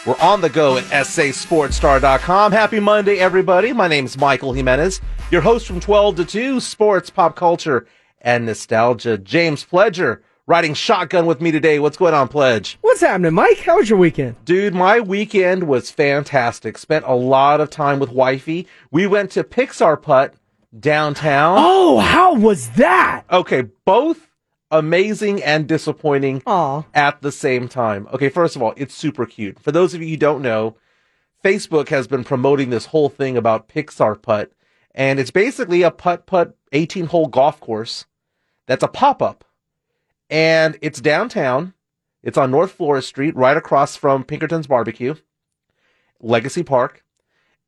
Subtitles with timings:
[0.05, 2.53] We're on the go at sasportstar.com.
[2.53, 3.73] Happy Monday, everybody.
[3.73, 7.85] My name is Michael Jimenez, your host from 12 to 2, sports, pop culture,
[8.21, 9.17] and nostalgia.
[9.17, 11.79] James Pledger riding shotgun with me today.
[11.79, 12.77] What's going on, Pledge?
[12.79, 13.59] What's happening, Mike?
[13.59, 14.37] How was your weekend?
[14.45, 16.77] Dude, my weekend was fantastic.
[16.77, 18.67] Spent a lot of time with wifey.
[18.91, 20.33] We went to Pixar Putt
[20.79, 21.57] downtown.
[21.59, 23.23] Oh, how was that?
[23.29, 24.28] Okay, both
[24.71, 26.83] amazing and disappointing Aw.
[26.93, 28.07] at the same time.
[28.13, 29.59] Okay, first of all, it's super cute.
[29.59, 30.75] For those of you who don't know,
[31.43, 34.51] Facebook has been promoting this whole thing about Pixar Putt,
[34.93, 38.05] and it's basically a putt putt 18 hole golf course
[38.67, 39.45] that's a pop up.
[40.29, 41.73] And it's downtown.
[42.21, 45.15] It's on North Florida Street, right across from Pinkerton's Barbecue,
[46.19, 47.03] Legacy Park.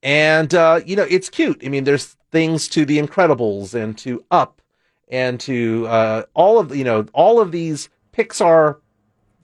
[0.04, 1.62] And, uh, you know, it's cute.
[1.66, 4.61] I mean, there's things to The Incredibles and to Up
[5.12, 8.78] and to uh, all of, you know, all of these Pixar,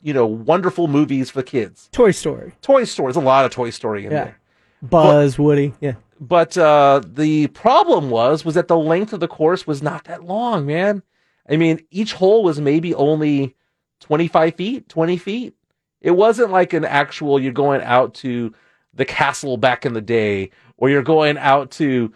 [0.02, 1.90] you know, wonderful movies for kids.
[1.92, 2.54] Toy Story.
[2.62, 3.08] Toy Story.
[3.12, 4.24] There's a lot of Toy Story in Yeah.
[4.26, 4.40] there.
[4.82, 5.74] Buzz, Woody.
[5.82, 5.94] Yeah.
[6.20, 10.24] But uh, the problem was was that the length of the course was not that
[10.24, 11.04] long, man.
[11.50, 13.56] I mean, each hole was maybe only
[14.02, 15.54] 25 feet, 20 feet.
[16.02, 18.54] It wasn't like an actual you're going out to
[18.94, 22.12] the castle back in the day, or you're going out to,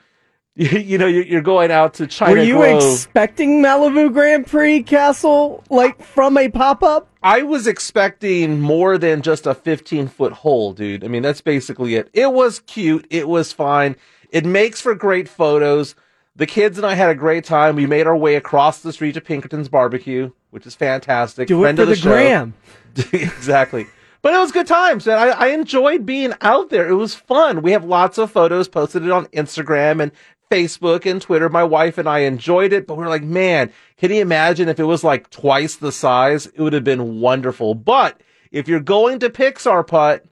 [0.55, 2.83] you know, you're you're going out to China Were you Grove.
[2.83, 7.07] expecting Malibu Grand Prix Castle like from a pop up?
[7.23, 11.03] I was expecting more than just a 15 foot hole, dude.
[11.05, 12.09] I mean, that's basically it.
[12.13, 13.07] It was cute.
[13.09, 13.95] It was fine.
[14.31, 15.95] It makes for great photos.
[16.35, 17.75] The kids and I had a great time.
[17.75, 21.47] We made our way across the street to Pinkerton's Barbecue, which is fantastic.
[21.47, 22.09] Do Friend it for of the, show.
[22.09, 22.53] gram.
[23.13, 23.87] exactly.
[24.21, 26.87] But it was good times, and I, I enjoyed being out there.
[26.87, 27.63] It was fun.
[27.63, 30.11] We have lots of photos posted on Instagram and
[30.51, 31.49] Facebook and Twitter.
[31.49, 34.79] My wife and I enjoyed it, but we are like, man, can you imagine if
[34.79, 36.47] it was like twice the size?
[36.47, 37.73] It would have been wonderful.
[37.73, 40.25] But if you're going to Pixar Putt,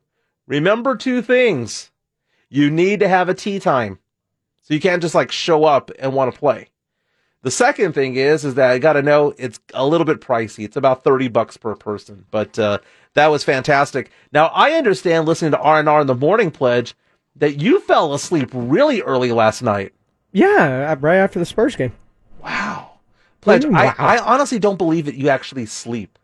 [0.45, 1.89] remember two things.
[2.49, 3.99] You need to have a tee time.
[4.63, 6.67] So you can't just like show up and want to play.
[7.41, 10.65] The second thing is, is that I got to know it's a little bit pricey.
[10.65, 12.79] It's about 30 bucks per person, but, uh,
[13.13, 14.11] that was fantastic.
[14.33, 16.95] Now I understand listening to R&R in the morning pledge
[17.37, 19.93] that you fell asleep really early last night.
[20.31, 21.93] Yeah, uh, right after the Spurs game.
[22.43, 22.99] Wow.
[23.41, 23.95] Pledge, I, wow.
[23.97, 26.17] I honestly don't believe that you actually sleep.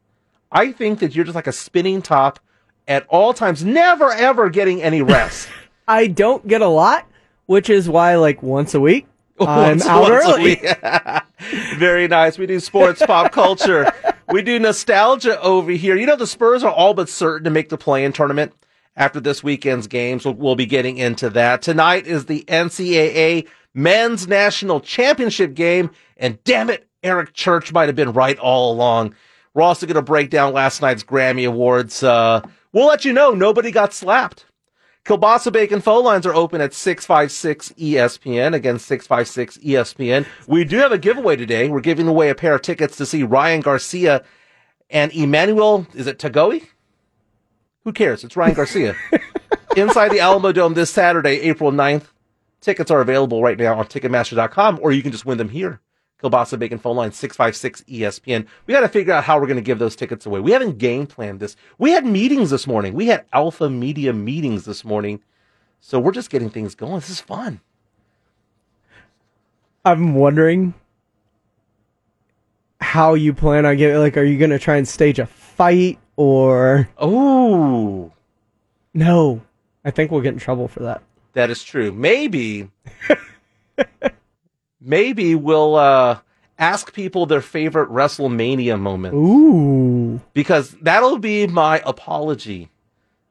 [0.52, 2.40] I think that you're just like a spinning top
[2.88, 5.48] at all times, never ever getting any rest.
[5.88, 7.08] I don't get a lot,
[7.48, 9.08] which is why like once a week
[9.40, 9.48] I'm
[9.80, 10.44] Once- out once a early.
[10.44, 11.76] week.
[11.78, 12.38] Very nice.
[12.38, 13.92] We do sports, pop culture.
[14.30, 15.96] We do nostalgia over here.
[15.98, 18.54] You know, the Spurs are all but certain to make the play-in tournament
[18.96, 20.24] after this weekend's games.
[20.26, 21.62] We'll, we'll be getting into that.
[21.62, 25.91] Tonight is the NCAA Men's National Championship game.
[26.18, 29.13] And damn it, Eric Church might have been right all along.
[29.53, 32.02] We're also going to break down last night's Grammy Awards.
[32.02, 32.41] Uh,
[32.74, 34.46] we'll let you know nobody got slapped.
[35.06, 38.56] Kiolbassa Bacon phone lines are open at 656 ESPN.
[38.56, 40.25] Again, 656 ESPN.
[40.47, 41.69] We do have a giveaway today.
[41.69, 44.24] We're giving away a pair of tickets to see Ryan Garcia
[44.90, 46.64] and Emmanuel, is it Tagoe?
[47.84, 48.24] Who cares?
[48.24, 48.96] It's Ryan Garcia.
[49.78, 52.05] Inside the Alamo Dome this Saturday, April 9th.
[52.66, 55.82] Tickets are available right now on Ticketmaster.com, or you can just win them here.
[56.20, 58.47] Kiolbassa Bacon phone line 656 ESPN.
[58.66, 60.40] We got to figure out how we're going to give those tickets away.
[60.40, 61.56] We haven't game planned this.
[61.78, 62.96] We had meetings this morning.
[62.96, 65.22] We had alpha media meetings this morning.
[65.79, 66.96] So we're just getting things going.
[66.96, 67.62] This is fun.
[69.85, 70.73] I'm wondering
[72.82, 76.90] how you plan on getting like are you gonna try and stage a fight or
[76.97, 78.12] Oh,
[78.96, 79.41] no.
[79.84, 81.03] I think we'll get in trouble for that.
[81.35, 81.91] That is true.
[81.91, 82.70] Maybe,
[84.82, 86.20] maybe we'll uh,
[86.58, 90.22] ask people their favorite WrestleMania moment Ooh.
[90.34, 92.70] because that'll be my apology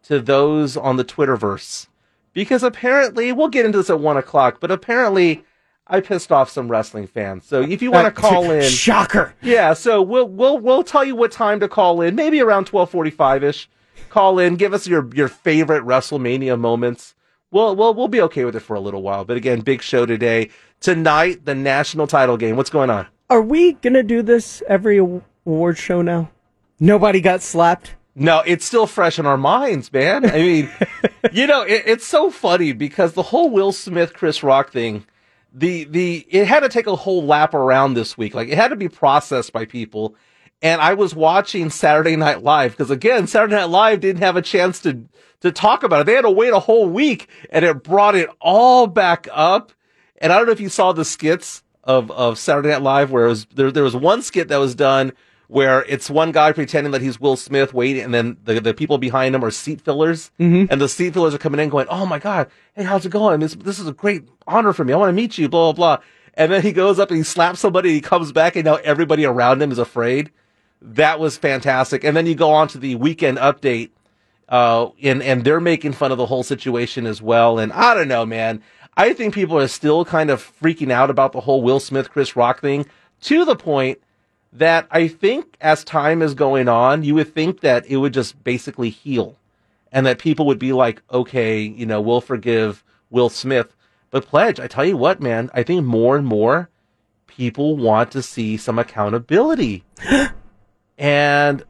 [0.04, 1.88] to those on the Twitterverse
[2.34, 5.44] because apparently we'll get into this at one o'clock, but apparently
[5.86, 7.46] I pissed off some wrestling fans.
[7.46, 9.34] So if you want to call in, shocker.
[9.42, 9.74] yeah.
[9.74, 12.14] So we'll we'll we'll tell you what time to call in.
[12.14, 13.68] Maybe around twelve forty five ish.
[14.10, 14.56] Call in.
[14.56, 17.14] Give us your your favorite WrestleMania moments.
[17.50, 19.24] We'll we'll we'll be okay with it for a little while.
[19.24, 20.50] But again, big show today.
[20.80, 22.56] Tonight, the national title game.
[22.56, 23.06] What's going on?
[23.30, 26.30] Are we gonna do this every award show now?
[26.80, 27.94] Nobody got slapped.
[28.16, 30.24] No, it's still fresh in our minds, man.
[30.24, 30.70] I mean,
[31.32, 35.04] you know, it, it's so funny because the whole Will Smith, Chris Rock thing,
[35.52, 38.34] the, the, it had to take a whole lap around this week.
[38.34, 40.14] Like it had to be processed by people.
[40.64, 44.42] And I was watching Saturday Night Live because again, Saturday Night Live didn't have a
[44.42, 45.04] chance to,
[45.40, 46.06] to talk about it.
[46.06, 49.72] They had to wait a whole week and it brought it all back up.
[50.22, 53.26] And I don't know if you saw the skits of, of Saturday Night Live where
[53.26, 55.12] it was, there, there was one skit that was done
[55.48, 58.96] where it's one guy pretending that he's Will Smith waiting, and then the, the people
[58.96, 60.72] behind him are seat fillers, mm-hmm.
[60.72, 63.40] and the seat fillers are coming in going, "Oh my god, hey, how's it going?
[63.40, 64.94] This this is a great honor for me.
[64.94, 66.04] I want to meet you." Blah blah blah.
[66.32, 67.90] And then he goes up and he slaps somebody.
[67.90, 70.32] And he comes back, and now everybody around him is afraid.
[70.86, 72.04] That was fantastic.
[72.04, 73.90] And then you go on to the weekend update,
[74.50, 77.58] uh, and and they're making fun of the whole situation as well.
[77.58, 78.62] And I don't know, man.
[78.96, 82.36] I think people are still kind of freaking out about the whole Will Smith Chris
[82.36, 82.86] Rock thing
[83.22, 83.98] to the point
[84.52, 88.44] that I think as time is going on, you would think that it would just
[88.44, 89.36] basically heal
[89.90, 93.74] and that people would be like, okay, you know, we'll forgive Will Smith.
[94.10, 96.68] But Pledge, I tell you what, man, I think more and more
[97.26, 99.82] people want to see some accountability.
[100.98, 101.64] and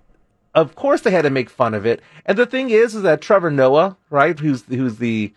[0.54, 2.00] of course they had to make fun of it.
[2.26, 5.32] And the thing is, is that Trevor Noah, right, who's, who's the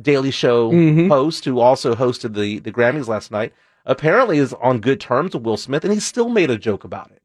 [0.00, 1.08] Daily Show mm-hmm.
[1.08, 3.52] host who also hosted the, the Grammys last night,
[3.84, 7.10] apparently is on good terms with Will Smith, and he still made a joke about
[7.10, 7.22] it.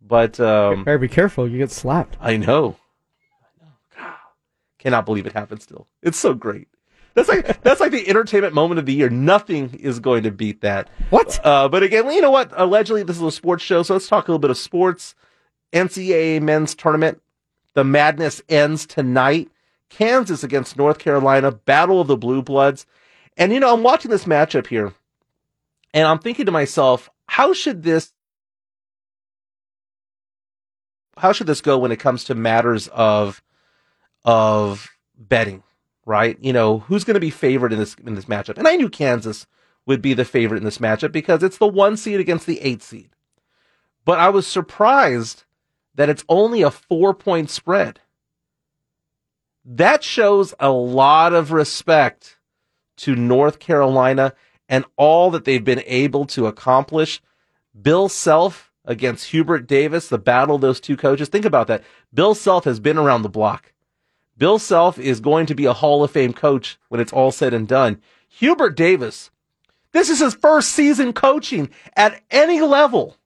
[0.00, 2.16] But um, better be careful; you get slapped.
[2.20, 2.76] I know.
[3.42, 3.72] I know.
[3.96, 4.14] God,
[4.78, 5.62] cannot believe it happened.
[5.62, 6.68] Still, it's so great.
[7.14, 9.08] That's like that's like the entertainment moment of the year.
[9.08, 10.88] Nothing is going to beat that.
[11.10, 11.40] What?
[11.44, 12.52] Uh, but again, you know what?
[12.56, 15.14] Allegedly, this is a sports show, so let's talk a little bit of sports.
[15.72, 17.20] NCAA men's tournament.
[17.74, 19.50] The madness ends tonight.
[19.88, 21.52] Kansas against North Carolina.
[21.52, 22.86] Battle of the Blue Bloods.
[23.36, 24.94] And you know, I'm watching this matchup here.
[25.92, 28.12] And I'm thinking to myself, how should this
[31.18, 33.42] how should this go when it comes to matters of
[34.24, 35.62] of betting,
[36.04, 36.36] right?
[36.40, 38.58] You know, who's going to be favored in this in this matchup?
[38.58, 39.46] And I knew Kansas
[39.86, 42.82] would be the favorite in this matchup because it's the one seed against the eight
[42.82, 43.10] seed.
[44.04, 45.44] But I was surprised
[45.96, 48.00] that it's only a four point spread.
[49.64, 52.38] That shows a lot of respect
[52.98, 54.32] to North Carolina
[54.68, 57.20] and all that they've been able to accomplish.
[57.80, 61.28] Bill Self against Hubert Davis, the battle of those two coaches.
[61.28, 61.82] Think about that.
[62.14, 63.72] Bill Self has been around the block.
[64.38, 67.52] Bill Self is going to be a Hall of Fame coach when it's all said
[67.52, 68.00] and done.
[68.28, 69.30] Hubert Davis,
[69.92, 73.16] this is his first season coaching at any level.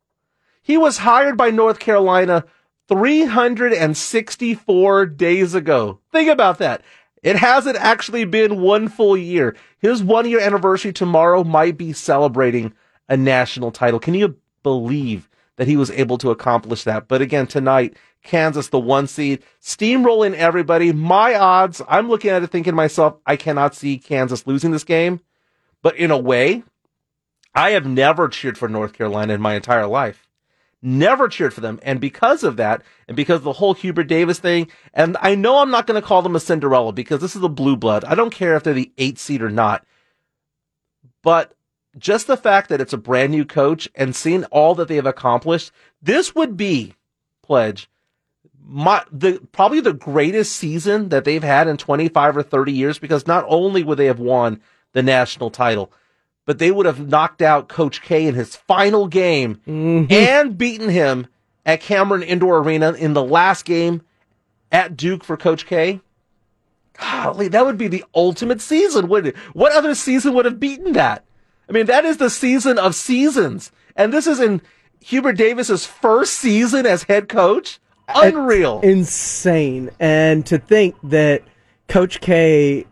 [0.63, 2.45] He was hired by North Carolina
[2.91, 6.01] 364 days ago.
[6.11, 6.83] Think about that.
[7.23, 9.57] It hasn't actually been one full year.
[9.79, 12.75] His one year anniversary tomorrow might be celebrating
[13.09, 14.01] a national title.
[14.01, 17.07] Can you believe that he was able to accomplish that?
[17.07, 20.93] But again, tonight, Kansas, the one seed, steamrolling everybody.
[20.93, 24.85] My odds, I'm looking at it thinking to myself, I cannot see Kansas losing this
[24.85, 25.21] game.
[25.81, 26.65] But in a way,
[27.55, 30.27] I have never cheered for North Carolina in my entire life
[30.83, 31.79] never cheered for them.
[31.83, 35.59] And because of that, and because of the whole Hubert Davis thing, and I know
[35.59, 38.05] I'm not going to call them a Cinderella because this is a blue blood.
[38.05, 39.85] I don't care if they're the eight seed or not.
[41.23, 41.55] But
[41.99, 45.07] just the fact that it's a brand new coach and seeing all that they have
[45.07, 46.95] accomplished, this would be,
[47.43, 47.91] pledge,
[48.63, 53.27] my, the, probably the greatest season that they've had in 25 or 30 years because
[53.27, 54.61] not only would they have won
[54.93, 55.93] the national title,
[56.51, 60.13] but they would have knocked out Coach K in his final game mm-hmm.
[60.13, 61.29] and beaten him
[61.65, 64.03] at Cameron Indoor Arena in the last game
[64.73, 66.01] at Duke for Coach K.
[66.95, 69.41] Golly, that would be the ultimate season, wouldn't it?
[69.53, 71.25] What other season would have beaten that?
[71.69, 73.71] I mean, that is the season of seasons.
[73.95, 74.61] And this is in
[74.99, 77.79] Hubert Davis's first season as head coach.
[78.09, 78.81] Unreal.
[78.83, 79.91] It's insane.
[80.01, 81.45] And to think that
[81.87, 82.87] Coach K,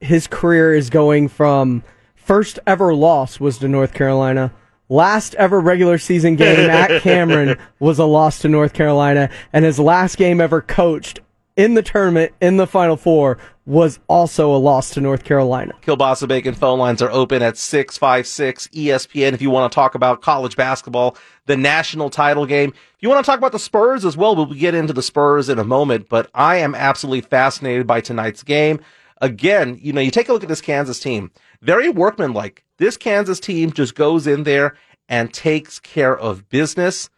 [0.00, 1.84] his career is going from
[2.26, 4.52] First ever loss was to North Carolina.
[4.88, 9.78] Last ever regular season game at Cameron was a loss to North Carolina, and his
[9.78, 11.20] last game ever coached
[11.54, 15.72] in the tournament in the Final Four was also a loss to North Carolina.
[15.82, 20.20] Kiolbassa Bacon phone lines are open at 656 ESPN if you want to talk about
[20.20, 22.70] college basketball, the national title game.
[22.70, 25.48] If you want to talk about the Spurs as well, we'll get into the Spurs
[25.48, 28.80] in a moment, but I am absolutely fascinated by tonight's game.
[29.20, 31.30] Again, you know, you take a look at this Kansas team,
[31.62, 32.64] very workmanlike.
[32.78, 34.76] This Kansas team just goes in there
[35.08, 37.10] and takes care of business.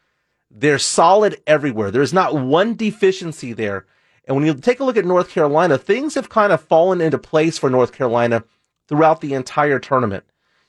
[0.51, 1.91] They're solid everywhere.
[1.91, 3.87] There's not one deficiency there.
[4.25, 7.19] And when you take a look at North Carolina, things have kind of fallen into
[7.19, 8.45] place for North Carolina
[8.87, 10.25] throughout the entire tournament.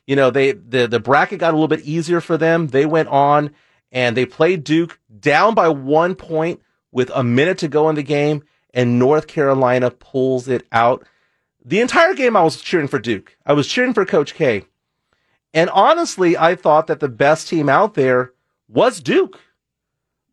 [0.07, 2.67] You know, they the the bracket got a little bit easier for them.
[2.67, 3.51] They went on
[3.91, 6.61] and they played Duke down by one point
[6.91, 11.05] with a minute to go in the game, and North Carolina pulls it out.
[11.69, 13.37] The entire game, I was cheering for Duke.
[13.45, 14.63] I was cheering for Coach K.
[15.53, 18.33] And honestly, I thought that the best team out there
[18.67, 19.39] was Duke.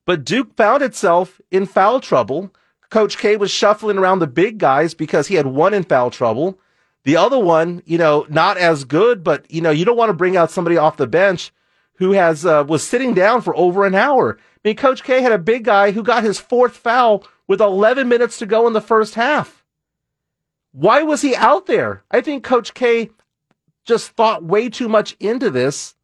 [0.06, 2.54] But Duke found itself in foul trouble.
[2.88, 6.58] Coach K was shuffling around the big guys because he had one in foul trouble.
[7.04, 10.14] The other one, you know, not as good, but you know, you don't want to
[10.14, 11.52] bring out somebody off the bench
[11.96, 14.38] who has uh, was sitting down for over an hour.
[14.40, 18.08] I mean, Coach K had a big guy who got his fourth foul with 11
[18.08, 19.55] minutes to go in the first half.
[20.76, 22.02] Why was he out there?
[22.10, 23.08] I think Coach K
[23.86, 25.94] just thought way too much into this.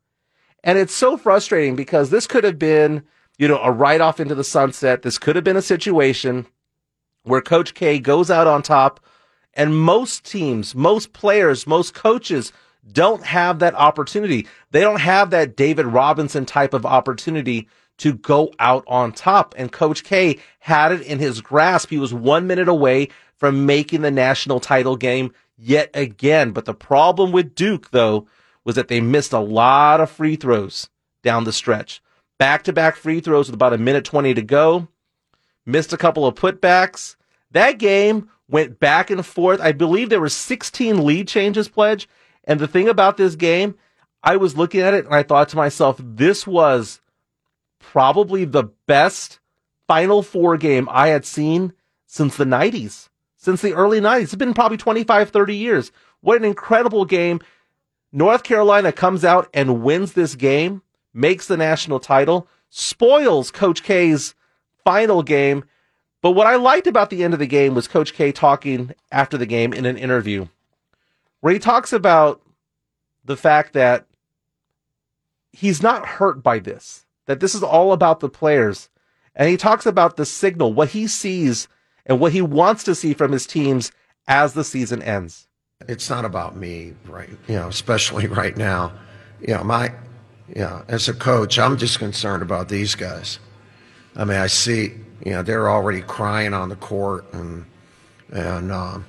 [0.64, 3.02] And it's so frustrating because this could have been,
[3.36, 5.02] you know, a write off into the sunset.
[5.02, 6.46] This could have been a situation
[7.24, 8.98] where Coach K goes out on top
[9.52, 12.50] and most teams, most players, most coaches
[12.90, 14.46] don't have that opportunity.
[14.70, 19.54] They don't have that David Robinson type of opportunity to go out on top.
[19.58, 21.90] And Coach K had it in his grasp.
[21.90, 23.10] He was one minute away
[23.42, 26.52] from making the national title game yet again.
[26.52, 28.28] But the problem with Duke, though,
[28.62, 30.88] was that they missed a lot of free throws
[31.24, 32.00] down the stretch.
[32.38, 34.86] Back to back free throws with about a minute 20 to go.
[35.66, 37.16] Missed a couple of putbacks.
[37.50, 39.60] That game went back and forth.
[39.60, 42.08] I believe there were 16 lead changes pledge.
[42.44, 43.74] And the thing about this game,
[44.22, 47.00] I was looking at it and I thought to myself, this was
[47.80, 49.40] probably the best
[49.88, 51.72] Final Four game I had seen
[52.06, 53.08] since the 90s
[53.42, 54.22] since the early 90s.
[54.22, 55.90] It's been probably 25, 30 years.
[56.20, 57.40] What an incredible game.
[58.12, 60.82] North Carolina comes out and wins this game,
[61.12, 64.36] makes the national title, spoils Coach K's
[64.84, 65.64] final game.
[66.20, 69.36] But what I liked about the end of the game was Coach K talking after
[69.36, 70.46] the game in an interview
[71.40, 72.40] where he talks about
[73.24, 74.06] the fact that
[75.50, 78.88] he's not hurt by this, that this is all about the players.
[79.34, 81.66] And he talks about the signal, what he sees
[82.06, 83.92] and what he wants to see from his teams
[84.26, 85.46] as the season ends.
[85.88, 87.30] It's not about me, right?
[87.48, 88.92] You know, especially right now.
[89.40, 89.92] You know, my,
[90.48, 93.38] you know, as a coach, I'm just concerned about these guys.
[94.14, 94.92] I mean, I see,
[95.24, 97.64] you know, they're already crying on the court, and
[98.30, 99.04] and um,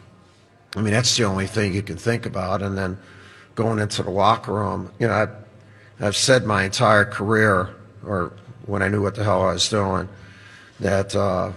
[0.75, 2.61] I mean that's the only thing you can think about.
[2.61, 2.97] And then
[3.55, 5.35] going into the locker room, you know, I've,
[5.99, 8.33] I've said my entire career, or
[8.65, 10.09] when I knew what the hell I was doing,
[10.79, 11.15] that.
[11.15, 11.51] Uh,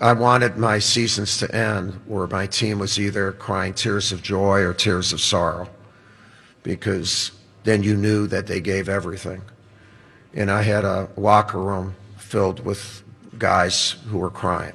[0.00, 4.60] I wanted my seasons to end where my team was either crying tears of joy
[4.60, 5.68] or tears of sorrow
[6.64, 7.30] because
[7.62, 9.42] then you knew that they gave everything.
[10.34, 13.04] And I had a locker room filled with
[13.38, 14.74] guys who were crying.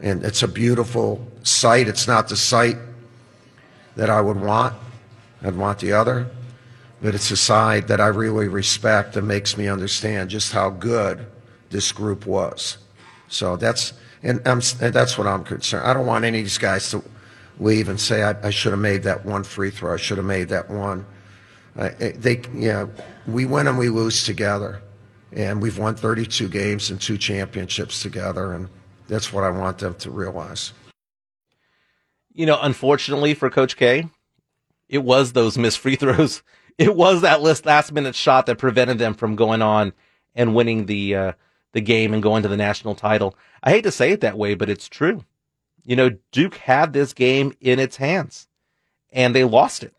[0.00, 1.86] And it's a beautiful sight.
[1.86, 2.76] It's not the sight
[3.94, 4.74] that I would want.
[5.42, 6.28] I'd want the other.
[7.00, 11.26] But it's a side that I really respect and makes me understand just how good
[11.70, 12.78] this group was.
[13.28, 13.92] So that's
[14.26, 15.86] and, and that's what I'm concerned.
[15.86, 17.02] I don't want any of these guys to
[17.60, 19.94] leave and say I, I should have made that one free throw.
[19.94, 21.06] I should have made that one.
[21.76, 22.86] Uh, they, yeah,
[23.26, 24.82] we win and we lose together,
[25.32, 28.68] and we've won 32 games and two championships together, and
[29.08, 30.72] that's what I want them to realize.
[32.32, 34.08] You know, unfortunately for Coach K,
[34.88, 36.42] it was those missed free throws.
[36.78, 39.94] It was that last minute shot that prevented them from going on
[40.34, 41.32] and winning the uh,
[41.72, 43.36] the game and going to the national title.
[43.62, 45.24] I hate to say it that way, but it's true.
[45.84, 48.48] You know, Duke had this game in its hands
[49.12, 49.94] and they lost it.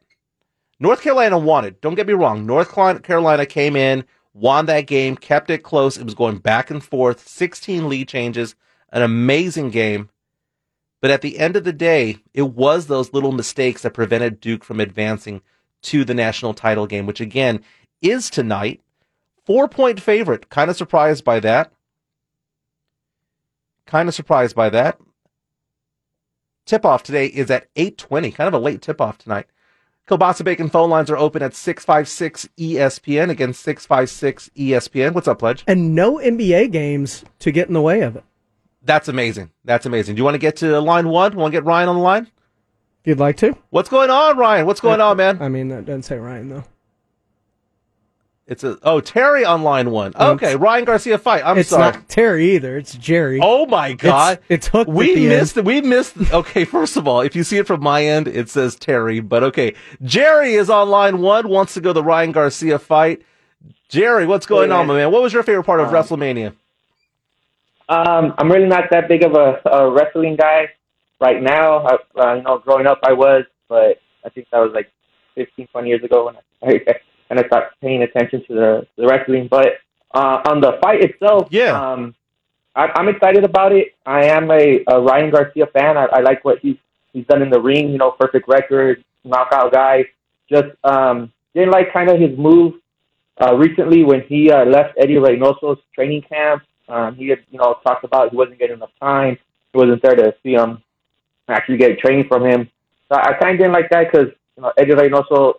[0.79, 1.81] North Carolina won it.
[1.81, 2.45] Don't get me wrong.
[2.45, 5.97] North Carolina came in, won that game, kept it close.
[5.97, 8.55] It was going back and forth, 16 lead changes,
[8.91, 10.09] an amazing game.
[11.01, 14.63] But at the end of the day, it was those little mistakes that prevented Duke
[14.63, 15.41] from advancing
[15.83, 17.63] to the national title game, which again
[18.01, 18.81] is tonight.
[19.47, 20.49] Four point favorite.
[20.49, 21.71] Kind of surprised by that.
[23.85, 24.99] Kind of surprised by that.
[26.65, 28.35] Tip off today is at 8:20.
[28.35, 29.45] Kind of a late tip off tonight.
[30.05, 33.29] Kiolbassa Bacon phone lines are open at 656 ESPN.
[33.29, 35.13] Again, 656 ESPN.
[35.13, 35.63] What's up, Pledge?
[35.65, 38.25] And no NBA games to get in the way of it.
[38.83, 39.51] That's amazing.
[39.63, 40.15] That's amazing.
[40.15, 41.37] Do you want to get to line one?
[41.37, 42.23] Want to get Ryan on the line?
[42.23, 43.55] If you'd like to.
[43.69, 44.65] What's going on, Ryan?
[44.65, 45.41] What's going uh, on, man?
[45.41, 46.65] I mean, that doesn't say Ryan though.
[48.47, 50.13] It's a oh Terry on line one.
[50.15, 51.41] Okay, it's- Ryan Garcia fight.
[51.45, 51.91] I'm it's sorry.
[51.91, 52.77] not Terry either.
[52.77, 53.39] It's Jerry.
[53.43, 54.89] Oh my god, it's hooked.
[54.89, 55.57] we at the missed.
[55.57, 55.67] End.
[55.67, 56.15] We missed.
[56.31, 59.19] Okay, first of all, if you see it from my end, it says Terry.
[59.19, 61.49] But okay, Jerry is on line one.
[61.49, 63.21] Wants to go the Ryan Garcia fight.
[63.89, 65.11] Jerry, what's going Hey, on, my man?
[65.11, 66.53] What was your favorite part of Um, WrestleMania?
[67.89, 70.69] Um, I'm really not that big of a, a wrestling guy
[71.21, 71.79] right now.
[71.85, 74.89] I, uh, you know, growing up I was, but I think that was like
[75.35, 76.79] 15, 20 years ago when I
[77.29, 79.47] and I started paying attention to the, the wrestling.
[79.49, 79.79] But
[80.13, 81.79] uh, on the fight itself, Yeah.
[81.79, 82.15] um,
[82.75, 83.95] I, I'm excited about it.
[84.05, 85.97] I am a, a Ryan Garcia fan.
[85.97, 86.77] I, I like what he's
[87.13, 87.89] he's done in the ring.
[87.89, 90.05] You know, perfect record, knockout guy.
[90.49, 92.75] Just um, didn't like kind of his move
[93.41, 96.63] uh, recently when he uh, left Eddie Reynoso's training camp.
[96.87, 99.37] Um, he had, you know, talked about he wasn't getting enough time.
[99.73, 100.81] He wasn't there to see him
[101.49, 102.69] actually get training from him.
[103.09, 105.55] So I kind of didn't like that because, you know, Eddie Reynoso,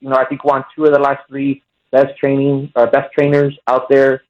[0.00, 3.56] you know, I think won two of the last three best training, uh, best trainers
[3.66, 4.22] out there.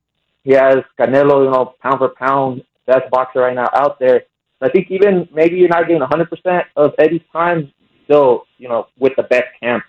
[0.44, 4.24] He has Canelo, you know, pound for pound, best boxer right now out there.
[4.58, 7.72] So I think even maybe you're not getting 100% of Eddie's time,
[8.04, 9.84] still, you know, with the best camp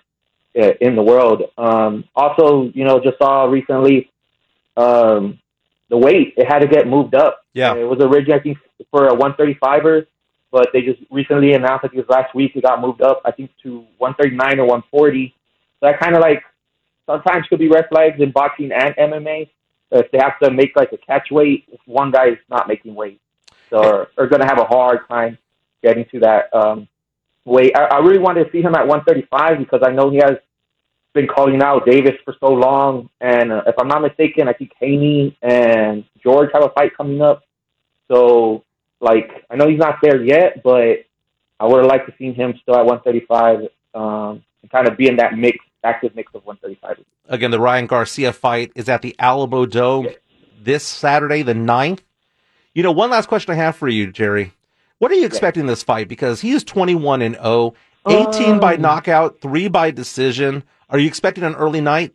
[0.58, 1.42] uh, in the world.
[1.58, 4.10] Um, also, you know, just saw recently
[4.76, 5.38] um,
[5.88, 7.44] the weight it had to get moved up.
[7.52, 7.74] Yeah.
[7.74, 8.58] it was originally I think
[8.90, 10.06] for a 135er,
[10.50, 13.20] but they just recently announced I think it was last week it got moved up
[13.24, 15.34] I think to 139 or 140.
[15.82, 16.44] So that kind of like
[17.06, 19.48] sometimes could be red flags in boxing and MMA
[19.90, 22.94] if they have to make like a catch weight if one guy is not making
[22.94, 23.20] weight,
[23.68, 25.36] so are, are going to have a hard time
[25.82, 26.88] getting to that um,
[27.44, 27.76] weight.
[27.76, 30.38] I, I really wanted to see him at 135 because I know he has
[31.12, 34.72] been calling out Davis for so long, and uh, if I'm not mistaken, I think
[34.80, 37.42] Haney and George have a fight coming up.
[38.08, 38.64] So,
[39.00, 41.04] like, I know he's not there yet, but
[41.60, 45.08] I would have liked to see him still at 135 um, and kind of be
[45.08, 47.04] in that mix, active mix of 135.
[47.28, 50.08] Again, the Ryan Garcia fight is at the Alamo Dome
[50.60, 52.00] this Saturday, the 9th.
[52.74, 54.52] You know, one last question I have for you, Jerry.
[54.98, 56.08] What are you expecting in this fight?
[56.08, 57.74] Because he is 21 and 0,
[58.08, 60.62] 18 by Um, knockout, 3 by decision.
[60.90, 62.12] Are you expecting an early night?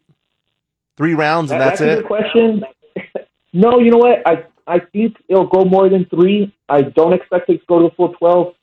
[0.96, 1.96] Three rounds and That- that's, a it?
[1.98, 2.64] good question.
[3.54, 4.22] no, you know what?
[4.26, 6.54] I I think it'll go more than three.
[6.68, 8.56] I don't expect it to go to the full twelve.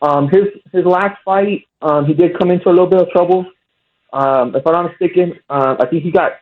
[0.00, 3.46] Um, his his last fight, um, he did come into a little bit of trouble.
[4.12, 6.32] Um, if I'm not mistaken, um, I think he got,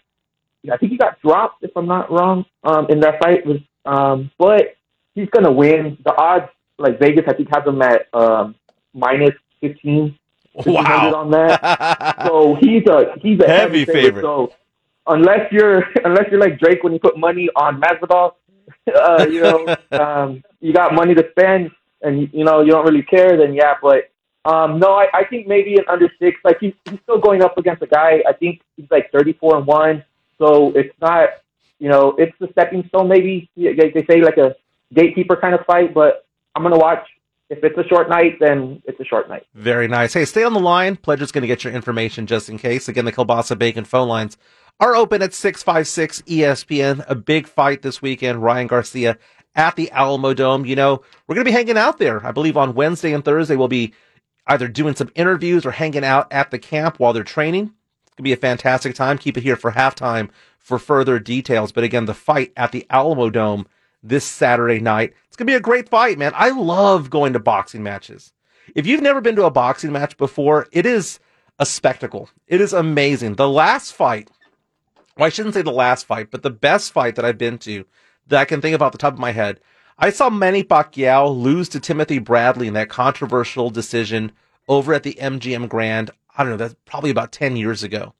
[0.72, 1.62] I think he got dropped.
[1.62, 4.76] If I'm not wrong, um, in that fight was, um, but
[5.14, 5.96] he's gonna win.
[6.04, 8.54] The odds, like Vegas, I think has him at um,
[8.94, 10.16] minus fifteen.
[10.52, 11.14] 1500 Wow.
[11.14, 12.22] on that.
[12.26, 14.02] so he's a he's a Heavy heavy, favorite.
[14.02, 14.22] favorite.
[14.22, 14.52] So
[15.06, 18.33] unless you're unless you're like Drake when you put money on Masvidal,
[18.94, 21.70] uh, you know, um, you got money to spend,
[22.02, 23.37] and you know you don't really care.
[23.37, 24.11] Then yeah, but
[24.44, 26.38] um, no, I, I think maybe an under six.
[26.44, 28.22] Like he's he's still going up against a guy.
[28.26, 30.05] I think he's like thirty four and one.
[30.38, 31.29] So it's not
[31.79, 33.09] you know it's the stepping stone.
[33.09, 34.57] Maybe they, they say like a
[34.94, 37.07] gatekeeper kind of fight, but I'm gonna watch.
[37.50, 39.44] If it's a short night, then it's a short night.
[39.55, 40.14] Very nice.
[40.14, 40.94] Hey, stay on the line.
[40.94, 42.88] Pledger's going to get your information just in case.
[42.88, 44.37] Again, the Kiolbassa Bacon phone lines
[44.79, 47.05] are open at 656 ESPN.
[47.09, 48.44] A big fight this weekend.
[48.44, 49.18] Ryan Garcia
[49.57, 50.64] at the Alamo Dome.
[50.64, 52.24] You know, we're going to be hanging out there.
[52.24, 53.94] I believe on Wednesday and Thursday, we'll be
[54.46, 57.64] either doing some interviews or hanging out at the camp while they're training.
[58.05, 59.18] It's going to be a fantastic time.
[59.18, 61.72] Keep it here for halftime for further details.
[61.72, 63.66] But again, the fight at the Alamo Dome
[64.03, 65.14] this Saturday night.
[65.29, 66.33] It's going to be a great fight, man.
[66.35, 68.33] I love going to boxing matches.
[68.74, 71.18] If you've never been to a boxing match before, it is
[71.59, 72.31] a spectacle.
[72.46, 73.35] It is amazing.
[73.35, 74.31] The last fight,
[75.16, 77.85] well, I shouldn't say the last fight, but the best fight that I've been to
[78.29, 79.61] that I can think of off the top of my head,
[80.03, 84.33] I saw Manny Pacquiao lose to Timothy Bradley in that controversial decision
[84.67, 86.11] over at the MGM Grand.
[86.35, 88.15] I don't know, that's probably about 10 years ago.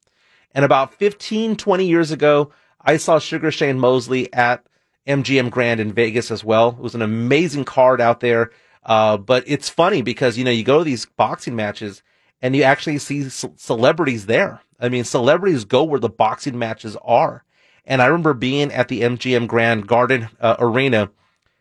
[0.55, 4.67] And about 15, 20 years ago, I saw Sugar Shane Mosley at
[5.07, 6.69] MGM Grand in Vegas as well.
[6.71, 8.51] It was an amazing card out there.
[8.85, 12.03] Uh, but it's funny because, you know, you go to these boxing matches
[12.43, 14.61] and you actually see ce- celebrities there.
[14.79, 17.43] I mean, celebrities go where the boxing matches are.
[17.87, 21.11] And I remember being at the MGM Grand Garden uh, Arena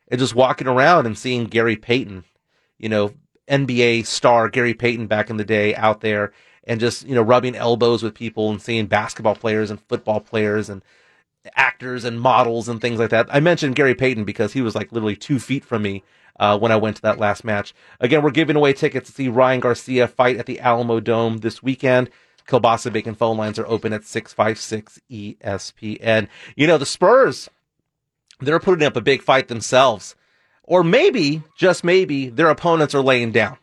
[0.10, 2.24] and just walking around and seeing Gary Payton,
[2.78, 3.14] you know,
[3.50, 6.32] NBA star Gary Payton back in the day out there
[6.66, 10.70] and just, you know, rubbing elbows with people and seeing basketball players and football players
[10.70, 10.84] and
[11.56, 13.28] actors and models and things like that.
[13.30, 16.04] I mentioned Gary Payton because he was like literally two feet from me
[16.40, 17.74] uh, when I went to that last match.
[18.00, 21.64] Again, we're giving away tickets to see Ryan Garcia fight at the Alamo Dome this
[21.64, 22.10] weekend.
[22.48, 26.28] Kiolbassa Bacon phone lines are open at 656 ESPN.
[26.56, 27.50] You know, the Spurs,
[28.40, 30.16] they're putting up a big fight themselves.
[30.64, 33.58] or maybe, just maybe, their opponents are laying down.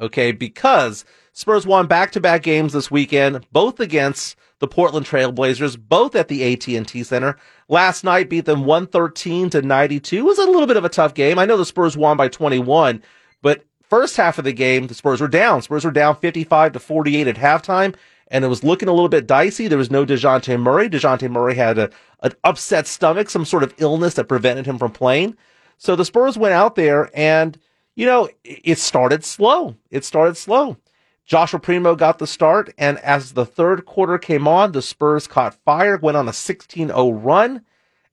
[0.00, 6.28] Okay, because Spurs won back-to-back games this weekend, both against the Portland Trailblazers, both at
[6.28, 7.36] the AT&T Center.
[7.68, 10.18] Last night beat them 113 to 92.
[10.18, 11.38] It was a little bit of a tough game.
[11.38, 13.02] I know the Spurs won by 21,
[13.40, 15.62] but first half of the game, the Spurs were down.
[15.62, 17.94] Spurs were down 55 to 48 at halftime,
[18.30, 19.66] and it was looking a little bit dicey.
[19.68, 20.88] There was no DeJounte Murray.
[20.88, 21.90] DeJounte Murray had a,
[22.22, 25.36] an upset stomach, some sort of illness that prevented him from playing.
[25.78, 27.58] So the Spurs went out there and,
[27.96, 29.76] you know, it started slow.
[29.90, 30.76] It started slow.
[31.24, 35.54] Joshua Primo got the start, and as the third quarter came on, the Spurs caught
[35.64, 37.64] fire, went on a 16 0 run,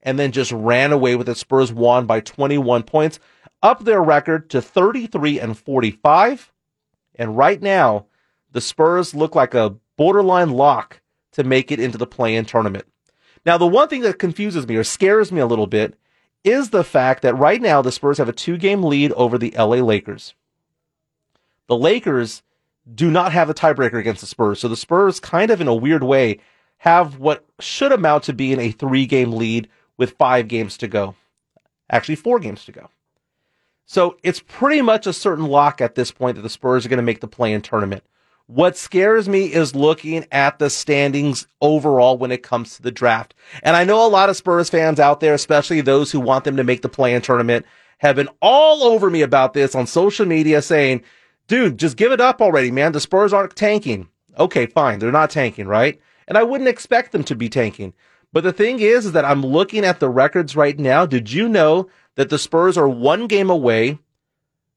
[0.03, 1.35] and then just ran away with it.
[1.35, 3.19] Spurs won by 21 points,
[3.63, 6.53] up their record to 33 and 45.
[7.15, 8.05] And right now,
[8.51, 11.01] the Spurs look like a borderline lock
[11.33, 12.85] to make it into the play in tournament.
[13.45, 15.97] Now, the one thing that confuses me or scares me a little bit
[16.43, 19.53] is the fact that right now the Spurs have a two game lead over the
[19.57, 20.33] LA Lakers.
[21.67, 22.43] The Lakers
[22.93, 24.59] do not have a tiebreaker against the Spurs.
[24.59, 26.39] So the Spurs, kind of in a weird way,
[26.79, 31.15] have what should amount to being a three game lead with five games to go.
[31.89, 32.89] Actually, four games to go.
[33.85, 36.97] So it's pretty much a certain lock at this point that the Spurs are going
[36.97, 38.03] to make the play in tournament.
[38.47, 43.33] What scares me is looking at the standings overall when it comes to the draft.
[43.61, 46.55] And I know a lot of Spurs fans out there, especially those who want them
[46.55, 47.65] to make the play in tournament,
[47.97, 51.03] have been all over me about this on social media saying,
[51.47, 52.93] dude, just give it up already, man.
[52.93, 54.07] The Spurs aren't tanking.
[54.39, 54.99] Okay, fine.
[54.99, 55.99] They're not tanking, right?
[56.25, 57.93] And I wouldn't expect them to be tanking.
[58.31, 61.05] But the thing is, is that I'm looking at the records right now.
[61.05, 63.99] Did you know that the Spurs are one game away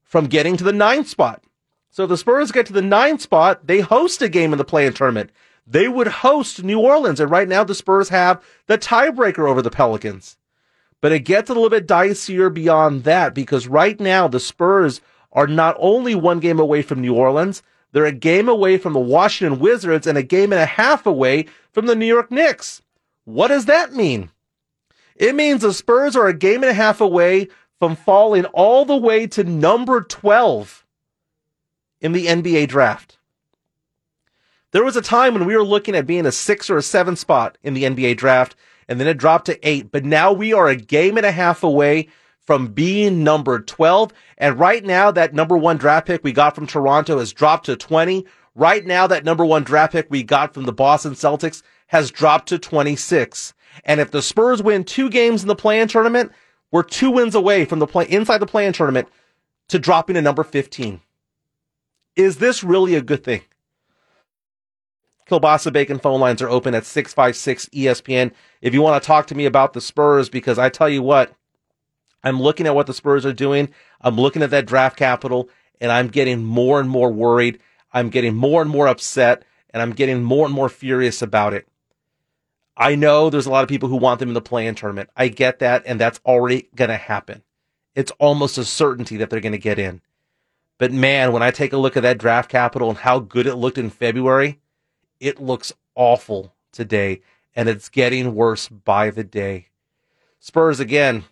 [0.03, 1.41] from getting to the ninth spot?
[1.91, 4.63] So if the Spurs get to the ninth spot, they host a game in the
[4.63, 5.29] play-in tournament.
[5.67, 7.19] They would host New Orleans.
[7.19, 10.37] And right now the Spurs have the tiebreaker over the Pelicans.
[11.01, 15.01] But it gets a little bit dicier beyond that because right now the Spurs
[15.33, 18.99] are not only one game away from New Orleans, they're a game away from the
[18.99, 22.81] Washington Wizards and a game and a half away from the New York Knicks.
[23.25, 24.29] What does that mean?
[25.15, 27.49] It means the Spurs are a game and a half away
[27.79, 30.80] from falling all the way to number 12
[32.01, 33.17] in the NBA draft.
[34.71, 37.15] There was a time when we were looking at being a six or a seven
[37.15, 38.55] spot in the NBA draft,
[38.87, 39.91] and then it dropped to eight.
[39.91, 42.07] But now we are a game and a half away
[42.45, 44.11] from being number 12.
[44.37, 47.75] And right now, that number one draft pick we got from Toronto has dropped to
[47.75, 48.25] 20.
[48.55, 52.49] Right now, that number one draft pick we got from the Boston Celtics has dropped
[52.49, 53.53] to 26.
[53.85, 56.31] And if the Spurs win two games in the play-in tournament,
[56.71, 59.07] we're two wins away from the play inside the play-in tournament
[59.69, 61.01] to dropping to number 15.
[62.15, 63.41] Is this really a good thing?
[65.29, 68.31] Kiolbassa Bacon phone lines are open at 656 ESPN.
[68.61, 71.33] If you want to talk to me about the Spurs, because I tell you what,
[72.23, 73.69] I'm looking at what the Spurs are doing.
[74.01, 77.59] I'm looking at that draft capital and I'm getting more and more worried.
[77.93, 81.67] I'm getting more and more upset and I'm getting more and more furious about it.
[82.75, 85.09] I know there's a lot of people who want them in the play-in tournament.
[85.15, 87.43] I get that, and that's already going to happen.
[87.95, 90.01] It's almost a certainty that they're going to get in.
[90.81, 93.53] But man, when I take a look at that draft capital and how good it
[93.53, 94.59] looked in February,
[95.19, 97.21] it looks awful today,
[97.55, 99.67] and it's getting worse by the day.
[100.39, 101.23] Spurs again,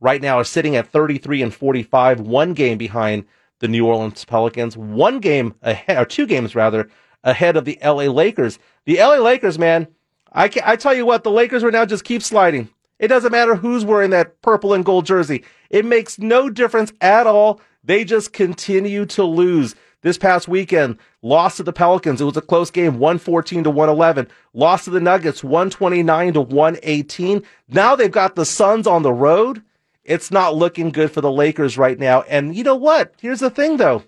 [0.00, 3.26] right now are sitting at 33 and 45, one game behind
[3.60, 6.90] the New Orleans Pelicans, one game ahead, or two games rather,
[7.22, 8.58] ahead of the LA Lakers.
[8.86, 9.86] The LA Lakers, man,
[10.32, 12.68] I, I tell you what, the Lakers right now just keep sliding.
[12.98, 15.44] It doesn't matter who's wearing that purple and gold jersey.
[15.70, 17.60] It makes no difference at all.
[17.84, 19.74] They just continue to lose.
[20.02, 22.20] This past weekend, lost to the Pelicans.
[22.20, 24.28] It was a close game, 114 to 111.
[24.52, 27.42] Lost to the Nuggets, 129 to 118.
[27.68, 29.62] Now they've got the Suns on the road
[30.04, 32.22] it's not looking good for the Lakers right now.
[32.22, 33.14] And you know what?
[33.20, 34.04] Here's the thing though.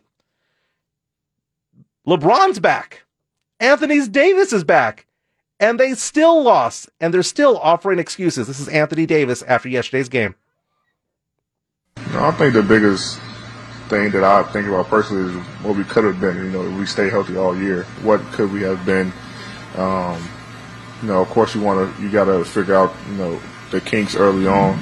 [2.06, 3.04] LeBron's back.
[3.58, 5.06] Anthony Davis is back.
[5.58, 6.90] And they still lost.
[7.00, 8.46] And they're still offering excuses.
[8.46, 10.34] This is Anthony Davis after yesterday's game.
[11.96, 13.18] I think the biggest
[13.88, 16.36] thing that I think about personally is what we could have been.
[16.36, 17.84] You know, if we stay healthy all year.
[18.02, 19.12] What could we have been?
[19.76, 20.22] Um,
[21.02, 23.80] you know, of course, you want to, you got to figure out, you know, the
[23.80, 24.78] kinks early on.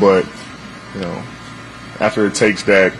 [0.00, 0.26] But
[0.94, 1.22] you know,
[2.00, 2.94] after it takes that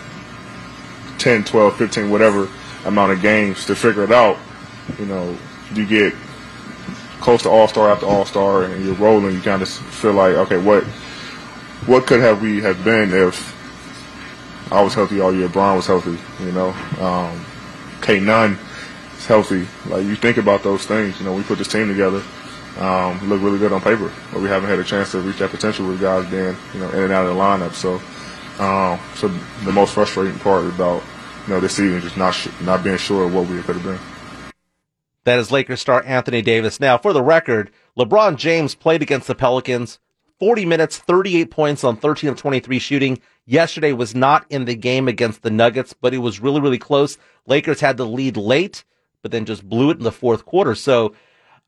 [1.17, 2.49] 10, 12, 15, whatever
[2.85, 4.37] amount of games to figure it out,
[4.99, 5.37] you know,
[5.73, 6.13] you get
[7.19, 9.35] close to All Star after All Star, and you're rolling.
[9.35, 10.83] You kind of feel like, okay, what
[11.87, 13.54] what could have we have been if
[14.71, 17.45] I was healthy all year, Bron was healthy, you know, um,
[18.01, 18.57] K Nunn
[19.17, 19.67] is healthy.
[19.89, 22.23] Like you think about those things, you know, we put this team together
[22.77, 25.49] um, look really good on paper, but we haven't had a chance to reach that
[25.49, 27.73] potential with guys being, you know, in and out of the lineup.
[27.73, 28.01] So
[28.59, 29.27] Um, so
[29.65, 31.03] the most frustrating part about
[31.45, 33.99] you know this season just not sh- not being sure what we could have been.
[35.25, 36.79] That is Lakers star Anthony Davis.
[36.79, 39.99] Now, for the record, LeBron James played against the Pelicans
[40.39, 43.19] 40 minutes, 38 points on 13 of 23 shooting.
[43.45, 47.17] Yesterday was not in the game against the Nuggets, but it was really, really close.
[47.45, 48.83] Lakers had the lead late,
[49.21, 50.73] but then just blew it in the fourth quarter.
[50.73, 51.13] So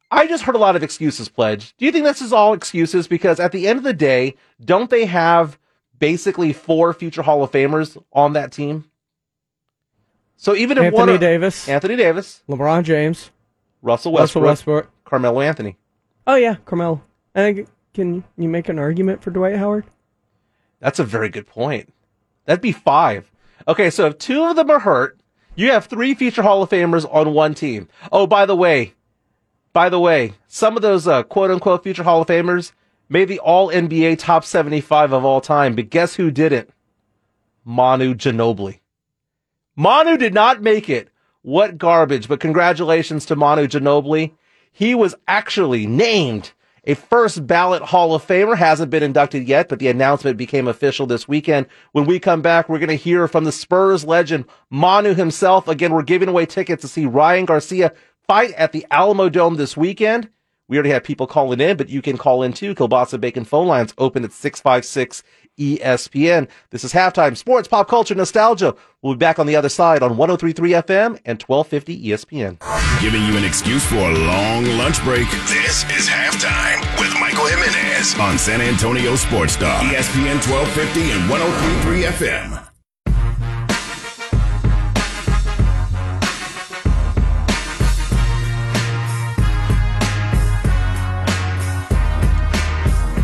[0.10, 1.76] I just heard a lot of excuses, Pledge.
[1.78, 3.08] Do you think this is all excuses?
[3.08, 5.60] Because at the end of the day, don't they have
[6.00, 8.86] basically four future Hall of Famers on that team?
[10.36, 13.32] So even if Anthony one of, Davis, Anthony Davis, LeBron James,
[13.82, 14.92] Russell Russell Westbrook, Westbrook.
[15.04, 15.78] Carmelo Anthony.
[16.26, 17.02] Oh yeah, Carmelo.
[17.34, 19.86] And can you make an argument for Dwight Howard?
[20.80, 21.94] That's a very good point.
[22.46, 23.32] That'd be five.
[23.68, 25.20] Okay, so if two of them are hurt,
[25.56, 27.88] you have three future Hall of Famers on one team.
[28.12, 28.94] Oh, by the way,
[29.74, 32.72] by the way, some of those uh, quote unquote future Hall of Famers
[33.10, 36.72] made the All NBA top 75 of all time, but guess who didn't?
[37.66, 38.80] Manu Ginobili.
[39.76, 41.10] Manu did not make it.
[41.42, 44.34] What garbage, but congratulations to Manu Ginobili.
[44.72, 46.52] He was actually named
[46.88, 48.58] a first ballot Hall of Famer.
[48.58, 51.68] Hasn't been inducted yet, but the announcement became official this weekend.
[51.92, 55.68] When we come back, we're going to hear from the Spurs legend, Manu himself.
[55.68, 57.94] Again, we're giving away tickets to see Ryan Garcia
[58.28, 60.30] fight at the Alamo Dome this weekend.
[60.70, 62.74] We already have people calling in, but you can call in too.
[62.74, 65.24] Kiolbassa Bacon phone lines open at 656
[65.58, 66.48] ESPN.
[66.70, 68.76] This is halftime sports, pop culture, nostalgia.
[69.02, 73.02] We'll be back on the other side on 1033 FM and 1250 ESPN.
[73.02, 75.30] Giving you an excuse for a long lunch break.
[75.50, 82.04] This is halftime with Michael Jimenez on San Antonio Sports Talk, ESPN 1250 and 1033
[82.28, 82.77] FM.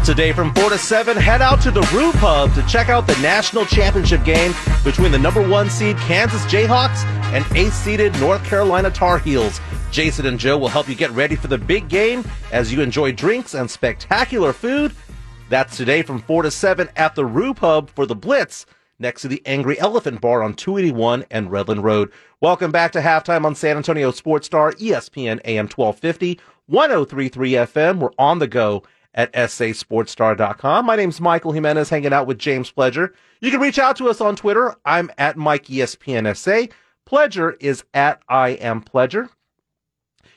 [0.03, 3.17] Today from 4 to 7, head out to the Roo Pub to check out the
[3.21, 8.91] national championship game between the number one seed Kansas Jayhawks and eighth seeded North Carolina
[8.91, 9.61] Tar Heels.
[9.91, 13.13] Jason and Joe will help you get ready for the big game as you enjoy
[13.13, 14.93] drinks and spectacular food.
[15.47, 18.65] That's today from 4 to 7 at the Roo Pub for the Blitz
[18.99, 22.11] next to the Angry Elephant Bar on 281 and Redland Road.
[22.41, 27.99] Welcome back to halftime on San Antonio Sports Star, ESPN AM 1250, 1033 FM.
[27.99, 30.85] We're on the go at sasportstar.com.
[30.85, 33.13] My name's Michael Jimenez, hanging out with James Pledger.
[33.41, 34.75] You can reach out to us on Twitter.
[34.85, 36.71] I'm at Mike ESPNSA.
[37.07, 39.29] Pledger is at I am Pledger.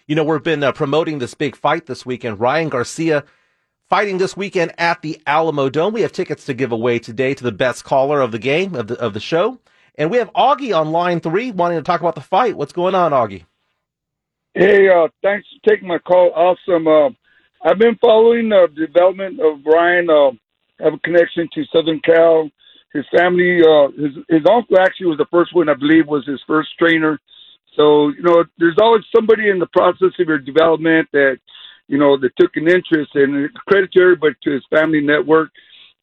[0.07, 2.39] You know, we've been uh, promoting this big fight this weekend.
[2.39, 3.25] Ryan Garcia
[3.89, 5.95] fighting this weekend at the Alamo Dome.
[5.95, 8.89] We have tickets to give away today to the best caller of the game, of
[8.89, 9.59] the, of the show.
[9.97, 12.57] And we have Augie on line three wanting to talk about the fight.
[12.57, 13.45] What's going on, Augie?
[14.55, 16.33] Hey, uh, thanks for taking my call.
[16.35, 16.87] Awesome.
[16.87, 17.11] Uh,
[17.67, 20.09] I've been following the development of Brian.
[20.09, 20.31] Uh,
[20.79, 22.49] have a connection to Southern Cal.
[22.93, 26.41] His family, uh, his his uncle actually was the first one, I believe, was his
[26.47, 27.19] first trainer.
[27.75, 31.41] So you know, there's always somebody in the process of your development that
[31.89, 35.51] you know that took an interest and credit to everybody to his family network.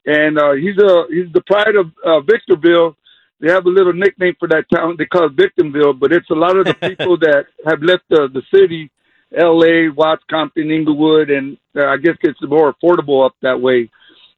[0.04, 2.94] And uh, he's a he's the pride of uh, Victorville.
[3.40, 4.96] They have a little nickname for that town.
[4.98, 8.28] They call it Victimville, but it's a lot of the people that have left the
[8.28, 8.90] the city
[9.36, 13.90] L.A., Watts, Compton, Inglewood, and uh, I guess it's more affordable up that way.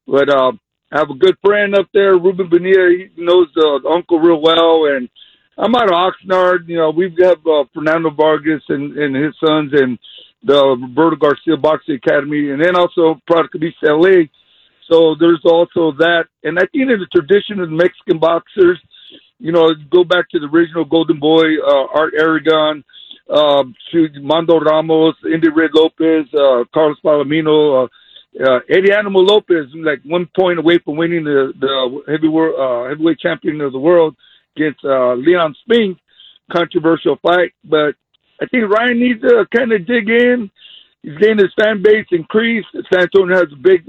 [0.06, 0.52] But uh,
[0.92, 2.90] I have a good friend up there, Ruben Bonilla.
[2.90, 5.08] He knows uh, the uncle real well, and
[5.58, 6.68] I'm out of Oxnard.
[6.68, 9.98] You know, we have got uh, Fernando Vargas and, and his sons, and
[10.42, 14.26] the Roberto Garcia Boxing Academy, and then also Product of LA.
[14.90, 18.80] So there's also that, and I think in the tradition of Mexican boxers,
[19.38, 22.84] you know, go back to the original Golden Boy, uh, Art Aragon
[23.28, 27.88] uh, to Mando Ramos, Indy Red Lopez, uh, Carlos Palomino, uh,
[28.44, 33.18] uh, Eddie Animal Lopez, like one point away from winning the the heavy uh, heavyweight
[33.18, 34.14] champion of the world
[34.56, 36.00] against uh, Leon Spinks.
[36.52, 37.96] Controversial fight, but
[38.40, 40.48] I think Ryan needs to kind of dig in.
[41.02, 42.68] He's getting his fan base increased.
[42.72, 43.84] San Antonio has a big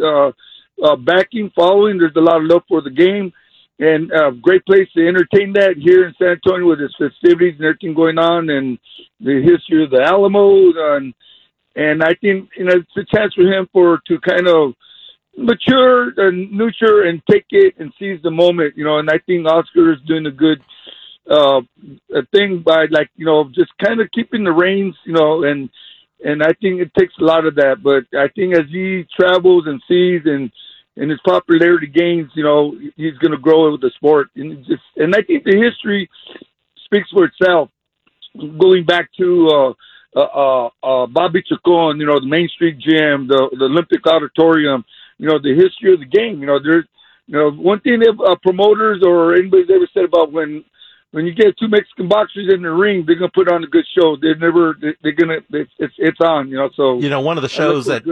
[1.05, 1.99] backing following.
[1.99, 3.31] There's a lot of love for the game
[3.79, 7.65] and uh, great place to entertain that here in San Antonio with its festivities and
[7.65, 8.79] everything going on, and
[9.19, 11.13] the history of the Alamo, and
[11.75, 14.73] and I think you know it's a chance for him for to kind of
[15.37, 18.97] mature and nurture and take it and seize the moment, you know.
[18.97, 20.59] And I think Oscar is doing a good
[21.29, 21.61] uh
[22.15, 25.69] a thing by like you know just kind of keeping the reins, you know, and
[26.23, 27.83] and I think it takes a lot of that.
[27.83, 30.51] But I think as he travels and sees and
[30.97, 34.27] and his popularity gains, you know, he's going to grow with the sport.
[34.35, 36.09] And just, and I think the history
[36.85, 37.69] speaks for itself.
[38.35, 39.73] Going back to uh,
[40.19, 44.83] uh, uh, uh, Bobby Chacon, you know, the Main Street Gym, the, the Olympic Auditorium,
[45.17, 46.41] you know, the history of the game.
[46.41, 46.85] You know, there's
[47.29, 50.63] You know, one thing that uh, promoters or anybody's ever said about when
[51.11, 53.85] when you get two Mexican boxers in the ring, they're gonna put on a good
[53.97, 54.17] show.
[54.21, 56.49] They're never they're gonna it's it's, it's on.
[56.49, 58.05] You know, so you know one of the shows that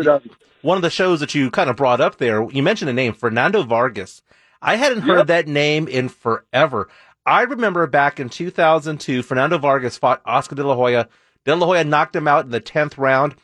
[0.61, 2.49] one of the shows that you kind of brought up there.
[2.49, 4.21] You mentioned a name, Fernando Vargas.
[4.61, 5.27] I hadn't heard yep.
[5.27, 6.89] that name in forever.
[7.25, 11.07] I remember back in 2002, Fernando Vargas fought Oscar De La Hoya.
[11.43, 13.35] De La Hoya knocked him out in the 10th round.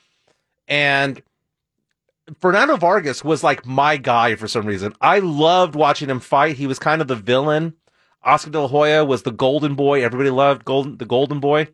[0.68, 1.22] And
[2.40, 4.94] Fernando Vargas was like my guy for some reason.
[5.02, 6.58] I loved watching him fight.
[6.58, 7.74] He was kind of the villain.
[8.24, 10.04] Oscar De La Hoya was the golden boy.
[10.04, 11.70] Everybody loved golden, the golden boy.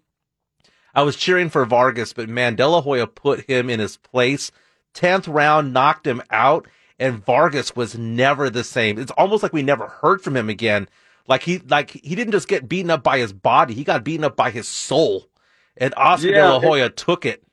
[0.93, 4.51] I was cheering for Vargas, but man, De La Hoya put him in his place.
[4.93, 8.97] 10th round, knocked him out, and Vargas was never the same.
[8.97, 10.89] It's almost like we never heard from him again.
[11.27, 14.23] Like he, like he didn't just get beaten up by his body, he got beaten
[14.23, 15.27] up by his soul.
[15.75, 17.43] And Oscar yeah, De La Hoya it, took it.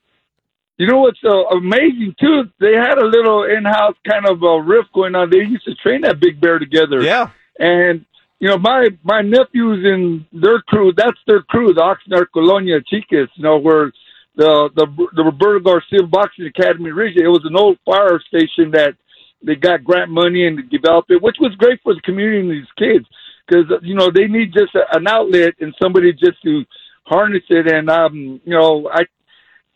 [0.78, 2.44] You know what's uh, amazing too?
[2.60, 5.30] They had a little in-house kind of uh, riff going on.
[5.30, 7.02] They used to train that big bear together.
[7.02, 7.30] Yeah.
[7.58, 8.06] And
[8.40, 13.28] you know, my my nephews in their crew, that's their crew, the Oxnard Colonia Chicas,
[13.34, 13.92] you know, where
[14.36, 17.24] the the the Roberto Garcia Boxing Academy originally.
[17.24, 18.94] It was an old fire station that
[19.42, 22.72] they got grant money and developed it, which was great for the community and these
[22.78, 23.06] kids
[23.46, 26.64] because you know they need just a, an outlet and somebody just to
[27.04, 27.72] harness it.
[27.72, 29.04] And um, you know, I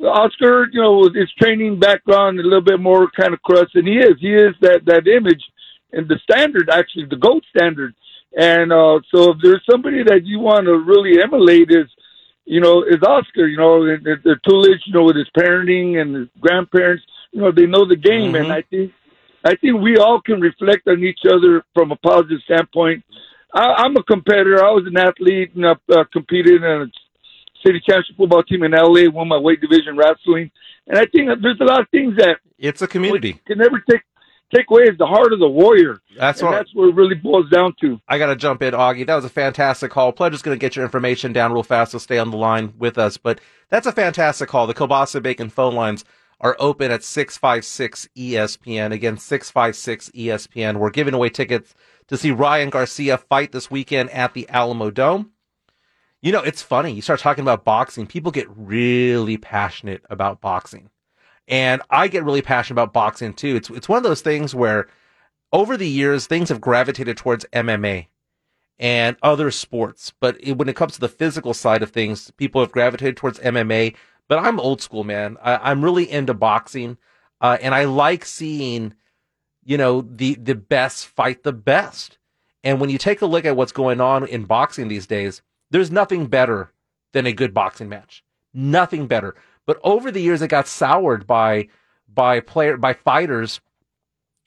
[0.05, 3.95] Oscar, you know, his training background a little bit more kind of crust, and he
[3.95, 5.43] is he is that that image
[5.93, 7.95] and the standard actually the gold standard.
[8.37, 11.89] And uh, so if there's somebody that you want to really emulate is
[12.49, 16.29] you know, is Oscar, you know, the Tulich, you know, with his parenting and his
[16.41, 18.33] grandparents, you know, they know the game.
[18.33, 18.45] Mm-hmm.
[18.45, 18.93] And I think,
[19.45, 23.05] I think we all can reflect on each other from a positive standpoint.
[23.53, 24.65] I, I'm a competitor.
[24.65, 26.87] I was an athlete and I uh, competed in a
[27.65, 30.51] city championship football team in LA, won my weight division wrestling.
[30.87, 34.01] And I think there's a lot of things that it's a community can never take
[34.55, 36.01] take away is the heart of the warrior.
[36.17, 38.01] That's what that's what it really boils down to.
[38.09, 39.07] I got to jump in, Augie.
[39.07, 40.13] That was a fantastic call.
[40.13, 42.75] Pledge is going to get your information down real fast, so stay on the line
[42.79, 43.17] with us.
[43.17, 44.67] But that's a fantastic call.
[44.67, 46.05] The Kiolbassa Bacon phone lines
[46.41, 48.93] are open at 656 ESPN.
[48.93, 50.77] Again, 656 ESPN.
[50.77, 51.75] We're giving away tickets
[52.09, 55.31] to see Ryan Garcia fight this weekend at the Alamodome.
[56.21, 56.93] You know, it's funny.
[56.93, 60.91] You start talking about boxing, people get really passionate about boxing.
[61.49, 63.57] And I get really passionate about boxing too.
[63.57, 64.89] It's it's one of those things where
[65.53, 68.07] over the years things have gravitated towards MMA
[68.79, 72.61] and other sports, but it, when it comes to the physical side of things, people
[72.61, 73.97] have gravitated towards MMA.
[74.29, 75.39] But I'm old school, man.
[75.43, 76.99] I, am really into boxing,
[77.41, 78.95] uh, and I like seeing,
[79.65, 82.19] you know, the the best fight the best.
[82.63, 85.91] And when you take a look at what's going on in boxing these days, there's
[85.91, 86.73] nothing better
[87.15, 88.23] than a good boxing match.
[88.53, 89.35] Nothing better.
[89.69, 91.69] But over the years, it got soured by
[92.09, 93.61] by player by fighters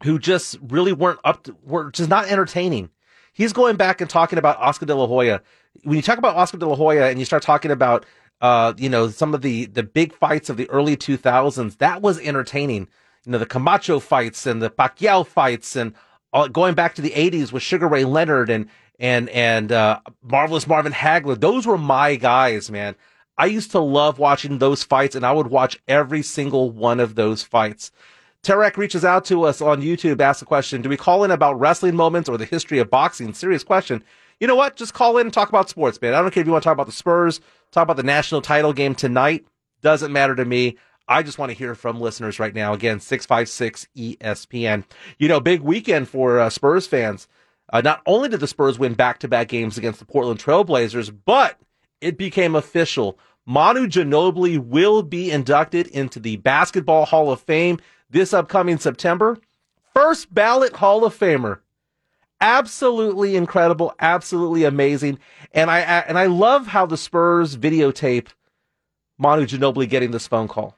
[0.01, 2.89] who just really weren't up to, were just not entertaining.
[3.31, 5.43] He's going back and talking about Oscar De La Hoya.
[5.83, 8.03] When you talk about Oscar De La Hoya and you start talking about
[8.41, 12.19] uh, you know, some of the the big fights of the early 2000s, that was
[12.19, 12.87] entertaining.
[13.23, 15.93] You know, the Camacho fights and the Pacquiao fights and
[16.33, 18.67] uh, going back to the 80s with Sugar Ray Leonard and
[18.99, 21.39] and and uh, Marvelous Marvin Hagler.
[21.39, 22.95] Those were my guys, man.
[23.37, 27.15] I used to love watching those fights and I would watch every single one of
[27.15, 27.91] those fights.
[28.43, 30.81] Tarek reaches out to us on YouTube, asks a question.
[30.81, 33.33] Do we call in about wrestling moments or the history of boxing?
[33.33, 34.03] Serious question.
[34.39, 34.75] You know what?
[34.75, 36.15] Just call in and talk about sports, man.
[36.15, 37.39] I don't care if you want to talk about the Spurs,
[37.71, 39.45] talk about the national title game tonight.
[39.81, 40.77] Doesn't matter to me.
[41.07, 42.73] I just want to hear from listeners right now.
[42.73, 44.85] Again, 656 ESPN.
[45.19, 47.27] You know, big weekend for uh, Spurs fans.
[47.71, 51.15] Uh, not only did the Spurs win back to back games against the Portland Trailblazers,
[51.25, 51.59] but
[52.01, 53.17] it became official.
[53.45, 59.37] Manu Ginobili will be inducted into the Basketball Hall of Fame this upcoming September.
[59.93, 61.59] First ballot Hall of Famer.
[62.39, 65.19] Absolutely incredible, absolutely amazing.
[65.53, 68.29] And I, and I love how the Spurs videotape
[69.17, 70.75] Manu Ginobili getting this phone call.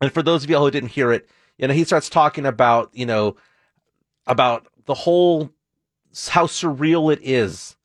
[0.00, 2.90] And for those of you who didn't hear it, you know, he starts talking about,
[2.94, 3.36] you know,
[4.26, 5.50] about the whole
[6.28, 7.76] how surreal it is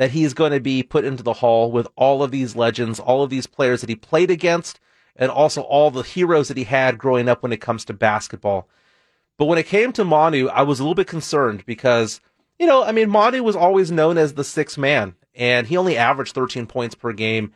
[0.00, 3.22] that he's going to be put into the hall with all of these legends, all
[3.22, 4.80] of these players that he played against,
[5.14, 8.66] and also all the heroes that he had growing up when it comes to basketball.
[9.36, 12.22] But when it came to Manu, I was a little bit concerned because,
[12.58, 15.98] you know, I mean, Manu was always known as the sixth man, and he only
[15.98, 17.52] averaged 13 points per game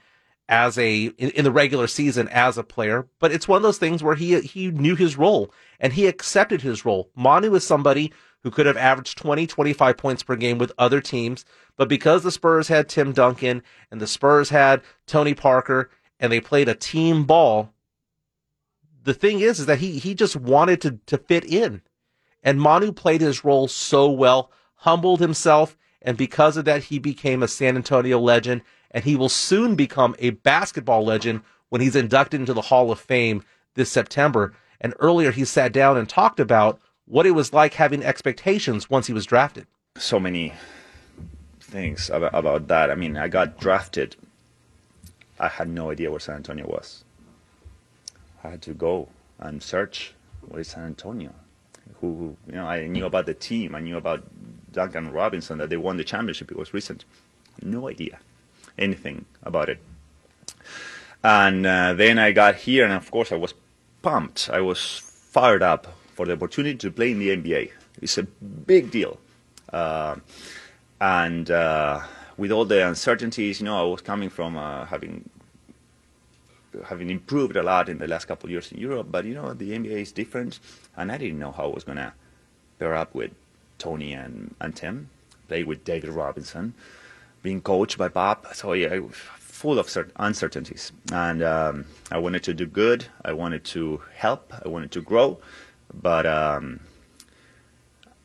[0.47, 3.07] as a in, in, the regular season as a player.
[3.21, 6.61] But it's one of those things where he he knew his role and he accepted
[6.61, 7.09] his role.
[7.17, 8.13] Manu is somebody
[8.45, 11.45] who could have averaged 20, 25 points per game with other teams.
[11.77, 15.91] But because the Spurs had Tim Duncan and the Spurs had Tony Parker
[16.21, 17.73] and they played a team ball,
[19.03, 21.81] the thing is, is that he, he just wanted to, to fit in.
[22.43, 27.43] And Manu played his role so well, humbled himself, and because of that, he became
[27.43, 31.41] a San Antonio legend, and he will soon become a basketball legend
[31.71, 33.43] when he's inducted into the Hall of Fame
[33.75, 34.53] this September.
[34.83, 39.07] And earlier, he sat down and talked about what it was like having expectations once
[39.07, 39.67] he was drafted.
[39.97, 40.55] So many
[41.61, 42.91] things about, about that.
[42.91, 44.17] I mean, I got drafted.
[45.39, 47.05] I had no idea where San Antonio was.
[48.43, 51.33] I had to go and search what is San Antonio.
[52.01, 53.75] Who you know, I knew about the team.
[53.75, 54.25] I knew about
[54.73, 56.51] Duncan Robinson that they won the championship.
[56.51, 57.05] It was recent.
[57.63, 58.19] No idea
[58.79, 59.79] anything about it.
[61.23, 63.55] And uh, then I got here, and of course I was
[64.03, 64.51] pumped.
[64.53, 67.71] I was fired up for the opportunity to play in the NBA.
[68.01, 69.19] It's a big deal.
[69.73, 70.17] Uh,
[71.01, 72.01] and uh,
[72.37, 75.29] with all the uncertainties, you know, I was coming from uh, having
[76.89, 79.53] having improved a lot in the last couple of years in Europe, but you know,
[79.53, 80.59] the NBA is different,
[80.97, 82.15] and I didn't know how I was gonna
[82.79, 83.31] pair up with
[83.79, 85.09] Tony and, and Tim,
[85.47, 86.75] play with David Robinson,
[87.43, 88.55] being coached by Pop.
[88.55, 93.07] So yeah, I was full of uncertainties, and um, I wanted to do good.
[93.25, 94.53] I wanted to help.
[94.65, 95.39] I wanted to grow,
[96.01, 96.81] but um,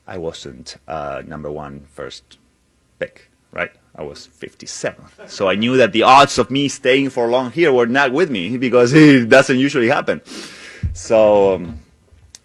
[0.07, 2.38] I wasn't uh, number one first
[2.97, 3.72] pick, right?
[3.95, 5.30] I was 57th.
[5.30, 8.30] So I knew that the odds of me staying for long here were not with
[8.30, 10.22] me because it doesn't usually happen.
[10.93, 11.80] So um,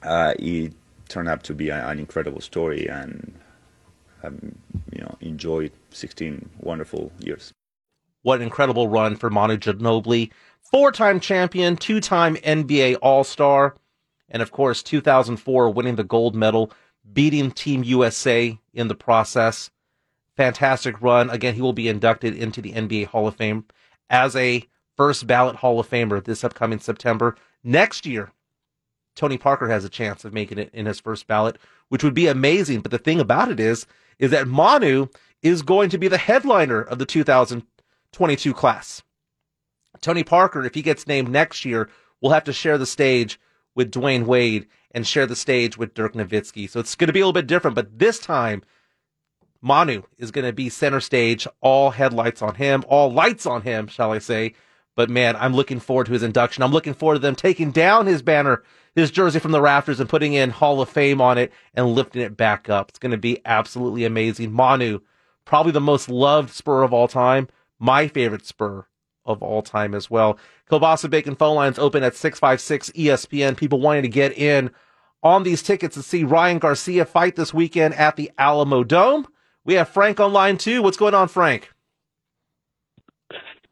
[0.03, 0.73] uh, it
[1.09, 3.33] turned out to be an incredible story and
[4.23, 4.39] I've,
[4.93, 7.53] you know, enjoyed 16 wonderful years.
[8.23, 10.31] What an incredible run for Manu Ginobili,
[10.63, 13.77] four-time champion, two-time NBA All-Star,
[14.29, 16.73] and of course 2004 winning the gold medal,
[17.13, 19.71] beating Team USA in the process
[20.37, 21.31] fantastic run.
[21.31, 23.65] Again, he will be inducted into the NBA Hall of Fame
[24.11, 24.65] as a
[24.97, 27.37] first ballot Hall of Famer this upcoming September.
[27.63, 28.33] Next year,
[29.15, 31.59] Tony Parker has a chance of making it in his first ballot,
[31.89, 32.81] which would be amazing.
[32.81, 33.87] But the thing about it is,
[34.19, 35.07] is that Manu
[35.43, 39.03] is going to be the headliner of the 2022 class.
[40.01, 41.89] Tony Parker, if he gets named next year,
[42.21, 43.39] will have to share the stage
[43.75, 46.69] with Dwyane Wade and share the stage with Dirk Nowitzki.
[46.71, 48.63] So it's going to be a little bit different, but this time
[49.61, 53.87] Manu is going to be center stage, all headlights on him, all lights on him,
[53.87, 54.55] shall I say.
[54.95, 56.63] But man, I'm looking forward to his induction.
[56.63, 58.63] I'm looking forward to them taking down his banner,
[58.95, 62.23] his jersey from the rafters and putting in Hall of Fame on it and lifting
[62.23, 62.91] it back up.
[62.91, 64.53] It's going to be absolutely amazing.
[64.53, 65.01] Manu,
[65.45, 67.49] probably the most loved Spur of all time,
[67.81, 68.87] my favorite Spur
[69.25, 70.39] of all time as well.
[70.71, 73.57] Kiolbassa Bacon phone lines open at 656 ESPN.
[73.57, 74.71] People wanting to get in
[75.23, 79.25] on these tickets to see Ryan Garcia fight this weekend at the Alamodome.
[79.65, 80.83] We have Frank on line too.
[80.83, 81.71] What's going on, Frank?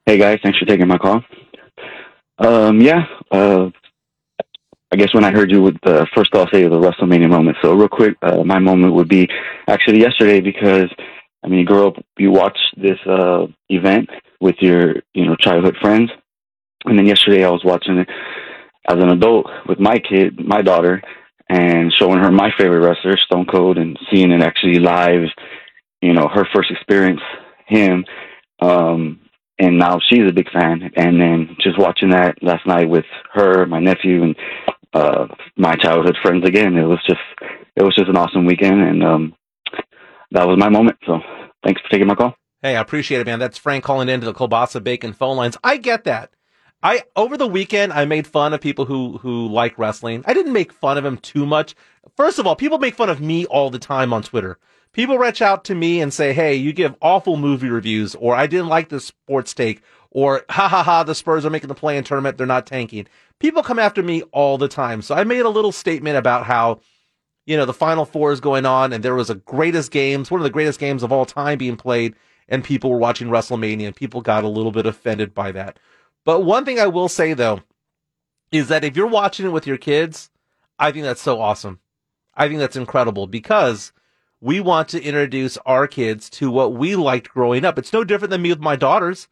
[0.06, 1.22] Hey guys, thanks for taking my call.
[2.38, 3.68] Um, yeah, uh,
[4.90, 7.56] I guess when I heard you, with the first I'll say the WrestleMania moment.
[7.62, 9.28] So real quick, uh, my moment would be
[9.68, 10.90] actually yesterday because
[11.44, 14.08] I mean, you grow up, you watch this uh, event
[14.42, 16.10] with your you know childhood friends,
[16.84, 18.08] and then yesterday I was watching it
[18.88, 21.00] as an adult with my kid, my daughter,
[21.48, 25.28] and showing her my favorite wrestler, Stone Cold, and seeing it actually live
[26.02, 27.20] you know, her first experience,
[27.66, 28.04] him,
[28.60, 29.20] um,
[29.58, 30.90] and now she's a big fan.
[30.96, 34.36] And then just watching that last night with her, my nephew, and
[34.92, 37.20] uh, my childhood friends again, it was just
[37.76, 39.34] it was just an awesome weekend, and um,
[40.32, 40.98] that was my moment.
[41.06, 41.20] So
[41.64, 42.34] thanks for taking my call.
[42.62, 43.38] Hey, I appreciate it, man.
[43.38, 45.56] That's Frank calling into the Kiolbassa Bacon phone lines.
[45.64, 46.32] I get that.
[46.82, 50.24] I over the weekend I made fun of people who who like wrestling.
[50.26, 51.74] I didn't make fun of them too much.
[52.16, 54.58] First of all, people make fun of me all the time on Twitter
[54.92, 58.46] people reach out to me and say, Hey, you give awful movie reviews, or I
[58.46, 61.96] didn't like this sports take, or ha ha ha, the Spurs are making the play
[61.96, 62.36] in tournament.
[62.36, 63.06] They're not tanking.
[63.38, 65.02] People come after me all the time.
[65.02, 66.80] So I made a little statement about how,
[67.46, 70.40] you know, the final four is going on and there was a greatest games, one
[70.40, 72.14] of the greatest games of all time being played
[72.52, 75.78] and people were watching WrestleMania and people got a little bit offended by that.
[76.22, 77.62] But one thing I will say though,
[78.52, 80.30] is that if you're watching it with your kids,
[80.78, 81.80] I think that's so awesome.
[82.34, 83.94] I think that's incredible because
[84.42, 87.78] we want to introduce our kids to what we liked growing up.
[87.78, 89.28] It's no different than me with my daughters.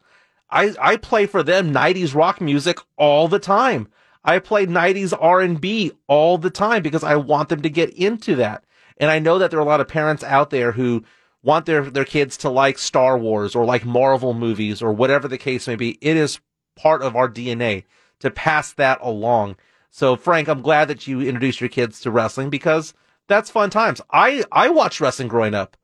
[0.49, 3.87] I, I play for them 90s rock music all the time.
[4.23, 8.63] I play 90s R&B all the time because I want them to get into that.
[8.97, 11.03] And I know that there are a lot of parents out there who
[11.43, 15.37] want their, their kids to like Star Wars or like Marvel movies or whatever the
[15.37, 15.97] case may be.
[16.01, 16.39] It is
[16.75, 17.83] part of our DNA
[18.19, 19.55] to pass that along.
[19.89, 22.93] So Frank, I'm glad that you introduced your kids to wrestling because
[23.27, 24.01] that's fun times.
[24.11, 25.77] I I watched wrestling growing up.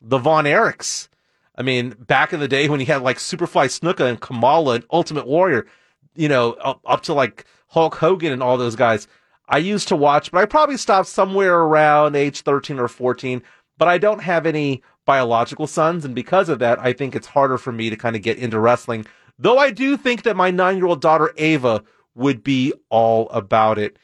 [0.00, 1.08] The Von Erichs.
[1.56, 4.84] I mean, back in the day when you had like Superfly Snuka and Kamala and
[4.90, 5.66] Ultimate Warrior,
[6.14, 9.06] you know, up, up to like Hulk Hogan and all those guys.
[9.48, 13.42] I used to watch, but I probably stopped somewhere around age 13 or 14.
[13.78, 17.58] But I don't have any biological sons, and because of that, I think it's harder
[17.58, 19.06] for me to kind of get into wrestling.
[19.38, 21.82] Though I do think that my nine year old daughter Ava
[22.14, 23.98] would be all about it.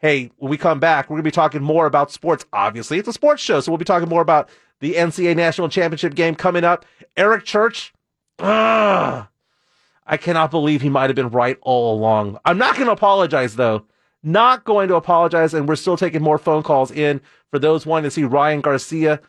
[0.00, 2.44] Hey, when we come back, we're going to be talking more about sports.
[2.52, 6.14] Obviously, it's a sports show, so we'll be talking more about the NCAA National Championship
[6.14, 6.84] game coming up.
[7.16, 7.94] Eric Church,
[8.38, 9.26] ugh,
[10.06, 12.38] I cannot believe he might have been right all along.
[12.44, 13.86] I'm not going to apologize, though.
[14.22, 17.20] Not going to apologize, and we're still taking more phone calls in
[17.50, 19.20] for those wanting to see Ryan Garcia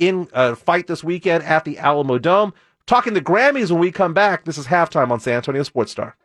[0.00, 2.52] in a uh, fight this weekend at the Alamodome.
[2.86, 4.44] Talking the Grammys when we come back.
[4.44, 6.16] This is halftime on San Antonio Sports Star.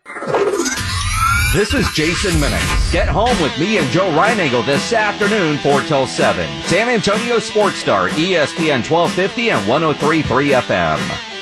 [1.54, 2.92] This is Jason Minix.
[2.92, 6.50] Get home with me and Joe Reinagle this afternoon, 4 till 7.
[6.64, 11.35] San Antonio Sports Star, ESPN 1250 and 1033 FM.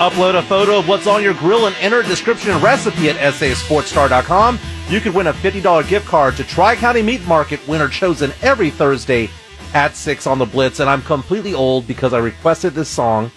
[0.00, 3.34] Upload a photo of what's on your grill and enter a description and recipe at
[3.34, 4.58] sasportstar.com.
[4.88, 8.70] You could win a $50 gift card to Tri County Meat Market, winner chosen every
[8.70, 9.28] Thursday
[9.74, 10.80] at 6 on the Blitz.
[10.80, 13.30] And I'm completely old because I requested this song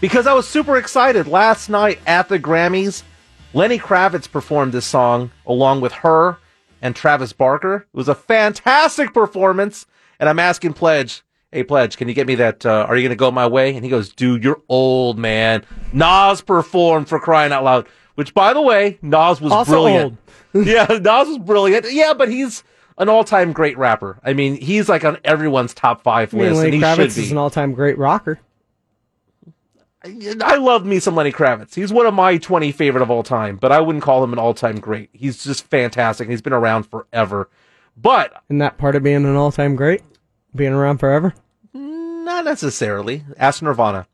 [0.00, 3.02] because I was super excited last night at the Grammys.
[3.52, 6.38] Lenny Kravitz performed this song along with her
[6.80, 7.86] and Travis Barker.
[7.92, 9.84] It was a fantastic performance.
[10.18, 11.22] And I'm asking Pledge,
[11.54, 12.66] hey, Pledge, can you get me that?
[12.66, 13.74] Uh, are you going to go my way?
[13.76, 15.64] And he goes, dude, you're old, man.
[15.92, 17.86] Nas performed for crying out loud,
[18.16, 20.18] which, by the way, Nas was also brilliant.
[20.52, 21.86] yeah, Nas was brilliant.
[21.92, 22.64] Yeah, but he's
[22.98, 24.18] an all-time great rapper.
[24.24, 26.96] I mean, he's like on everyone's top five I mean, list, Lenny and he Kravitz
[26.96, 27.22] should be.
[27.22, 28.40] is an all-time great rocker.
[30.04, 31.74] I love me some Lenny Kravitz.
[31.74, 34.38] He's one of my 20 favorite of all time, but I wouldn't call him an
[34.38, 35.08] all-time great.
[35.12, 36.28] He's just fantastic.
[36.28, 37.48] He's been around forever.
[37.96, 40.02] But Isn't that part of being an all-time great?
[40.54, 41.32] Being around forever?
[42.24, 43.24] Not necessarily.
[43.36, 44.06] Ask Nirvana.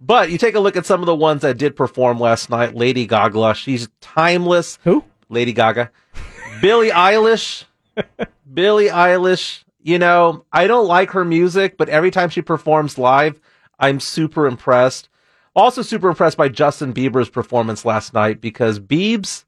[0.00, 2.74] But you take a look at some of the ones that did perform last night.
[2.74, 4.78] Lady Gaga, she's timeless.
[4.84, 5.04] Who?
[5.28, 5.90] Lady Gaga.
[6.60, 7.64] Billie Eilish.
[8.52, 9.64] Billie Eilish.
[9.82, 13.40] You know, I don't like her music, but every time she performs live,
[13.78, 15.08] I'm super impressed.
[15.54, 19.44] Also super impressed by Justin Bieber's performance last night because Biebs,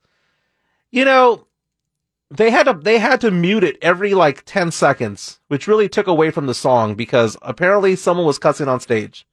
[0.90, 1.46] you know,
[2.30, 6.06] they had to they had to mute it every like 10 seconds, which really took
[6.06, 9.26] away from the song because apparently someone was cussing on stage.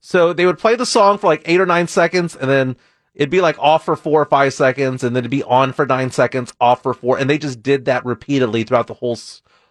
[0.00, 2.76] So they would play the song for like 8 or 9 seconds and then
[3.14, 5.86] it'd be like off for 4 or 5 seconds and then it'd be on for
[5.86, 9.18] 9 seconds, off for 4 and they just did that repeatedly throughout the whole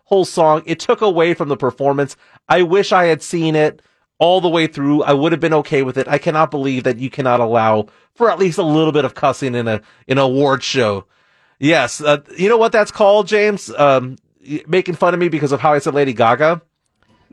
[0.05, 0.61] whole song.
[0.65, 2.15] It took away from the performance.
[2.47, 3.81] I wish I had seen it
[4.19, 5.01] all the way through.
[5.03, 6.07] I would have been okay with it.
[6.07, 9.55] I cannot believe that you cannot allow for at least a little bit of cussing
[9.55, 11.05] in a in an award show.
[11.61, 13.69] Yes, uh, you know what that's called, James?
[13.69, 14.17] Um,
[14.65, 16.59] making fun of me because of how I said Lady Gaga.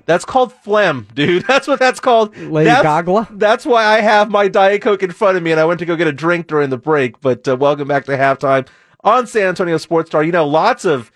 [0.05, 1.45] That's called phlegm, dude.
[1.49, 2.35] That's what that's called.
[2.35, 3.29] Lady that's, Gaga?
[3.31, 5.87] That's why I have my Diet Coke in front of me, and I went to
[5.87, 7.21] go get a drink during the break.
[7.21, 8.67] But uh, welcome back to halftime
[9.05, 10.23] on San Antonio Sports Star.
[10.23, 11.11] You know, lots of.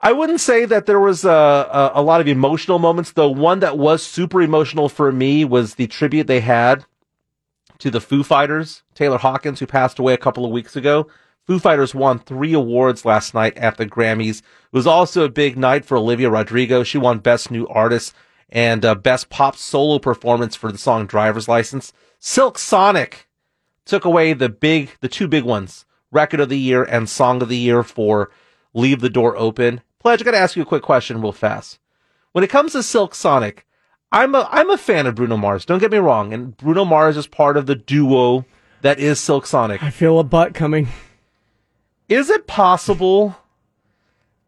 [0.00, 3.30] I wouldn't say that there was a, a, a lot of emotional moments, though.
[3.30, 6.84] One that was super emotional for me was the tribute they had
[7.78, 11.06] to the Foo Fighters, Taylor Hawkins, who passed away a couple of weeks ago.
[11.46, 14.38] Foo Fighters won three awards last night at the Grammys.
[14.38, 16.82] It was also a big night for Olivia Rodrigo.
[16.82, 18.14] She won Best New Artist
[18.48, 21.92] and uh, Best Pop Solo Performance for the song Driver's License.
[22.18, 23.28] Silk Sonic
[23.84, 27.50] took away the big, the two big ones, Record of the Year and Song of
[27.50, 28.30] the Year for
[28.72, 29.82] Leave the Door Open.
[29.98, 31.78] Pledge, I gotta ask you a quick question real fast.
[32.32, 33.66] When it comes to Silk Sonic,
[34.10, 35.66] I'm a, I'm a fan of Bruno Mars.
[35.66, 36.32] Don't get me wrong.
[36.32, 38.46] And Bruno Mars is part of the duo
[38.80, 39.82] that is Silk Sonic.
[39.82, 40.88] I feel a butt coming.
[42.08, 43.36] Is it possible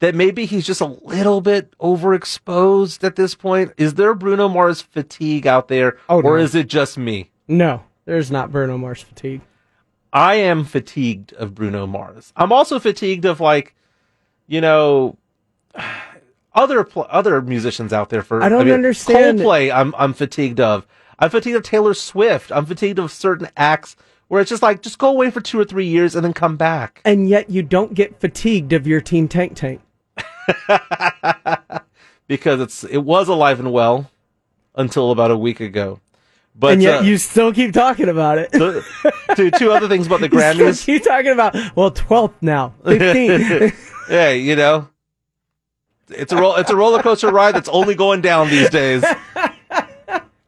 [0.00, 3.72] that maybe he's just a little bit overexposed at this point?
[3.78, 5.96] Is there Bruno Mars fatigue out there?
[6.09, 6.44] Oh, or no.
[6.44, 7.30] is it just me?
[7.48, 9.40] No, there's not Bruno Mars fatigue.
[10.12, 12.32] I am fatigued of Bruno Mars.
[12.36, 13.74] I'm also fatigued of like,
[14.46, 15.16] you know,
[16.54, 18.22] other pl- other musicians out there.
[18.22, 19.74] For I don't mean, understand- Coldplay.
[19.74, 20.86] I'm I'm fatigued of.
[21.18, 22.52] I'm fatigued of Taylor Swift.
[22.52, 23.96] I'm fatigued of certain acts
[24.29, 26.57] where it's just like just go away for two or three years and then come
[26.57, 27.01] back.
[27.05, 29.81] And yet you don't get fatigued of your Team Tank Tank.
[32.29, 34.11] because it's it was alive and well
[34.74, 36.01] until about a week ago.
[36.59, 38.51] But and yet uh, you still keep talking about it.
[38.53, 38.83] the-
[39.37, 40.85] two, two other things about the You still Grammys.
[40.87, 42.72] keep talking about, well, 12th now.
[42.85, 43.74] 15th.
[44.09, 44.89] hey, you know,
[46.09, 49.05] it's a roll, it's a roller coaster ride that's only going down these days.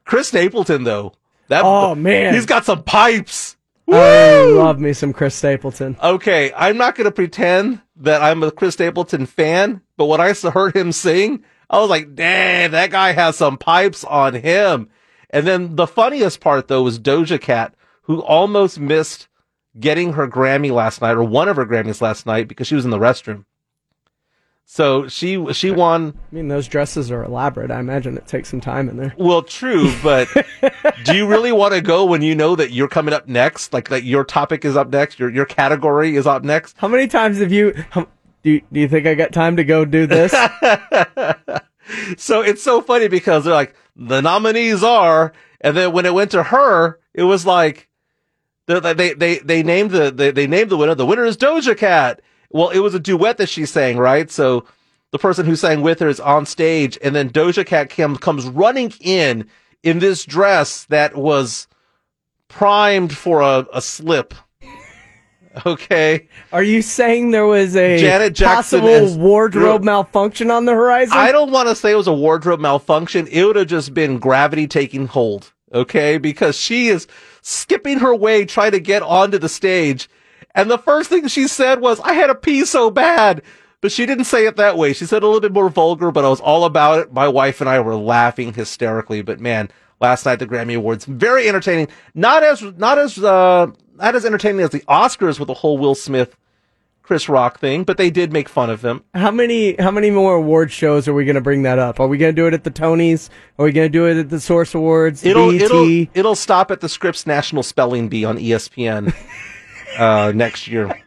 [0.07, 1.13] Chris Stapleton, though,
[1.49, 2.33] that Oh, man.
[2.33, 3.48] he's got some pipes.
[3.91, 5.97] I love me some Chris Stapleton.
[6.03, 10.33] Okay, I'm not going to pretend that I'm a Chris Stapleton fan, but when I
[10.33, 14.89] heard him sing, I was like, "Dang, that guy has some pipes on him."
[15.31, 19.29] And then the funniest part though was Doja Cat, who almost missed
[19.79, 22.85] getting her Grammy last night, or one of her Grammys last night, because she was
[22.85, 23.45] in the restroom.
[24.71, 26.13] So she she won.
[26.31, 27.71] I mean, those dresses are elaborate.
[27.71, 29.15] I imagine it takes some time in there.
[29.17, 30.29] Well, true, but
[31.05, 33.73] do you really want to go when you know that you're coming up next?
[33.73, 36.77] Like that your topic is up next, your your category is up next.
[36.77, 37.83] How many times have you?
[37.89, 38.09] How,
[38.43, 40.33] do you, do you think I got time to go do this?
[42.19, 46.31] so it's so funny because they're like the nominees are, and then when it went
[46.33, 47.89] to her, it was like
[48.67, 50.95] they they they, they named the they, they named the winner.
[50.95, 52.21] The winner is Doja Cat.
[52.51, 54.31] Well, it was a duet that she sang, right?
[54.31, 54.65] So
[55.11, 58.47] the person who sang with her is on stage, and then Doja Cat Kim comes
[58.47, 59.49] running in
[59.83, 61.69] in this dress that was
[62.49, 64.35] primed for a, a slip.
[65.67, 66.29] Okay.
[66.53, 71.17] Are you saying there was a Janet Jackson possible as- wardrobe malfunction on the horizon?
[71.17, 73.27] I don't want to say it was a wardrobe malfunction.
[73.27, 75.53] It would have just been gravity taking hold.
[75.73, 76.19] Okay.
[76.19, 77.09] Because she is
[77.43, 80.09] skipping her way trying to get onto the stage.
[80.59, 83.43] And the first thing she said was, I had a pee so bad.
[83.81, 84.93] But she didn't say it that way.
[84.93, 87.13] She said a little bit more vulgar, but I was all about it.
[87.13, 89.23] My wife and I were laughing hysterically.
[89.23, 91.87] But man, last night the Grammy Awards, very entertaining.
[92.13, 95.95] Not as, not as, uh, not as entertaining as the Oscars with the whole Will
[95.95, 96.37] Smith,
[97.05, 99.05] Chris Rock thing, but they did make fun of him.
[99.15, 102.01] How many how many more award shows are we going to bring that up?
[102.01, 103.31] Are we going to do it at the Tonys?
[103.59, 105.25] Are we going to do it at the Source Awards?
[105.25, 105.63] It'll BET?
[105.63, 109.15] it'll it'll stop at the Scripps National Spelling Bee on ESPN
[109.99, 111.03] uh, next year.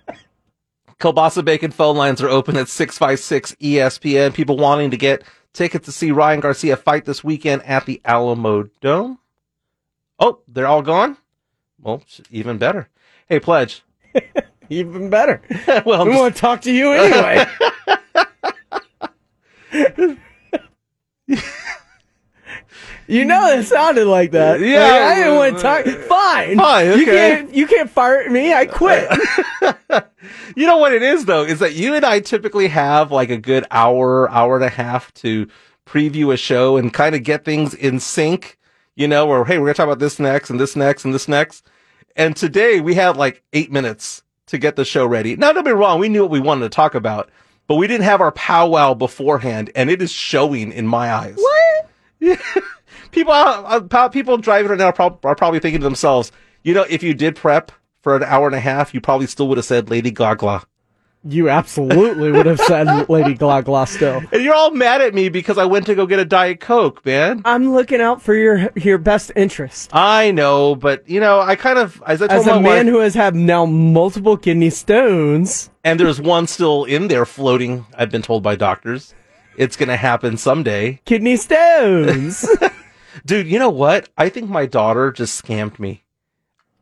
[1.00, 4.34] Kiolbassa Bacon phone lines are open at 656 ESPN.
[4.34, 5.24] People wanting to get
[5.54, 9.18] tickets to see Ryan Garcia fight this weekend at the Alamo Dome.
[10.20, 11.18] Oh, they're all gone?
[11.80, 12.90] Well, even better.
[13.28, 13.84] Hey, Pledge.
[14.70, 15.42] Even better.
[15.86, 17.46] well, we want to talk to you anyway.
[23.12, 24.60] you know it sounded like that.
[24.60, 24.84] Yeah.
[24.84, 25.88] Like, I didn't want to talk.
[25.88, 26.58] Uh, fine.
[26.58, 27.54] Fine, You can't.
[27.54, 28.54] You can't fire me.
[28.54, 29.10] I quit.
[30.56, 33.38] You know what it is though, is that you and I typically have like a
[33.38, 35.48] good hour, hour and a half to
[35.86, 38.58] preview a show and kind of get things in sync,
[38.96, 41.14] you know, where, hey, we're going to talk about this next and this next and
[41.14, 41.66] this next.
[42.16, 45.36] And today we had like eight minutes to get the show ready.
[45.36, 46.00] Now, don't be wrong.
[46.00, 47.30] We knew what we wanted to talk about,
[47.68, 51.38] but we didn't have our powwow beforehand and it is showing in my eyes.
[51.38, 52.40] What?
[53.12, 56.32] people, uh, people driving right now are, prob- are probably thinking to themselves,
[56.64, 59.48] you know, if you did prep for an hour and a half, you probably still
[59.50, 60.64] would have said Lady Gaga.
[61.24, 64.22] you absolutely would have said Lady Gaga still.
[64.32, 67.06] And you're all mad at me because I went to go get a Diet Coke,
[67.06, 67.44] man.
[67.46, 69.92] I'm looking out for your your best interest.
[69.94, 72.86] I know, but you know, I kind of, as I told As my a man
[72.88, 77.86] wife, who has had now multiple kidney stones, and there's one still in there floating,
[77.96, 79.14] I've been told by doctors.
[79.58, 81.02] It's going to happen someday.
[81.06, 82.48] kidney stones.
[83.26, 84.10] Dude, you know what?
[84.18, 86.04] I think my daughter just scammed me.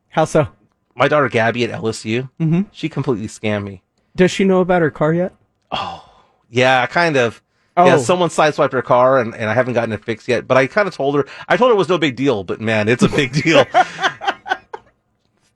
[0.10, 0.48] How so?
[0.96, 2.66] My daughter Gabby at LSU, Mhm.
[2.72, 3.84] she completely scammed me.
[4.16, 5.34] Does she know about her car yet?
[5.72, 6.04] Oh,
[6.50, 7.42] yeah, kind of.
[7.78, 7.86] Oh.
[7.86, 10.48] Yeah, someone sideswiped her car and, and I haven't gotten it fixed yet.
[10.48, 12.60] But I kind of told her, I told her it was no big deal, but
[12.60, 13.66] man, it's a big deal.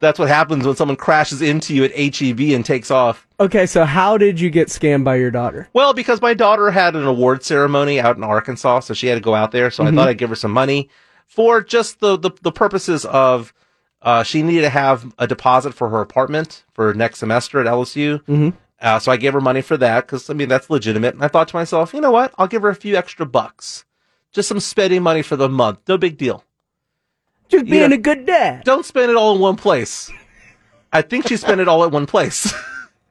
[0.03, 3.25] That's what happens when someone crashes into you at HEB and takes off.
[3.39, 5.69] Okay, so how did you get scammed by your daughter?
[5.73, 9.21] Well, because my daughter had an award ceremony out in Arkansas, so she had to
[9.21, 9.71] go out there.
[9.71, 9.87] So Mhm.
[9.87, 10.89] I thought I'd give her some money
[11.25, 13.53] for just the, the, the purposes of,
[14.01, 18.17] uh, she needed to have a deposit for her apartment for next semester at LSU.
[18.23, 18.49] Mm-hmm.
[18.81, 21.13] Uh, so I gave her money for that because I mean that's legitimate.
[21.15, 22.33] And I thought to myself, you know what?
[22.37, 23.85] I'll give her a few extra bucks,
[24.33, 25.79] just some spending money for the month.
[25.87, 26.43] No big deal.
[27.53, 28.63] Just You being know- a good dad.
[28.63, 30.11] Don't spend it all in one place.
[30.91, 32.53] I think she spent it all at one place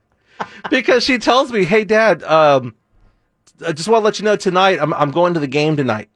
[0.70, 2.74] because she tells me, "Hey, Dad, um,
[3.66, 6.08] I just want to let you know tonight I'm I'm going to the game tonight,"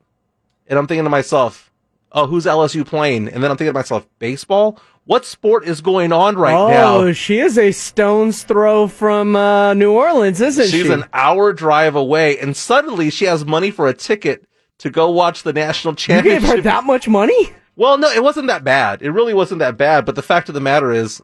[0.69, 1.73] and I'm thinking to myself,
[2.13, 4.79] "Oh, who's LSU playing?" And then I'm thinking to myself, "Baseball?
[5.07, 9.35] What sport is going on right oh, now?" Oh, she is a stone's throw from
[9.35, 10.83] uh, New Orleans, isn't She's she?
[10.83, 14.47] She's an hour drive away, and suddenly she has money for a ticket
[14.79, 16.57] to go watch the national you gave championship.
[16.57, 17.51] her that much money?
[17.77, 19.03] Well, no, it wasn't that bad.
[19.03, 20.05] It really wasn't that bad.
[20.07, 21.23] But the fact of the matter is,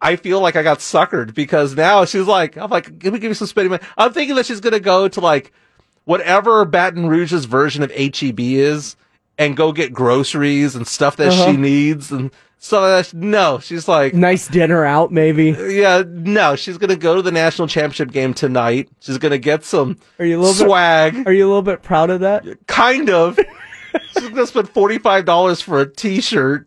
[0.00, 3.30] I feel like I got suckered because now she's like, I'm like, let me give
[3.30, 3.84] you some spending money.
[3.96, 5.52] I'm thinking that she's going to go to like
[6.04, 8.96] whatever Baton Rouge's version of HEB is
[9.38, 11.52] and go get groceries and stuff that Uh-huh.
[11.52, 12.10] she needs.
[12.10, 15.50] And so that's, no, she's like, Nice dinner out, maybe.
[15.68, 18.88] yeah, no, she's going to go to the national championship game tonight.
[18.98, 21.14] She's going to get some Are you a little swag.
[21.14, 21.26] bit?
[21.28, 22.44] Are you a little bit proud of that?
[22.66, 23.38] Kind of.
[24.18, 26.66] She's gonna spend forty five dollars for a T shirt.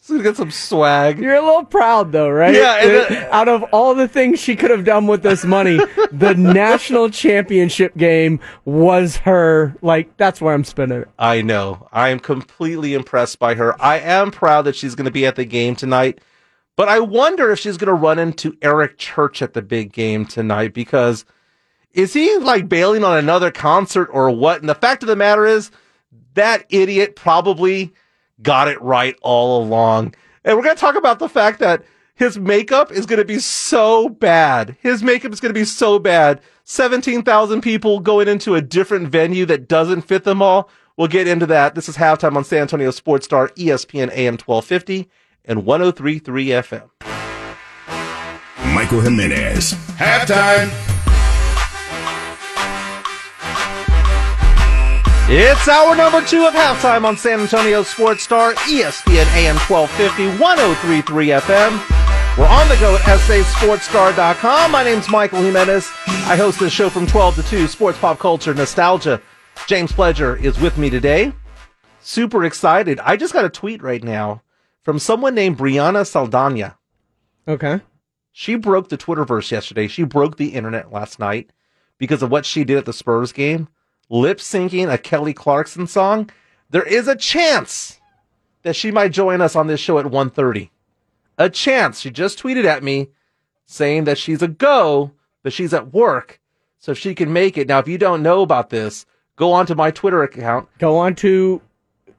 [0.00, 1.20] She's gonna get some swag.
[1.20, 2.54] You're a little proud, though, right?
[2.54, 5.44] Yeah, and That then- out of all the things she could have done with this
[5.44, 5.78] money,
[6.10, 9.76] the national championship game was her.
[9.80, 11.08] Like, that's where I'm spending it.
[11.20, 11.86] I know.
[11.92, 13.80] I am completely impressed by her.
[13.80, 16.20] I am proud that she's gonna be at the game tonight.
[16.74, 20.24] But I wonder if she's going to run into Eric Church at the big game
[20.24, 21.26] tonight because
[21.92, 24.60] is he like bailing on another concert or what?
[24.60, 25.70] And the fact of the matter is,
[26.34, 27.92] that idiot probably
[28.42, 30.14] got it right all along.
[30.44, 33.38] And we're going to talk about the fact that his makeup is going to be
[33.38, 34.76] so bad.
[34.80, 36.40] His makeup is going to be so bad.
[36.64, 40.68] 17,000 people going into a different venue that doesn't fit them all.
[40.96, 41.74] We'll get into that.
[41.74, 45.08] This is halftime on San Antonio Sports Star, ESPN AM 1250
[45.44, 46.88] and 1033 FM.
[48.74, 49.72] Michael Jimenez.
[49.96, 50.91] Halftime.
[55.28, 61.28] It's hour number two of halftime on San Antonio Sports Star, ESPN AM 1250, 1033
[61.28, 62.36] FM.
[62.36, 64.72] We're on the go at sasportstar.com.
[64.72, 65.88] My name's Michael Jimenez.
[66.06, 69.22] I host this show from 12 to 2, sports, pop culture, nostalgia.
[69.66, 71.32] James Pledger is with me today.
[72.00, 72.98] Super excited.
[73.00, 74.42] I just got a tweet right now
[74.82, 76.76] from someone named Brianna Saldana.
[77.46, 77.80] Okay.
[78.32, 79.86] She broke the Twitterverse yesterday.
[79.86, 81.50] She broke the internet last night
[81.96, 83.68] because of what she did at the Spurs game
[84.12, 86.30] lip syncing a Kelly Clarkson song,
[86.70, 87.98] there is a chance
[88.62, 90.70] that she might join us on this show at 1.30.
[91.38, 92.00] A chance.
[92.00, 93.08] She just tweeted at me
[93.66, 96.40] saying that she's a go, but she's at work,
[96.78, 97.66] so if she can make it.
[97.66, 99.06] Now, if you don't know about this,
[99.36, 100.68] go on to my Twitter account.
[100.78, 101.62] Go on to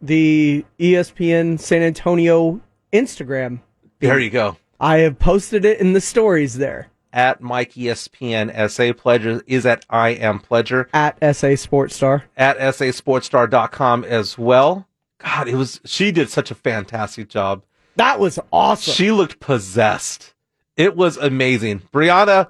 [0.01, 2.59] the ESPN San Antonio
[2.91, 3.59] Instagram.
[3.99, 4.57] There you go.
[4.79, 8.49] I have posted it in the stories there at Mike ESPN.
[8.69, 10.87] SA Pledger is at I am Pledger.
[10.93, 12.25] At SA Sports Star.
[12.35, 14.87] At SASportsStar.com as well.
[15.19, 17.63] God, it was, she did such a fantastic job.
[17.95, 18.93] That was awesome.
[18.93, 20.33] She looked possessed.
[20.75, 21.83] It was amazing.
[21.93, 22.49] Brianna,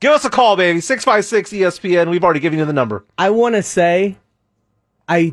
[0.00, 0.80] give us a call, baby.
[0.80, 2.10] 656 ESPN.
[2.10, 3.04] We've already given you the number.
[3.16, 4.18] I want to say,
[5.08, 5.32] I,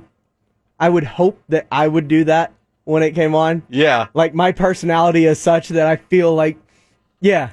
[0.80, 2.54] I would hope that I would do that
[2.84, 3.64] when it came on.
[3.70, 4.08] Yeah.
[4.14, 6.58] Like my personality is such that I feel like,
[7.20, 7.52] yeah,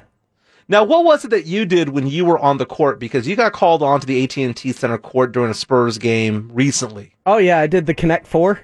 [0.69, 2.99] now, what was it that you did when you were on the court?
[2.99, 7.13] Because you got called onto the AT&T Center court during a Spurs game recently.
[7.25, 8.59] Oh yeah, I did the Connect Four.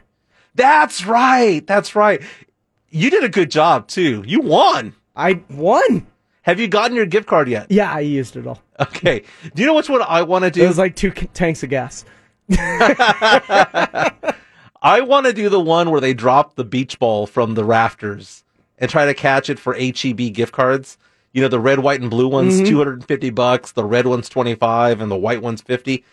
[0.55, 1.65] That's right.
[1.65, 2.21] That's right.
[2.89, 4.23] You did a good job too.
[4.27, 4.93] You won.
[5.15, 6.05] I won.
[6.41, 7.67] Have you gotten your gift card yet?
[7.69, 8.61] Yeah, I used it all.
[8.79, 9.23] Okay.
[9.55, 10.63] Do you know which one I want to do?
[10.63, 12.03] It was like two tanks of gas.
[12.51, 14.11] I
[15.01, 18.43] want to do the one where they drop the beach ball from the rafters
[18.77, 20.97] and try to catch it for HEB gift cards
[21.33, 22.65] you know, the red, white, and blue ones, mm-hmm.
[22.65, 26.05] 250 bucks, the red one's 25 and the white one's 50.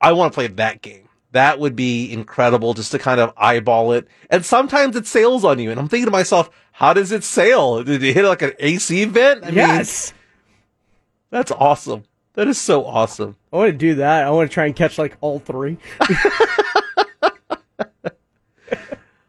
[0.00, 1.08] I want to play that game.
[1.32, 4.08] That would be incredible just to kind of eyeball it.
[4.30, 5.70] And sometimes it sails on you.
[5.70, 7.84] And I'm thinking to myself, how does it sail?
[7.84, 9.44] Did it hit like an AC vent?
[9.44, 10.12] I yes.
[10.12, 10.18] Mean,
[11.30, 12.04] that's awesome.
[12.32, 13.36] That is so awesome.
[13.52, 14.24] I want to do that.
[14.26, 15.76] I want to try and catch like all three.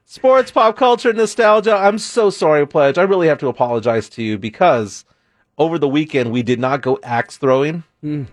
[0.06, 1.76] Sports, pop culture, nostalgia.
[1.76, 2.98] I'm so sorry, Pledge.
[2.98, 5.06] I really have to apologize to you because
[5.60, 8.26] over the weekend we did not go axe throwing, mm.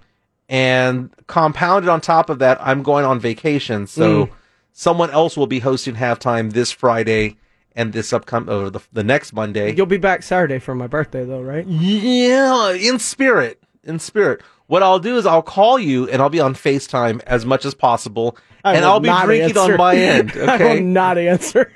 [0.49, 4.33] and compounded on top of that, I'm going on vacation, so mm.
[4.72, 7.37] someone else will be hosting halftime this Friday
[7.74, 9.74] and this upcoming or the, the next Monday.
[9.74, 11.66] You'll be back Saturday for my birthday, though, right?
[11.66, 14.41] Yeah, in spirit, in spirit.
[14.68, 17.74] What I'll do is I'll call you and I'll be on FaceTime as much as
[17.74, 19.72] possible, I and I'll be drinking answer.
[19.72, 20.31] on my end.
[20.37, 21.70] Okay, I will not answer.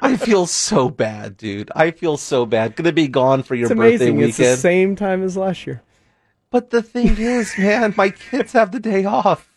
[0.00, 1.70] I feel so bad, dude.
[1.74, 2.76] I feel so bad.
[2.76, 4.16] Gonna be gone for your it's birthday amazing.
[4.16, 4.28] weekend.
[4.30, 5.82] It's the same time as last year.
[6.50, 9.48] But the thing is, man, my kids have the day off.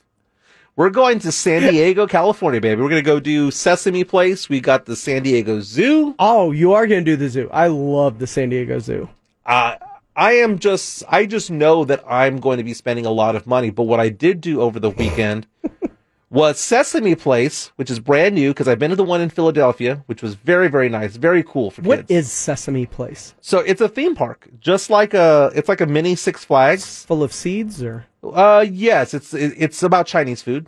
[0.75, 2.81] We're going to San Diego, California, baby.
[2.81, 4.49] We're gonna go do Sesame Place.
[4.49, 6.15] We got the San Diego Zoo.
[6.19, 7.49] Oh, you are gonna do the zoo.
[7.51, 9.09] I love the San Diego Zoo.
[9.45, 9.75] Uh,
[10.15, 13.47] I am just, I just know that I'm going to be spending a lot of
[13.47, 13.69] money.
[13.69, 15.47] But what I did do over the weekend
[16.29, 20.03] was Sesame Place, which is brand new because I've been to the one in Philadelphia,
[20.05, 22.09] which was very, very nice, very cool for what kids.
[22.09, 23.33] What is Sesame Place?
[23.41, 27.23] So it's a theme park, just like a, it's like a mini Six Flags, full
[27.23, 30.67] of seeds, or uh, yes, it's it's about Chinese food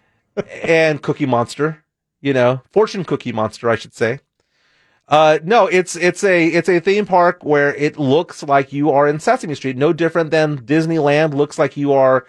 [0.62, 1.84] and Cookie Monster,
[2.20, 4.20] you know, fortune cookie monster, I should say.
[5.08, 9.06] Uh, no, it's it's a it's a theme park where it looks like you are
[9.06, 12.26] in Sesame Street, no different than Disneyland looks like you are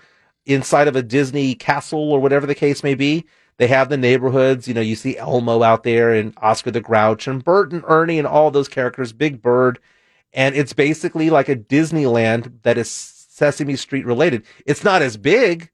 [0.48, 3.26] inside of a Disney castle or whatever the case may be.
[3.58, 4.68] They have the neighborhoods.
[4.68, 8.20] You know, you see Elmo out there and Oscar the Grouch and Bert and Ernie
[8.20, 9.80] and all those characters, Big Bird.
[10.34, 14.44] And it's basically like a Disneyland that is Sesame Street related.
[14.66, 15.70] It's not as big,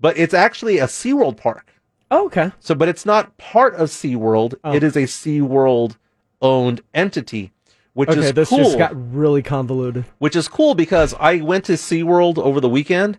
[0.00, 1.72] but it's actually a SeaWorld park.
[2.10, 2.52] Oh, okay.
[2.60, 4.54] So, but it's not part of SeaWorld.
[4.64, 4.72] Oh.
[4.72, 5.96] It is a SeaWorld
[6.40, 7.52] owned entity,
[7.92, 8.58] which okay, is this cool.
[8.58, 10.06] just got really convoluted.
[10.18, 13.18] Which is cool because I went to SeaWorld over the weekend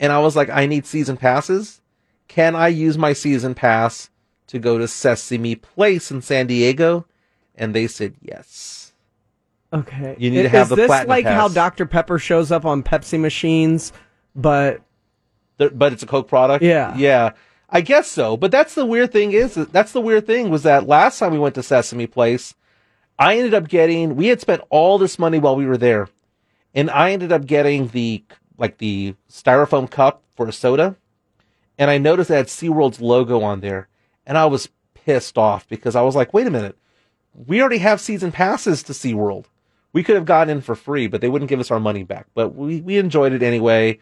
[0.00, 1.80] and I was like, I need season passes.
[2.28, 4.10] Can I use my season pass
[4.48, 7.06] to go to Sesame Place in San Diego?
[7.54, 8.92] And they said yes.
[9.72, 10.16] Okay.
[10.18, 11.48] You need to Is have the this platinum like how.
[11.48, 11.86] Dr.
[11.86, 13.92] Pepper shows up on Pepsi machines,
[14.34, 14.80] but
[15.56, 16.62] but it's a Coke product.
[16.62, 16.96] Yeah.
[16.96, 17.32] yeah.
[17.68, 18.36] I guess so.
[18.36, 21.38] But that's the weird thing is that's the weird thing was that last time we
[21.38, 22.54] went to Sesame Place,
[23.18, 26.08] I ended up getting we had spent all this money while we were there,
[26.74, 28.24] and I ended up getting the
[28.58, 30.96] like the styrofoam cup for a soda,
[31.78, 33.88] and I noticed it had SeaWorld's logo on there,
[34.26, 36.76] and I was pissed off because I was like, wait a minute,
[37.46, 39.46] we already have season passes to SeaWorld.
[39.92, 42.26] We could have gotten in for free, but they wouldn't give us our money back.
[42.34, 44.00] But we, we enjoyed it anyway.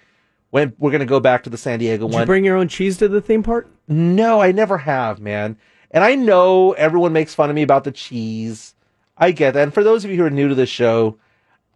[0.50, 2.22] When we're gonna go back to the San Diego did one.
[2.22, 3.68] you bring your own cheese to the theme park?
[3.88, 5.58] No, I never have, man.
[5.90, 8.74] And I know everyone makes fun of me about the cheese.
[9.18, 9.62] I get that.
[9.62, 11.18] And for those of you who are new to this show,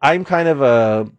[0.02, 1.10] I'm kind of a,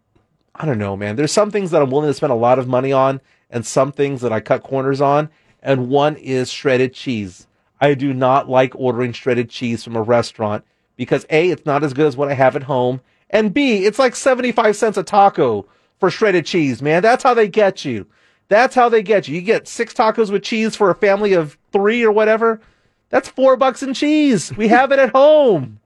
[0.62, 1.16] I don't know, man.
[1.16, 3.90] There's some things that I'm willing to spend a lot of money on, and some
[3.90, 5.28] things that I cut corners on.
[5.60, 7.48] And one is shredded cheese.
[7.80, 11.92] I do not like ordering shredded cheese from a restaurant because A, it's not as
[11.92, 13.00] good as what I have at home.
[13.28, 15.66] And B, it's like 75 cents a taco
[15.98, 17.02] for shredded cheese, man.
[17.02, 18.06] That's how they get you.
[18.46, 19.34] That's how they get you.
[19.34, 22.60] You get six tacos with cheese for a family of three or whatever.
[23.08, 24.56] That's four bucks in cheese.
[24.56, 25.80] We have it at home.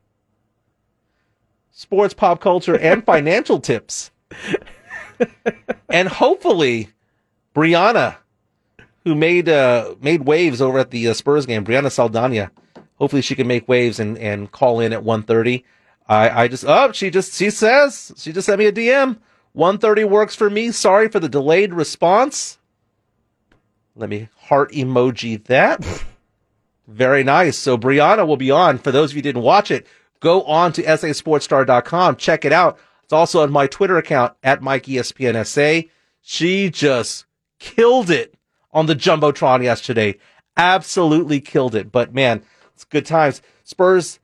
[1.71, 4.11] Sports, pop culture, and financial tips.
[5.91, 6.91] and hopefully,
[7.55, 8.17] Brianna,
[9.05, 12.51] who made uh, made waves over at the uh, Spurs game, Brianna Saldana.
[12.97, 15.65] Hopefully, she can make waves and, and call in at 1.30.
[16.09, 19.19] I I just oh she just she says she just sent me a DM.
[19.57, 20.71] 1.30 works for me.
[20.71, 22.59] Sorry for the delayed response.
[23.95, 25.85] Let me heart emoji that.
[26.87, 27.57] Very nice.
[27.57, 28.79] So Brianna will be on.
[28.79, 29.87] For those of you didn't watch it,
[30.21, 32.17] go on to sasportstar.com.
[32.17, 32.79] Check it out.
[33.07, 35.89] It's also on my Twitter account at Mike E ESPNSA.
[36.23, 37.25] She just
[37.61, 38.35] killed it
[38.73, 40.19] on the Jumbotron yesterday.
[40.57, 41.93] Absolutely killed it.
[41.93, 42.43] But man,
[42.75, 43.43] it's good times.
[43.63, 44.19] Spurs,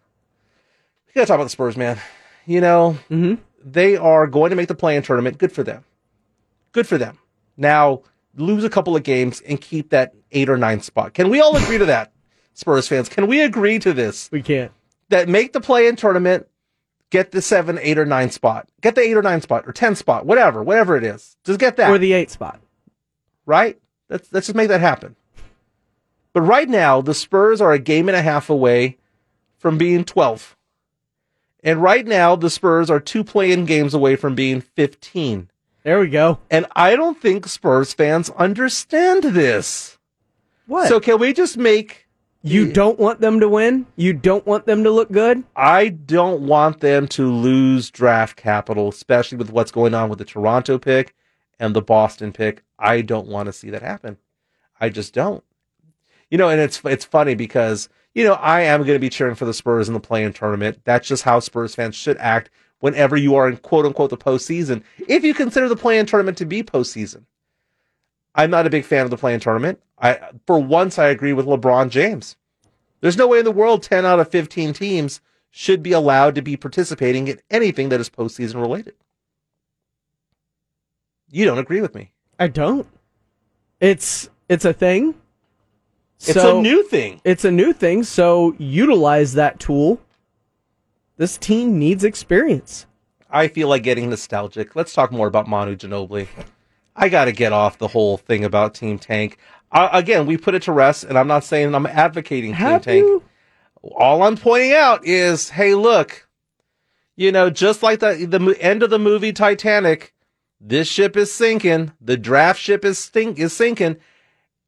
[1.06, 2.00] we gotta talk about the Spurs, man.
[2.44, 3.40] You know, mm-hmm.
[3.64, 5.38] they are going to make the play-in tournament.
[5.38, 5.84] Good for them.
[6.72, 7.20] Good for them.
[7.56, 8.02] Now,
[8.34, 11.14] lose a couple of games and keep that eight or nine spot.
[11.14, 12.10] Can we all agree to that,
[12.54, 13.08] Spurs fans?
[13.08, 14.28] Can we agree to this?
[14.32, 14.72] We can't.
[15.10, 16.48] That make the play-in tournament,
[17.12, 18.68] get the seven, eight, or nine spot.
[18.80, 21.36] Get the eight or nine spot or ten spot, whatever, whatever it is.
[21.44, 21.90] Just get that.
[21.90, 22.58] Or the eight spot.
[23.46, 23.78] right?
[24.08, 25.14] Let's let's just make that happen.
[26.32, 28.96] But right now, the Spurs are a game and a half away
[29.58, 30.56] from being 12.
[31.62, 35.50] And right now, the Spurs are two play-in games away from being 15.
[35.84, 36.38] There we go.
[36.50, 39.98] And I don't think Spurs fans understand this.
[40.66, 40.88] What?
[40.88, 42.01] So can we just make
[42.44, 43.86] You don't want them to win?
[43.94, 45.44] You don't want them to look good?
[45.54, 50.24] I don't want them to lose draft capital, especially with what's going on with the
[50.24, 51.14] Toronto pick
[51.60, 52.64] and the Boston pick.
[52.80, 54.16] I don't want to see that happen.
[54.80, 55.44] I just don't.
[56.30, 59.36] You know, and it's it's funny because you know I am going to be cheering
[59.36, 60.80] for the Spurs in the play-in tournament.
[60.84, 64.82] That's just how Spurs fans should act whenever you are in quote unquote the postseason.
[65.06, 67.24] If you consider the play-in tournament to be postseason,
[68.34, 69.80] I'm not a big fan of the play-in tournament.
[70.02, 72.36] I for once I agree with LeBron James.
[73.00, 76.42] There's no way in the world 10 out of 15 teams should be allowed to
[76.42, 78.94] be participating in anything that is postseason related.
[81.30, 82.12] You don't agree with me.
[82.38, 82.86] I don't.
[83.80, 85.14] It's it's a thing.
[86.18, 87.20] It's a new thing.
[87.24, 90.00] It's a new thing, so utilize that tool.
[91.16, 92.86] This team needs experience.
[93.28, 94.76] I feel like getting nostalgic.
[94.76, 96.28] Let's talk more about Manu Ginobili.
[96.94, 99.38] I got to get off the whole thing about Team Tank.
[99.72, 103.06] Again, we put it to rest, and I'm not saying I'm advocating Have Team Tank.
[103.06, 103.22] you?
[103.82, 106.28] All I'm pointing out is, hey, look,
[107.16, 110.14] you know, just like the the end of the movie Titanic,
[110.60, 111.92] this ship is sinking.
[112.00, 113.96] The draft ship is stink is sinking,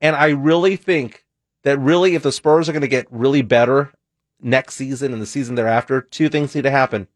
[0.01, 1.25] and I really think
[1.63, 3.93] that really, if the Spurs are going to get really better
[4.41, 7.09] next season and the season thereafter, two things need to happen.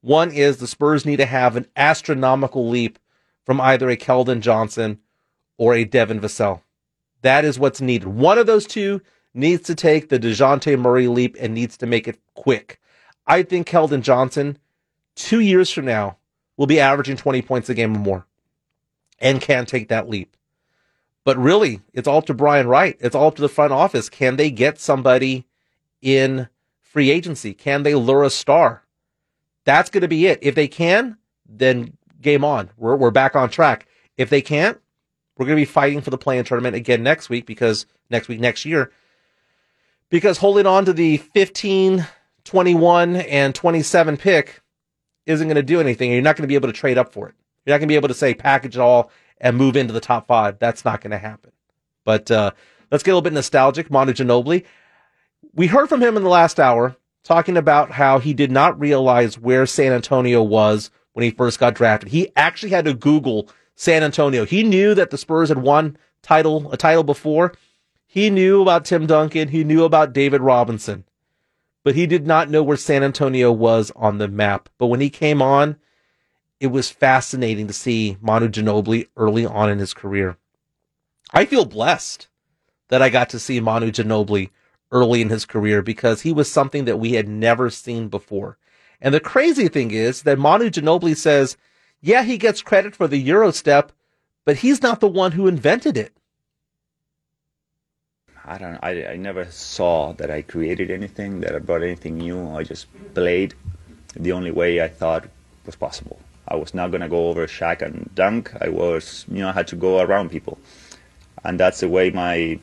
[0.00, 2.98] One is the Spurs need to have an astronomical leap
[3.44, 5.00] from either a Keldon Johnson
[5.56, 6.60] or a Devin Vassell.
[7.22, 8.08] That is what's needed.
[8.08, 9.02] One of those two
[9.34, 12.80] needs to take the DeJounte Murray leap and needs to make it quick.
[13.26, 14.58] I think Keldon Johnson,
[15.14, 16.16] two years from now,
[16.56, 18.26] will be averaging 20 points a game or more
[19.18, 20.36] and can take that leap.
[21.24, 22.96] But really, it's all to Brian Wright.
[23.00, 24.08] It's all up to the front office.
[24.08, 25.46] Can they get somebody
[26.00, 26.48] in
[26.80, 27.52] free agency?
[27.52, 28.84] Can they lure a star?
[29.64, 30.38] That's going to be it.
[30.40, 32.70] If they can, then game on.
[32.76, 33.86] We're, we're back on track.
[34.16, 34.80] If they can't,
[35.38, 38.40] we're going to be fighting for the play-in tournament again next week because next week,
[38.40, 38.90] next year,
[40.10, 42.06] because holding on to the 15,
[42.44, 44.60] 21, and 27 pick
[45.26, 46.10] isn't going to do anything.
[46.10, 47.34] You're not going to be able to trade up for it.
[47.64, 49.10] You're not going to be able to say package it all
[49.40, 50.58] and move into the top five.
[50.58, 51.52] That's not going to happen.
[52.04, 52.50] But uh,
[52.90, 53.90] let's get a little bit nostalgic.
[53.90, 54.64] Manu Ginobili.
[55.54, 59.38] We heard from him in the last hour talking about how he did not realize
[59.38, 62.08] where San Antonio was when he first got drafted.
[62.08, 64.44] He actually had to Google San Antonio.
[64.44, 67.54] He knew that the Spurs had won title a title before.
[68.08, 69.46] He knew about Tim Duncan.
[69.48, 71.04] He knew about David Robinson,
[71.84, 74.68] but he did not know where San Antonio was on the map.
[74.78, 75.76] But when he came on,
[76.58, 80.36] it was fascinating to see Manu Ginobili early on in his career.
[81.32, 82.26] I feel blessed
[82.88, 84.50] that I got to see Manu Ginobili
[84.90, 88.58] early in his career because he was something that we had never seen before.
[89.00, 91.56] And the crazy thing is that Manu Ginobili says,
[92.00, 93.92] yeah, he gets credit for the Euro step,
[94.44, 96.12] but he's not the one who invented it.
[98.44, 98.78] I don't.
[98.82, 102.56] I, I never saw that I created anything, that I brought anything new.
[102.56, 103.54] I just played
[104.16, 105.28] the only way I thought
[105.66, 106.18] was possible.
[106.46, 108.54] I was not gonna go over Shaq and dunk.
[108.60, 110.58] I was, you know, I had to go around people,
[111.44, 112.58] and that's the way my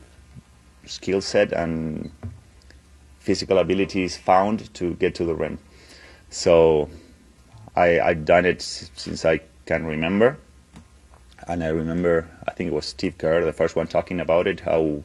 [0.86, 2.12] skill set and
[3.20, 5.60] physical abilities found to get to the rim.
[6.32, 6.90] So
[7.76, 10.38] I I've done it since I can remember,
[11.48, 14.62] and I remember I think it was Steve Kerr, the first one talking about it,
[14.62, 15.04] how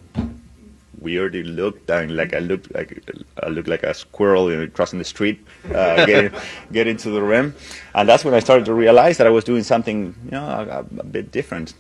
[1.01, 3.03] weird it looked and like I looked like
[3.43, 5.45] I looked like a squirrel you know, crossing the street,
[5.75, 6.39] uh, getting
[6.73, 7.55] getting to the rim,
[7.95, 11.01] and that's when I started to realize that I was doing something you know a,
[11.01, 11.75] a bit different,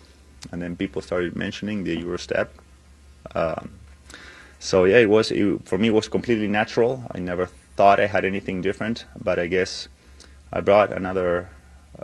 [0.53, 2.53] and then people started mentioning the Euro step.
[3.35, 3.71] Um,
[4.59, 7.05] so yeah, it was it, for me it was completely natural.
[7.15, 9.89] I never thought I had anything different, but I guess
[10.53, 11.49] I brought another.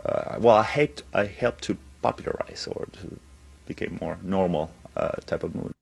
[0.05, 3.19] Uh, well, I helped I helped to popularize or to
[3.65, 5.73] become more normal uh, type of mood.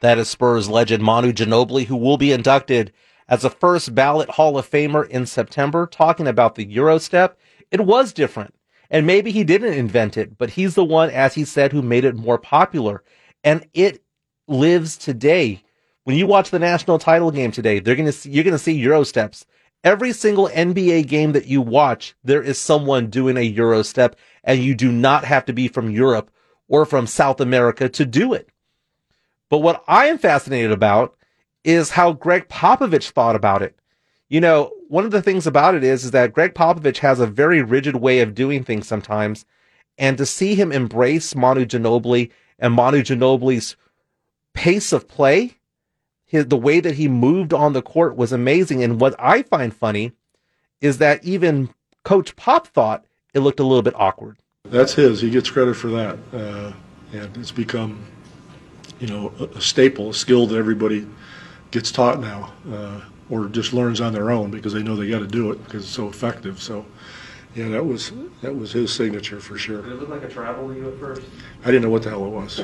[0.00, 2.92] That is Spurs legend Manu Ginobili, who will be inducted
[3.28, 7.32] as a first ballot Hall of Famer in September, talking about the Eurostep.
[7.70, 8.54] It was different.
[8.88, 12.04] And maybe he didn't invent it, but he's the one, as he said, who made
[12.04, 13.02] it more popular.
[13.42, 14.02] And it
[14.46, 15.62] lives today.
[16.04, 19.02] When you watch the national title game today, they're gonna see, you're gonna see Euro
[19.02, 19.44] steps.
[19.84, 24.60] Every single NBA game that you watch, there is someone doing a Euro step, and
[24.60, 26.30] you do not have to be from Europe
[26.68, 28.48] or from South America to do it.
[29.48, 31.16] But what I am fascinated about
[31.62, 33.78] is how Gregg Popovich thought about it.
[34.28, 37.26] You know, one of the things about it is, is that Gregg Popovich has a
[37.26, 39.44] very rigid way of doing things sometimes.
[39.98, 43.76] And to see him embrace Manu Ginobili and Manu Ginobili's
[44.52, 45.58] pace of play,
[46.26, 48.82] his, the way that he moved on the court was amazing.
[48.82, 50.12] And what I find funny
[50.80, 51.70] is that even
[52.04, 54.36] Coach Pop thought it looked a little bit awkward.
[54.64, 55.20] That's his.
[55.20, 56.18] He gets credit for that.
[56.32, 56.72] Uh,
[57.12, 58.04] and it's become
[58.98, 61.06] you know, a, staple, a skill that everybody
[61.70, 65.18] gets taught now, uh, or just learns on their own because they know they got
[65.18, 66.62] to do it because it's so effective.
[66.62, 66.86] So,
[67.56, 69.80] yeah, that was that was his signature for sure.
[69.80, 71.22] Did it look like a travel to you at first?
[71.62, 72.60] I didn't know what the hell it was,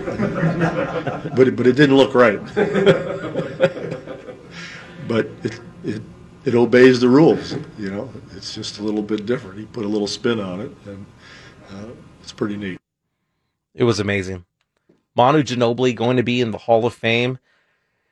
[1.35, 2.39] but it, but it didn't look right.
[5.09, 6.03] but it it
[6.45, 7.53] it obeys the rules.
[7.79, 9.59] You know, it's just a little bit different.
[9.59, 11.07] He put a little spin on it, and
[11.71, 11.89] uh,
[12.21, 12.79] it's pretty neat.
[13.75, 14.45] It was amazing.
[15.15, 17.39] Manu Ginobili going to be in the Hall of Fame.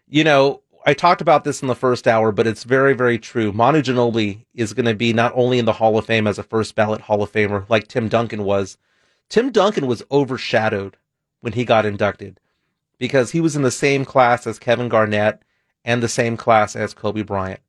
[0.08, 3.52] You know, I talked about this in the first hour, but it's very, very true.
[3.52, 6.42] Manu Ginobili is going to be not only in the Hall of Fame as a
[6.42, 8.78] first ballot Hall of Famer, like Tim Duncan was.
[9.28, 10.96] Tim Duncan was overshadowed
[11.40, 12.40] when he got inducted
[12.98, 15.42] because he was in the same class as Kevin Garnett
[15.84, 17.60] and the same class as Kobe Bryant.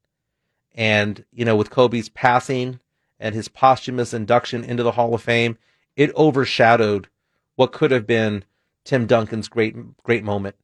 [0.74, 2.80] And, you know, with Kobe's passing
[3.20, 5.58] and his posthumous induction into the Hall of Fame,
[5.96, 7.10] it overshadowed
[7.56, 8.46] what could have been
[8.84, 10.56] Tim Duncan's great great moment.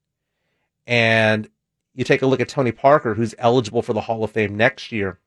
[0.85, 1.49] And
[1.97, 4.91] you take a look at Tony Parker, who's eligible for the Hall of Fame next
[4.91, 5.17] year.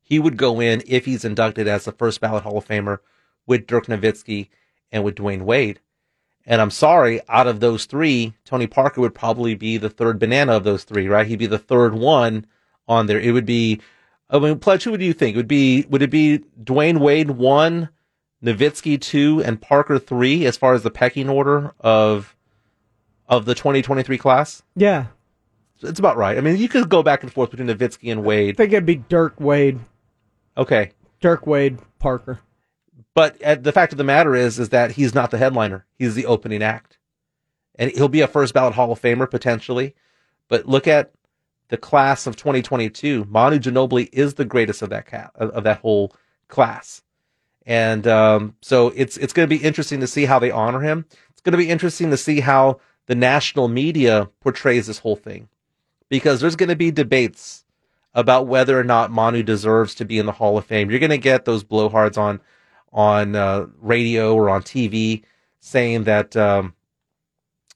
[0.00, 3.00] He would go in if he's inducted as the first ballot Hall of Famer
[3.48, 4.48] with Dirk Nowitzki
[4.92, 5.80] and with Dwyane Wade.
[6.46, 10.52] And I'm sorry, out of those three, Tony Parker would probably be the third banana
[10.52, 11.26] of those three, right?
[11.26, 12.46] He'd be the third one
[12.86, 13.18] on there.
[13.18, 13.80] It would be,
[14.30, 15.34] I mean, Pledge, who would you think?
[15.34, 17.88] It would be, would it be Dwyane Wade one,
[18.40, 22.36] Nowitzki two, and Parker three as far as the pecking order of
[23.28, 24.62] of the 2023 class?
[24.76, 25.06] Yeah.
[25.82, 26.38] It's about right.
[26.38, 28.54] I mean, you could go back and forth between Nowitzki and Wade.
[28.54, 29.78] I think it'd be Dirk Wade.
[30.56, 30.92] Okay.
[31.20, 32.40] Dirk Wade Parker.
[33.14, 35.86] But uh, the fact of the matter is, is that he's not the headliner.
[35.98, 36.98] He's the opening act,
[37.76, 39.94] and he'll be a first ballot Hall of Famer potentially.
[40.48, 41.12] But look at
[41.68, 43.26] the class of 2022.
[43.28, 46.14] Manu Ginobili is the greatest of that cat of that whole
[46.48, 47.02] class.
[47.64, 51.06] And um, so it's it's going to be interesting to see how they honor him.
[51.30, 55.48] It's going to be interesting to see how the national media portrays this whole thing,
[56.08, 57.64] because there's going to be debates
[58.14, 60.90] about whether or not Manu deserves to be in the Hall of Fame.
[60.90, 62.40] You're going to get those blowhards on
[62.92, 65.22] on uh, radio or on TV
[65.60, 66.74] saying that um,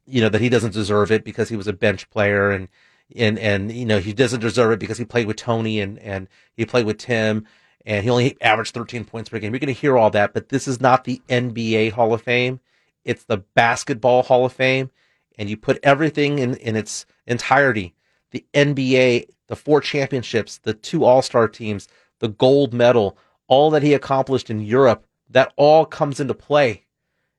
[0.07, 2.68] you know that he doesn't deserve it because he was a bench player and
[3.14, 6.28] and and you know he doesn't deserve it because he played with Tony and and
[6.55, 7.47] he played with Tim
[7.85, 9.53] and he only averaged 13 points per game.
[9.53, 12.61] You're going to hear all that, but this is not the NBA Hall of Fame.
[13.05, 14.91] It's the Basketball Hall of Fame,
[15.39, 17.95] and you put everything in in its entirety.
[18.31, 21.89] The NBA, the four championships, the two All Star teams,
[22.20, 23.18] the gold medal,
[23.49, 26.85] all that he accomplished in Europe, that all comes into play.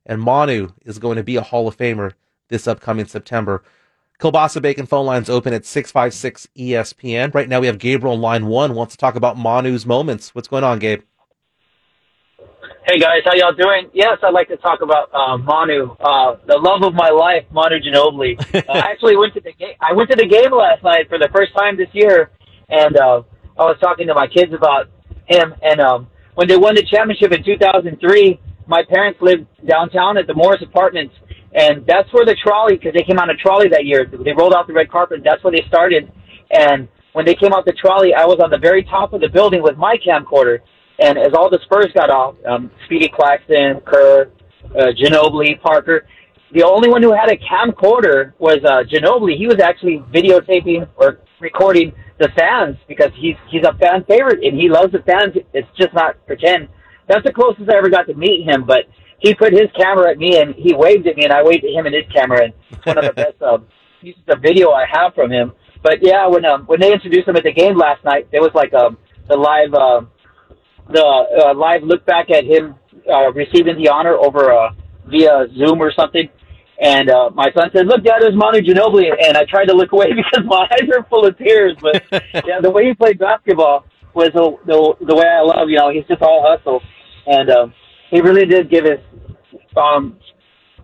[0.05, 2.13] And Manu is going to be a Hall of Famer
[2.49, 3.63] this upcoming September.
[4.19, 7.33] Kiolbassa Bacon phone lines open at 656 ESPN.
[7.33, 10.35] Right now we have Gabriel on line one, wants to talk about Manu's moments.
[10.35, 11.01] What's going on, Gabe?
[12.83, 13.91] Hey guys, how y'all doing?
[13.93, 17.77] Yes, I'd like to talk about uh, Manu, uh, the love of my life, Manu
[17.77, 18.33] Ginobili.
[18.55, 19.75] uh, I actually went to the game.
[19.79, 22.31] I went to the game last night for the first time this year,
[22.69, 23.21] and uh,
[23.59, 24.89] I was talking to my kids about
[25.27, 25.53] him.
[25.61, 30.33] And um, when they won the championship in 2003, my parents lived downtown at the
[30.33, 31.13] Morris Apartments,
[31.53, 34.09] and that's where the trolley, because they came on a trolley that year.
[34.09, 35.21] They rolled out the red carpet.
[35.23, 36.11] That's where they started.
[36.49, 39.29] And when they came out the trolley, I was on the very top of the
[39.29, 40.61] building with my camcorder.
[41.01, 44.31] And as all the Spurs got off, um, Speedy Claxton, Kerr,
[44.75, 46.05] uh, Ginobili, Parker,
[46.53, 49.37] the only one who had a camcorder was uh, Ginobili.
[49.37, 54.59] He was actually videotaping or recording the fans because he's he's a fan favorite and
[54.59, 55.35] he loves the fans.
[55.53, 56.67] It's just not pretend.
[57.07, 58.65] That's the closest I ever got to meet him.
[58.65, 58.85] But
[59.19, 61.71] he put his camera at me and he waved at me and I waved at
[61.71, 62.43] him and his camera.
[62.43, 63.57] And one of the best uh,
[64.01, 65.53] pieces of video I have from him.
[65.81, 68.51] But yeah, when um, when they introduced him at the game last night, there was
[68.53, 68.97] like um,
[69.27, 70.01] the live uh,
[70.91, 71.03] the
[71.45, 72.75] uh, live look back at him
[73.09, 74.73] uh, receiving the honor over uh,
[75.07, 76.29] via Zoom or something.
[76.81, 79.91] And uh, my son said, "Look, Dad, there's Manu Ginobili." And I tried to look
[79.91, 81.77] away because my eyes are full of tears.
[81.79, 85.69] But yeah, the way he played basketball was the the, the way I love.
[85.69, 86.81] You know, he's just all hustle,
[87.27, 87.73] and um,
[88.09, 88.99] he really did give his
[89.77, 90.17] um,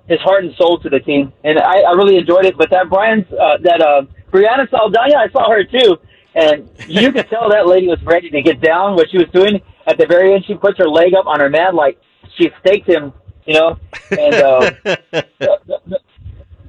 [0.08, 1.34] his heart and soul to the team.
[1.43, 2.58] And I, I really enjoyed it.
[2.58, 5.97] But that Brian's uh, that uh, Brianna Saldana, I saw her too,
[6.36, 8.95] and you could tell that lady was ready to get down.
[8.95, 11.50] What she was doing at the very end, she puts her leg up on her
[11.50, 12.00] man like
[12.38, 13.14] she staked him.
[13.46, 13.80] You know,
[14.12, 15.00] and uh, the,
[15.40, 16.00] the,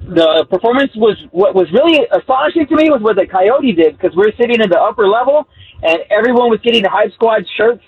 [0.01, 4.15] the performance was what was really astonishing to me was what the Coyote did because
[4.15, 5.45] we're sitting in the upper level
[5.83, 7.83] and everyone was getting Hype Squad shirts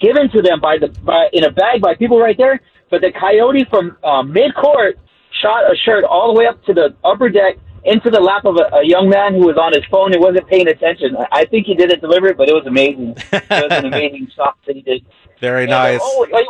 [0.00, 2.60] given to them by the by in a bag by people right there.
[2.90, 4.98] But the Coyote from uh, mid court
[5.42, 7.56] shot a shirt all the way up to the upper deck
[7.86, 10.46] into the lap of a, a young man who was on his phone and wasn't
[10.48, 11.16] paying attention.
[11.32, 13.14] I think he did it deliberate, but it was amazing.
[13.32, 15.04] it was an amazing shot that he did.
[15.40, 16.00] Very And, nice.
[16.00, 16.46] uh, oh, wait,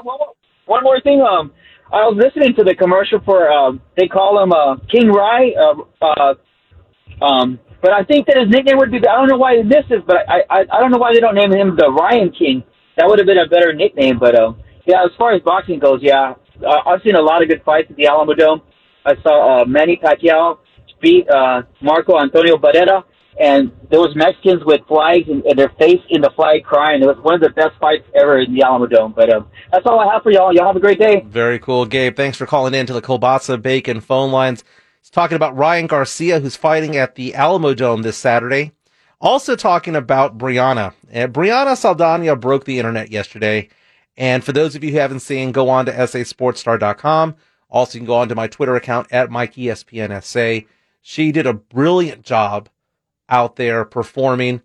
[0.66, 1.20] one, more, thing.
[1.20, 1.52] Um,
[1.92, 5.52] I was listening to the commercial for um, they call him uh, King Rye.
[5.60, 6.34] Uh, uh,
[7.24, 8.98] um, but I think that his nickname would be.
[8.98, 11.34] I don't know why this is, but I, I I don't know why they don't
[11.36, 12.64] name him the Ryan King.
[12.96, 14.18] That would have been a better nickname.
[14.18, 14.54] But uh,
[14.86, 16.34] yeah, as far as boxing goes, yeah,
[16.66, 18.62] uh, I've seen a lot of good fights at the Alamodome.
[19.04, 20.58] I saw uh, Manny Pacquiao
[21.06, 23.04] beat uh, Marco Antonio Barrera,
[23.38, 27.02] and there was Mexicans with flags and, and their face in the flag crying.
[27.02, 29.14] It was one of the best fights ever in the Alamodome.
[29.14, 30.52] But um, that's all I have for y'all.
[30.54, 31.24] Y'all have a great day.
[31.26, 32.16] Very cool, Gabe.
[32.16, 34.64] Thanks for calling in to the Kiolbassa Bacon phone lines.
[35.00, 38.72] He's talking about Ryan Garcia, who's fighting at the Alamodome this Saturday.
[39.20, 40.94] Also talking about Brianna.
[41.10, 43.68] And Brianna Saldana broke the internet yesterday.
[44.16, 47.36] And for those of you who haven't seen, go on to sasportstar.com.
[47.68, 50.66] Also, you can go on to my Twitter account at MikeESPNSA.
[51.08, 52.68] She did a brilliant job
[53.28, 54.62] out there performing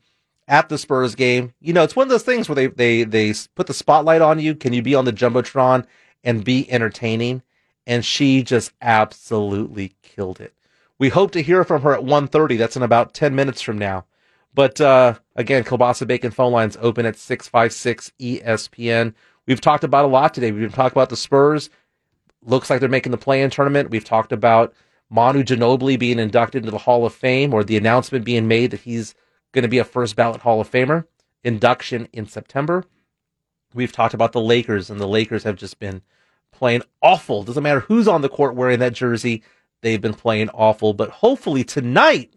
[0.47, 1.53] at the Spurs game.
[1.59, 4.39] You know, it's one of those things where they they they put the spotlight on
[4.39, 4.55] you.
[4.55, 5.85] Can you be on the jumbotron
[6.23, 7.43] and be entertaining?
[7.85, 10.55] And she just absolutely killed it.
[10.97, 12.57] We hope to hear from her at 1.30.
[12.57, 14.05] That's in about 10 minutes from now.
[14.51, 19.13] But uh, again, Kiolbassa Bacon phone lines open at 656 ESPN.
[19.45, 20.51] We've talked about a lot today.
[20.51, 21.69] We've talked about the Spurs.
[22.43, 23.91] Looks like they're making the play-in tournament.
[23.91, 24.73] We've talked about
[25.11, 28.79] Manu Ginobili being inducted into the Hall of Fame or the announcement being made that
[28.79, 29.13] he's
[29.51, 31.05] going to be a first ballot Hall of Famer.
[31.43, 32.85] Induction in September.
[33.73, 36.01] We've talked about the Lakers, and the Lakers have just been
[36.51, 37.43] playing awful.
[37.43, 39.43] Doesn't matter who's on the court wearing that jersey,
[39.81, 40.93] they've been playing awful.
[40.93, 42.33] But hopefully tonight,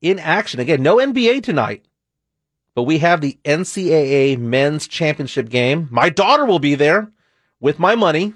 [0.00, 1.84] in action, again, no NBA tonight,
[2.74, 5.88] but we have the NCAA men's championship game.
[5.90, 7.12] My daughter will be there
[7.60, 8.34] with my money.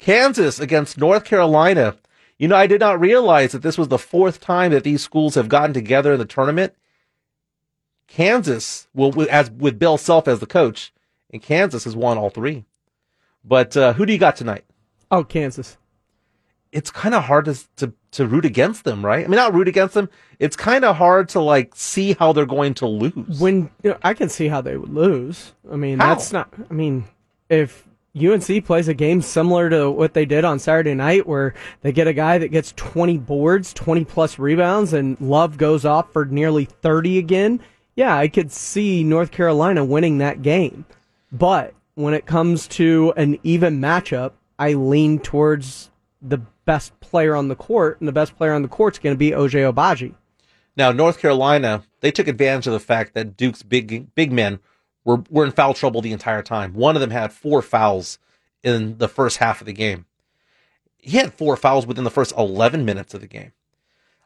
[0.00, 1.96] Kansas against North Carolina.
[2.38, 5.34] You know, I did not realize that this was the fourth time that these schools
[5.34, 6.72] have gotten together in the tournament.
[8.08, 10.92] Kansas, with- as with Bill Self as the coach,
[11.32, 12.64] and Kansas has won all three.
[13.44, 14.64] But uh, who do you got tonight?
[15.10, 15.76] Oh, Kansas.
[16.72, 19.24] It's kind of hard to, to to root against them, right?
[19.24, 20.08] I mean, not root against them.
[20.38, 23.40] It's kind of hard to like see how they're going to lose.
[23.40, 25.52] When you know, I can see how they would lose.
[25.70, 26.14] I mean, How?
[26.14, 26.52] that's not.
[26.68, 27.04] I mean,
[27.48, 31.92] if UNC plays a game similar to what they did on Saturday night, where they
[31.92, 36.24] get a guy that gets 20 boards, 20 plus rebounds, and Love goes off for
[36.24, 37.60] nearly 30 again,
[37.94, 40.86] yeah, I could see North Carolina winning that game.
[41.30, 45.90] But when it comes to an even matchup, I lean towards
[46.22, 49.14] the best player on the court, and the best player on the court is going
[49.14, 50.14] to be Ochai Agbaji.
[50.76, 54.60] Now, North Carolina, they took advantage of the fact that Duke's big big men
[55.04, 56.74] were, were in foul trouble the entire time.
[56.74, 58.18] One of them had four fouls
[58.62, 60.06] in the first half of the game.
[60.98, 63.52] He had four fouls within the first 11 minutes of the game.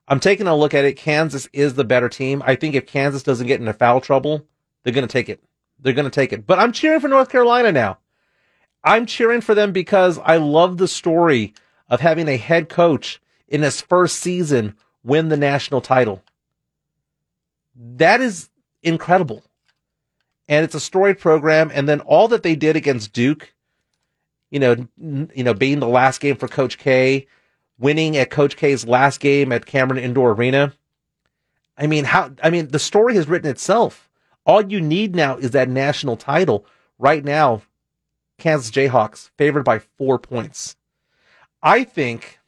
[0.09, 0.97] I'm taking a look at it.
[0.97, 2.43] Kansas is the better team.
[2.45, 4.47] I think if Kansas doesn't get into foul trouble,
[4.83, 5.43] they're going to take it.
[5.81, 6.47] They're going to take it.
[6.47, 7.99] But I'm cheering for North Carolina now.
[8.83, 11.55] I'm cheering for them because I love the story
[11.89, 16.23] of having a head coach in his first season win the national title.
[17.75, 18.51] That is
[18.83, 19.43] incredible.
[20.49, 21.71] And it's a storied program.
[21.75, 23.55] And then all that they did against Duke,
[24.51, 27.27] you know, n- you know, being the last game for Coach K,
[27.79, 30.75] winning at Coach K's last game at Cameron Indoor Arena.
[31.77, 34.09] I mean, how, I mean, the story has written itself.
[34.47, 36.67] All you need now is that national title.
[36.99, 37.63] Right now,
[38.39, 40.77] Kansas Jayhawks favored by four points.
[41.63, 42.39] I think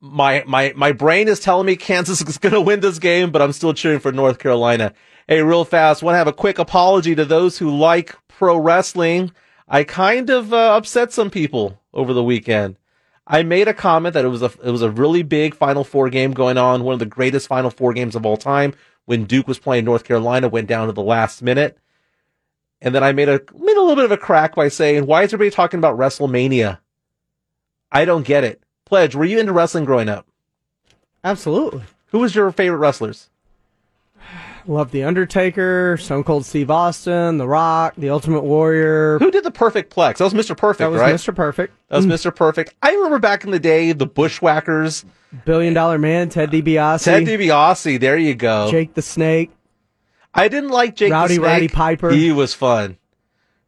[0.00, 3.42] my my my brain is telling me Kansas is going to win this game, but
[3.42, 4.94] I'm still cheering for North Carolina.
[5.28, 9.32] Hey, real fast, want to have a quick apology to those who like pro wrestling.
[9.66, 12.76] I kind of uh, upset some people over the weekend.
[13.26, 16.10] I made a comment that it was a it was a really big Final Four
[16.10, 18.72] game going on, one of the greatest Final Four games of all time.
[19.06, 21.76] When Duke was playing North Carolina, went down to the last minute,
[22.80, 25.24] and then I made a made a little bit of a crack by saying, "Why
[25.24, 26.78] is everybody talking about WrestleMania?"
[27.90, 28.62] I don't get it.
[28.84, 30.28] Pledge, were you into wrestling growing up?
[31.24, 31.82] Absolutely.
[32.12, 33.28] Who was your favorite wrestlers?
[34.68, 39.18] Love The Undertaker, Stone Cold Steve Austin, The Rock, The Ultimate Warrior.
[39.20, 40.18] Who did the Perfect Plex?
[40.18, 40.56] That was Mr.
[40.56, 41.14] Perfect, That was right?
[41.14, 41.34] Mr.
[41.34, 41.72] Perfect.
[41.88, 42.34] That was Mr.
[42.34, 42.74] Perfect.
[42.82, 45.04] I remember back in the day, the Bushwhackers.
[45.44, 47.04] Billion Dollar Man, Ted DiBiase.
[47.04, 48.70] Ted DiBiase, there you go.
[48.70, 49.50] Jake the Snake.
[50.34, 51.46] I didn't like Jake Rowdy the Snake.
[51.46, 52.10] Roddy Piper.
[52.10, 52.98] He was fun.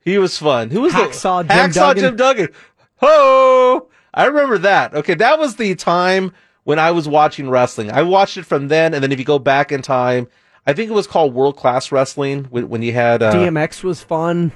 [0.00, 0.70] He was fun.
[0.70, 2.02] Who was Hacksaw the Jim Hacksaw Duggan.
[2.02, 2.48] Jim Duggan?
[2.96, 3.88] Ho!
[4.14, 4.94] I remember that.
[4.94, 6.32] Okay, that was the time
[6.64, 7.90] when I was watching wrestling.
[7.90, 10.26] I watched it from then, and then if you go back in time,
[10.68, 14.02] I think it was called World Class Wrestling when, when you had uh, DMX was
[14.02, 14.52] fun.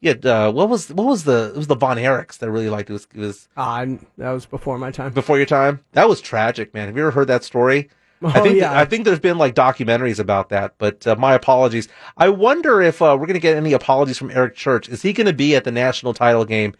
[0.00, 2.68] Yeah, uh, what was what was the it was the Von Erichs that I really
[2.68, 2.90] liked.
[2.90, 3.84] It was it was Ah,
[4.18, 5.12] that was before my time.
[5.12, 5.80] before your time.
[5.92, 6.86] That was tragic, man.
[6.86, 7.88] Have you ever heard that story?
[8.22, 8.78] I Oh, think yeah.
[8.78, 11.88] I think there's been like documentaries about that, but uh, my apologies.
[12.16, 14.88] I wonder if uh, we're going to get any apologies from Eric Church.
[14.88, 16.74] Is he going to be at the national title game?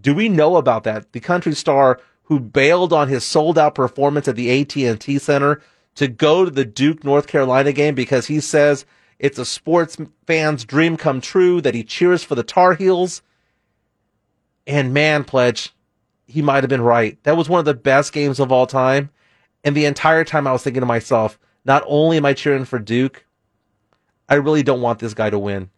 [0.00, 1.12] Do we know about that?
[1.12, 5.62] The country star who bailed on his sold out performance at the AT&T Center
[5.96, 8.84] to go to the Duke North Carolina game because he says
[9.18, 9.96] it's a sports
[10.26, 13.22] fan's dream come true that he cheers for the Tar Heels.
[14.66, 15.72] And man, pledge,
[16.26, 17.22] he might have been right.
[17.24, 19.10] That was one of the best games of all time.
[19.62, 22.78] And the entire time I was thinking to myself, not only am I cheering for
[22.78, 23.24] Duke,
[24.28, 25.70] I really don't want this guy to win.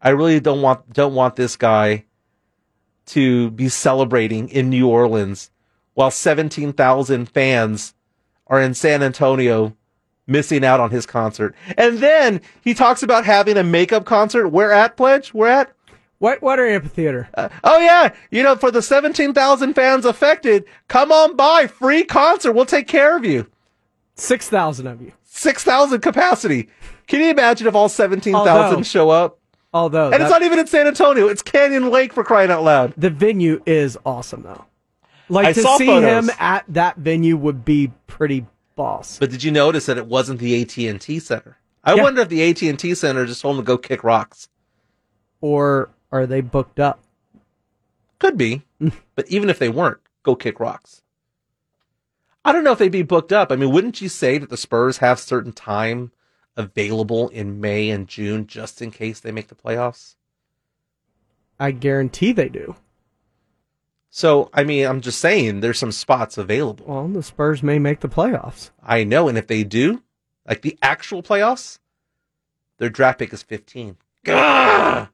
[0.00, 2.04] I really don't want don't want this guy
[3.06, 5.50] to be celebrating in New Orleans
[5.94, 7.93] while 17,000 fans
[8.46, 9.76] are in San Antonio
[10.26, 11.54] missing out on his concert.
[11.76, 14.48] And then he talks about having a makeup concert.
[14.48, 15.34] Where at, Pledge?
[15.34, 15.72] Where at?
[16.18, 17.28] Whitewater Amphitheater.
[17.34, 22.52] Uh, oh yeah, you know, for the 17,000 fans affected, come on by, free concert.
[22.52, 23.46] We'll take care of you.
[24.14, 25.12] 6,000 of you.
[25.24, 26.68] 6,000 capacity.
[27.08, 29.38] Can you imagine if all 17,000 Although- show up?
[29.74, 31.26] Although And it's not even in San Antonio.
[31.26, 32.94] It's Canyon Lake for crying out loud.
[32.96, 34.64] the venue is awesome though.
[35.28, 36.28] Like I to see photos.
[36.28, 38.46] him at that venue would be pretty
[38.76, 39.18] boss.
[39.18, 41.56] But did you notice that it wasn't the AT&T Center?
[41.82, 42.02] I Yeah.
[42.02, 44.48] wonder if the AT&T Center just told him to go kick rocks.
[45.40, 47.00] Or are they booked up?
[48.18, 48.62] Could be.
[49.14, 51.02] but even if they weren't, go kick rocks.
[52.44, 53.50] I don't know if they'd be booked up.
[53.50, 56.12] I mean, wouldn't you say that the Spurs have certain time
[56.56, 60.16] available in May and June just in case they make the playoffs?
[61.58, 62.76] I guarantee they do.
[64.16, 66.86] So, I mean, I'm just saying there's some spots available.
[66.86, 68.70] Well, the Spurs may make the playoffs.
[68.80, 70.04] I know, and if they do,
[70.46, 71.80] like the actual playoffs,
[72.78, 73.96] their draft pick is 15.
[74.22, 75.08] Gah!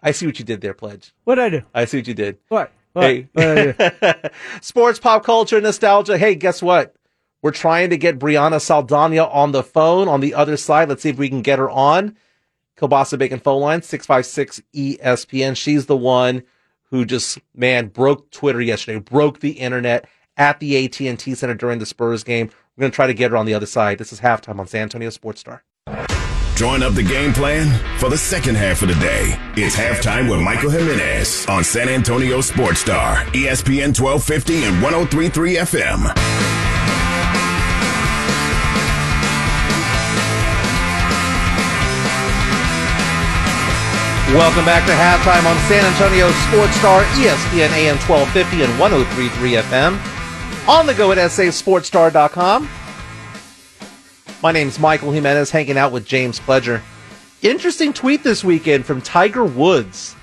[0.00, 1.12] I see what you did there, Pledge.
[1.24, 1.62] What'd I do?
[1.74, 2.38] I see what you did.
[2.46, 2.70] What?
[2.92, 3.02] What?
[3.06, 3.74] Hey, do?
[4.60, 6.16] sports, pop culture, nostalgia.
[6.16, 6.94] Hey, guess what?
[7.42, 10.88] We're trying to get Brianna Saldana on the phone on the other side.
[10.88, 12.16] Let's see if we can get her on.
[12.76, 15.56] Kiolbassa Bacon phone line, 656 ESPN.
[15.56, 16.44] She's the one
[16.90, 21.86] who just, man, broke Twitter yesterday, broke the internet at the AT&T Center during the
[21.86, 22.50] Spurs game.
[22.76, 23.98] We're going to try to get her on the other side.
[23.98, 25.64] This is halftime on San Antonio Sports Star.
[26.54, 29.36] Join up the game plan for the second half of the day.
[29.56, 36.67] It's halftime with Michael Jimenez on San Antonio Sports Star, ESPN 1250 and 1033 FM.
[44.34, 50.68] Welcome back to halftime on San Antonio Sports Star, ESPN AM 1250 and 1033 FM.
[50.68, 52.68] On the go at sasportstar.com.
[54.42, 56.82] My name's Michael Jimenez, hanging out with James Pledger.
[57.40, 60.14] Interesting tweet this weekend from Tiger Woods.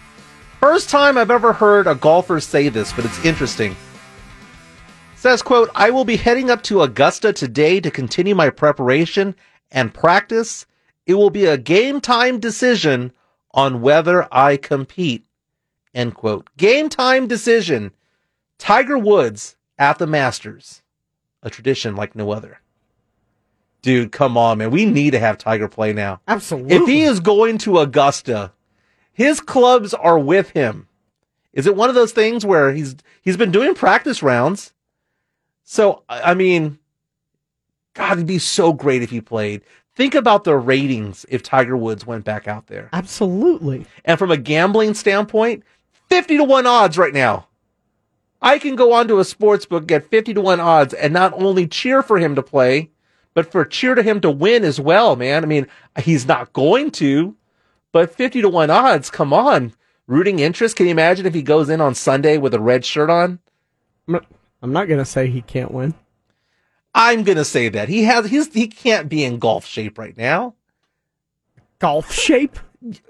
[0.60, 3.76] First time I've ever heard a golfer say this, but it's interesting.
[5.16, 9.36] Says, quote, I will be heading up to Augusta today to continue my preparation
[9.72, 10.68] and practice.
[11.08, 13.12] It will be a game time decision
[13.56, 15.26] on whether I compete.
[15.94, 16.50] End quote.
[16.58, 17.92] Game time decision.
[18.60, 20.84] Tiger Woods at the Masters.
[21.42, 22.60] A tradition like no other.
[23.82, 24.72] Dude, come on, man.
[24.72, 26.20] We need to have Tiger play now.
[26.28, 26.76] Absolutely.
[26.76, 28.52] If he is going to Augusta,
[29.14, 30.88] his clubs are with him.
[31.54, 34.74] Is it one of those things where he's he's been doing practice rounds?
[35.64, 36.80] So I I mean,
[37.94, 39.62] God, it'd be so great if he played.
[39.96, 42.90] Think about the ratings if Tiger Woods went back out there.
[42.92, 43.86] Absolutely.
[44.04, 45.64] And from a gambling standpoint,
[46.10, 47.48] 50 to 1 odds right now.
[48.42, 51.66] I can go onto a sports book, get 50 to 1 odds, and not only
[51.66, 52.92] cheer for him to play,
[53.34, 55.44] but for cheer to him to win as well, man.
[55.44, 55.68] I mean,
[56.00, 57.36] he's not going to,
[57.92, 59.74] but 50 to 1 odds, come on.
[60.08, 60.76] Rooting interest.
[60.76, 63.40] Can you imagine if he goes in on Sunday with a red shirt on?
[64.08, 65.96] I'm not going to say he can't win.
[66.96, 67.90] I'm going to say that.
[67.90, 70.56] He has he's he can't be in golf shape right now.
[71.78, 72.58] Golf shape?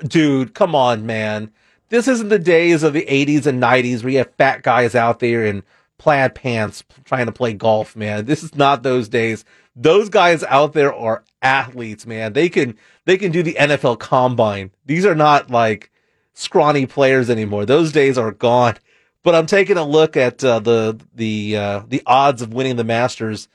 [0.07, 1.51] Dude, come on, man.
[1.89, 5.19] This isn't the days of the 80s and 90s where you have fat guys out
[5.19, 5.61] there in
[5.99, 8.25] plaid pants trying to play golf, man.
[8.25, 9.45] This is not those days.
[9.75, 12.33] Those guys out there are athletes, man.
[12.33, 12.75] They can
[13.05, 14.71] they can do the NFL combine.
[14.87, 15.91] These are not like
[16.33, 17.65] scrawny players anymore.
[17.67, 18.75] Those days are gone.
[19.21, 22.83] But I'm taking a look at uh, the the uh, the odds of winning the
[22.83, 23.47] Masters.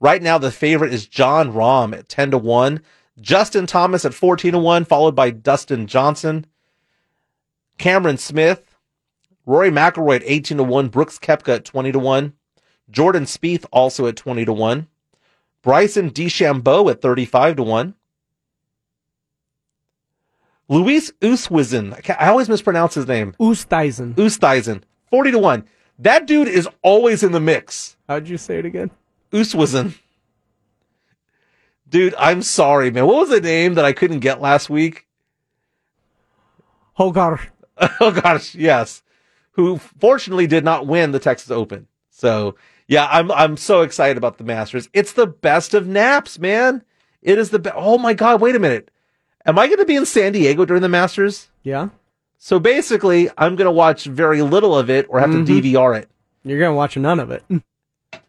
[0.00, 2.80] Right now, the favorite is Jon Rahm at ten to one,
[3.20, 6.46] Justin Thomas at fourteen to one, followed by Dustin Johnson,
[7.78, 8.76] Cameron Smith,
[9.44, 12.34] Rory McIlroy at eighteen to one, Brooks Koepka at twenty to one,
[12.90, 14.86] Jordan Spieth also at twenty to one,
[15.62, 17.94] Bryson DeChambeau at thirty-five to one.
[20.68, 23.34] Louis Oosthuizen, I, always mispronounce his name.
[23.40, 24.14] Oosthuizen.
[24.14, 25.64] Oosthuizen, 40 to 1.
[25.98, 27.96] That dude is always in the mix.
[28.06, 28.90] How'd you say it again?
[29.32, 29.94] Oosthuizen.
[31.88, 33.06] Dude, I'm sorry, man.
[33.06, 35.06] What was the name that I couldn't get last week?
[36.98, 37.40] Hogar.
[38.00, 39.02] oh gosh, yes.
[39.52, 41.86] Who fortunately did not win the Texas Open.
[42.10, 42.56] So
[42.86, 44.88] yeah, I'm I'm so excited about the Masters.
[44.92, 46.82] It's the best of naps, man.
[47.22, 47.76] It is the best.
[47.78, 48.90] Oh my god, wait a minute.
[49.46, 51.48] Am I going to be in San Diego during the Masters?
[51.62, 51.88] Yeah.
[52.38, 55.46] So basically, I'm going to watch very little of it or have Mhm.
[55.46, 56.08] to DVR it.
[56.44, 57.42] You're going to watch none of it.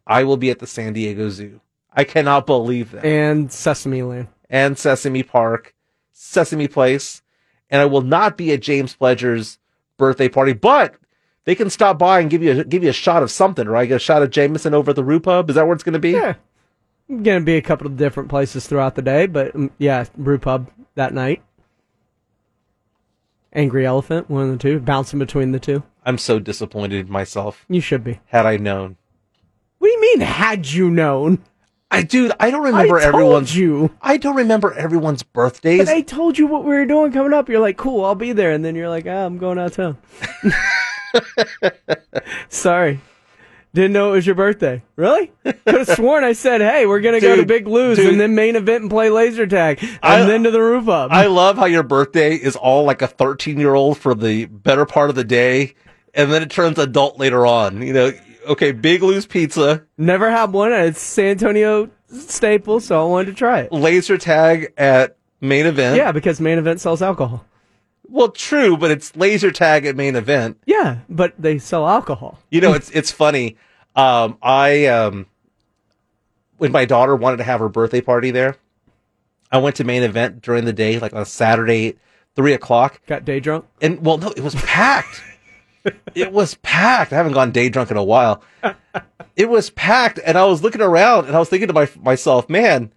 [0.07, 1.61] I will be at the San Diego Zoo.
[1.93, 3.05] I cannot believe that.
[3.05, 4.27] And Sesame Land.
[4.49, 5.75] And Sesame Park,
[6.11, 7.21] Sesame Place,
[7.69, 9.59] and I will not be at James Pledger's
[9.97, 10.95] birthday party, but
[11.45, 13.87] they can stop by and give you a, give you a shot of something, right?
[13.87, 15.49] Get a shot of Jameson over at the Rue Pub.
[15.49, 16.11] Is that where it's going to be?
[16.11, 16.35] Yeah.
[17.09, 20.37] Going to be a couple of different places throughout the day, but um, yeah, brew
[20.37, 21.41] pub that night.
[23.51, 25.81] Angry Elephant, one of the two, bouncing between the two.
[26.05, 27.65] I'm so disappointed in myself.
[27.67, 28.19] You should be.
[28.27, 28.97] Had I known.
[29.79, 30.19] What do you mean?
[30.21, 31.39] Had you known?
[31.91, 33.55] I dude, I don't remember I told everyone's.
[33.57, 33.89] you.
[34.01, 35.79] I don't remember everyone's birthdays.
[35.79, 37.49] But I told you what we were doing coming up.
[37.49, 39.97] You're like, cool, I'll be there, and then you're like, ah, I'm going out of
[39.97, 39.97] town.
[42.49, 42.99] Sorry.
[43.73, 44.81] Didn't know it was your birthday.
[44.95, 45.31] Really?
[45.43, 48.09] Could have sworn I said, hey, we're going to go to Big Lou's dude.
[48.11, 51.11] and then main event and play laser tag and I- then to the roof up.
[51.11, 54.85] I love how your birthday is all like a 13 year old for the better
[54.87, 55.75] part of the day,
[56.15, 57.81] and then it turns adult later on.
[57.83, 58.11] You know,
[58.47, 60.71] okay, Big Lou's Pizza, Never had one.
[60.71, 63.71] It's San Antonio staple, so I wanted to try it.
[63.71, 65.97] laser tag at main event.
[65.97, 67.45] Yeah, because main event sells alcohol.
[68.11, 70.57] Well, true, but it's laser tag at main event.
[70.65, 72.39] Yeah, but they sell alcohol.
[72.49, 73.57] You know, it's it's funny.
[73.95, 75.27] Um, I um,
[76.57, 78.55] when my daughter wanted to have her birthday party there,
[79.51, 81.97] I went to main event during the day, like on a Saturday,
[82.35, 82.99] three o'clock.
[83.05, 85.21] Got day drunk, and well, no, it was packed.
[86.15, 87.13] It was packed.
[87.13, 88.43] I haven't gone day drunk in a while.
[89.35, 92.49] It was packed, and I was looking around, and I was thinking to my, myself,
[92.49, 92.91] man,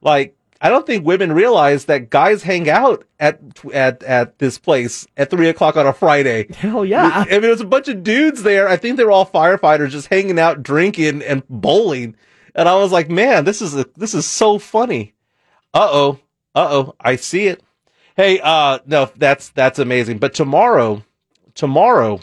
[0.00, 3.40] like I don't think women realize that guys hang out at
[3.72, 6.50] at at this place at three o'clock on a Friday.
[6.54, 7.24] Hell yeah!
[7.28, 8.66] I mean, there's a bunch of dudes there.
[8.66, 12.16] I think they were all firefighters, just hanging out, drinking, and bowling.
[12.54, 15.14] And I was like, man, this is a, this is so funny.
[15.74, 16.20] Uh oh,
[16.54, 17.62] Uh oh, I see it.
[18.16, 20.18] Hey, uh, no, that's that's amazing.
[20.18, 21.04] But tomorrow,
[21.54, 22.20] tomorrow,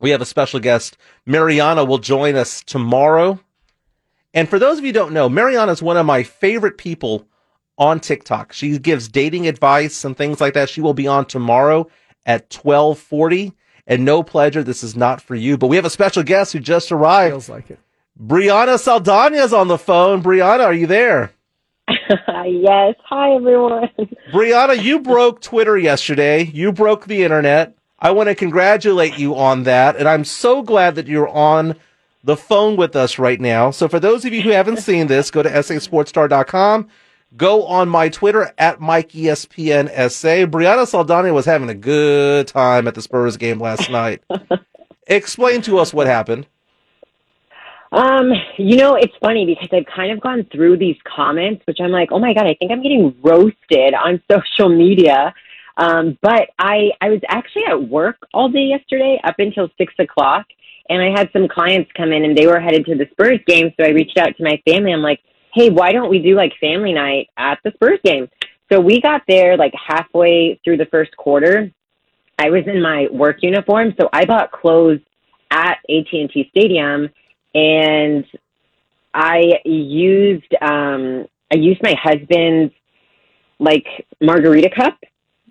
[0.00, 0.96] we have a special guest.
[1.26, 3.40] Mariana will join us tomorrow.
[4.32, 7.26] And for those of you who don't know, Mariana is one of my favorite people
[7.76, 8.52] on TikTok.
[8.52, 10.68] She gives dating advice and things like that.
[10.68, 11.88] She will be on tomorrow
[12.26, 13.52] at 1240.
[13.86, 15.58] And no pleasure, this is not for you.
[15.58, 17.32] But we have a special guest who just arrived.
[17.32, 17.80] Feels like it.
[18.18, 20.22] Brianna Saldana is on the phone.
[20.22, 21.32] Brianna, are you there?
[21.88, 22.94] yes.
[23.04, 23.88] Hi, everyone.
[24.32, 26.44] Brianna, you broke Twitter yesterday.
[26.44, 27.74] You broke the internet.
[28.00, 29.96] I want to congratulate you on that.
[29.96, 31.76] And I'm so glad that you're on
[32.24, 33.70] the phone with us right now.
[33.70, 36.88] So for those of you who haven't seen this, go to sasportstar.com.
[37.36, 40.50] Go on my Twitter at MikeESPNSA.
[40.50, 44.22] Brianna Saldana was having a good time at the Spurs game last night.
[45.06, 46.46] Explain to us what happened.
[47.92, 51.90] Um, you know, it's funny because I've kind of gone through these comments, which I'm
[51.90, 55.34] like, oh my god, I think I'm getting roasted on social media.
[55.80, 60.44] Um, but I I was actually at work all day yesterday up until six o'clock,
[60.90, 63.72] and I had some clients come in and they were headed to the Spurs game.
[63.80, 64.92] So I reached out to my family.
[64.92, 65.20] I'm like,
[65.54, 68.28] hey, why don't we do like family night at the Spurs game?
[68.70, 71.72] So we got there like halfway through the first quarter.
[72.38, 75.00] I was in my work uniform, so I bought clothes
[75.50, 77.08] at AT&T Stadium
[77.54, 78.24] and
[79.14, 82.72] I used um I used my husband's
[83.58, 83.86] like
[84.20, 84.96] margarita cup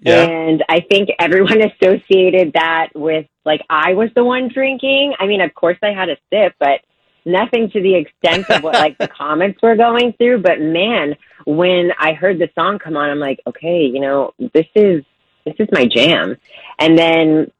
[0.01, 0.23] Yeah.
[0.23, 5.13] and I think everyone associated that with like I was the one drinking.
[5.19, 6.81] I mean, of course I had a sip, but
[7.25, 10.41] nothing to the extent of what like the comments were going through.
[10.41, 11.15] But man,
[11.45, 15.03] when I heard the song come on, I'm like, okay, you know, this is
[15.45, 16.37] this is my jam.
[16.77, 17.51] And then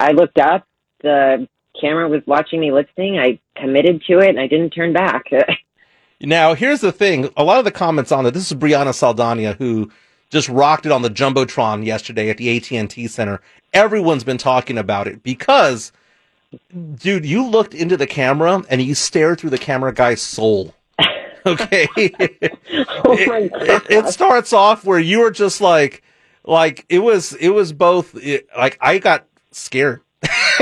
[0.00, 0.66] I looked up,
[1.02, 1.48] the
[1.80, 3.18] camera was watching me listening.
[3.18, 5.24] I committed to it and I didn't turn back.
[6.20, 7.28] Now, here's the thing.
[7.36, 9.90] A lot of the comments on it, this is Brianna Saldana who
[10.34, 13.40] just rocked it on the Jumbotron yesterday at the AT&T Center.
[13.72, 15.92] Everyone's been talking about it because
[16.96, 20.74] dude, you looked into the camera and you stared through the camera guy's soul.
[21.46, 21.86] Okay.
[21.94, 23.50] oh god.
[23.52, 26.02] it, it starts off where you were just like
[26.42, 30.00] like it was it was both it, like I got scared.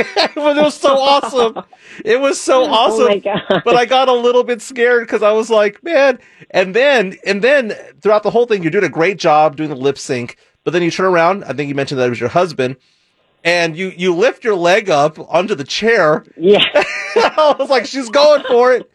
[0.36, 1.64] it was so awesome.
[2.04, 3.22] It was so oh awesome.
[3.24, 6.18] Oh But I got a little bit scared because I was like, man.
[6.50, 9.76] And then and then throughout the whole thing, you're doing a great job doing the
[9.76, 10.36] lip sync.
[10.64, 11.44] But then you turn around.
[11.44, 12.76] I think you mentioned that it was your husband,
[13.44, 16.24] and you you lift your leg up onto the chair.
[16.36, 16.64] Yeah.
[16.74, 18.90] I was like, she's going for it.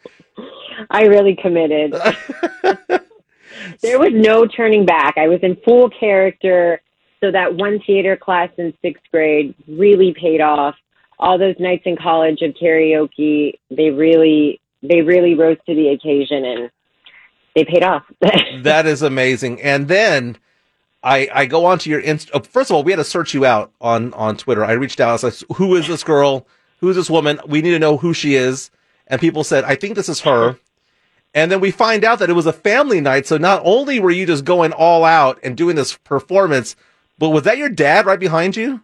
[0.90, 1.92] I really committed.
[3.82, 5.14] there was no turning back.
[5.18, 6.80] I was in full character.
[7.20, 10.76] So that one theater class in sixth grade really paid off.
[11.20, 16.44] All those nights in college of karaoke, they really, they really rose to the occasion
[16.44, 16.70] and
[17.54, 18.04] they paid off.
[18.62, 19.60] that is amazing.
[19.62, 20.38] And then
[21.02, 22.30] I I go onto your inst.
[22.34, 24.64] Oh, first of all, we had to search you out on on Twitter.
[24.64, 25.22] I reached out.
[25.22, 26.46] I like, "Who is this girl?
[26.78, 27.40] Who is this woman?
[27.46, 28.70] We need to know who she is."
[29.06, 30.58] And people said, "I think this is her."
[31.34, 33.26] And then we find out that it was a family night.
[33.26, 36.74] So not only were you just going all out and doing this performance,
[37.18, 38.82] but was that your dad right behind you?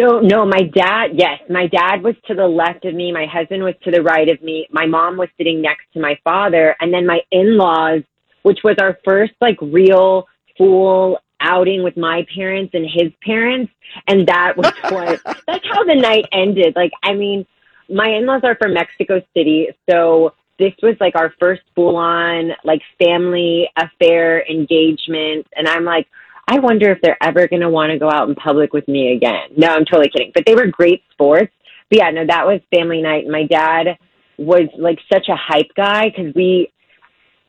[0.00, 3.12] So no, my dad, yes, my dad was to the left of me.
[3.12, 4.66] My husband was to the right of me.
[4.70, 6.74] My mom was sitting next to my father.
[6.80, 8.02] And then my in-laws,
[8.42, 13.72] which was our first like real full outing with my parents and his parents.
[14.06, 16.74] And that was what, that's how the night ended.
[16.76, 17.44] Like, I mean,
[17.90, 19.68] my in-laws are from Mexico City.
[19.90, 25.46] So this was like our first full on like family affair engagement.
[25.56, 26.06] And I'm like,
[26.50, 29.12] I wonder if they're ever going to want to go out in public with me
[29.12, 29.50] again.
[29.56, 30.32] No, I'm totally kidding.
[30.34, 31.52] But they were great sports.
[31.88, 33.28] But yeah, no, that was family night.
[33.28, 33.96] My dad
[34.36, 36.72] was like such a hype guy because we,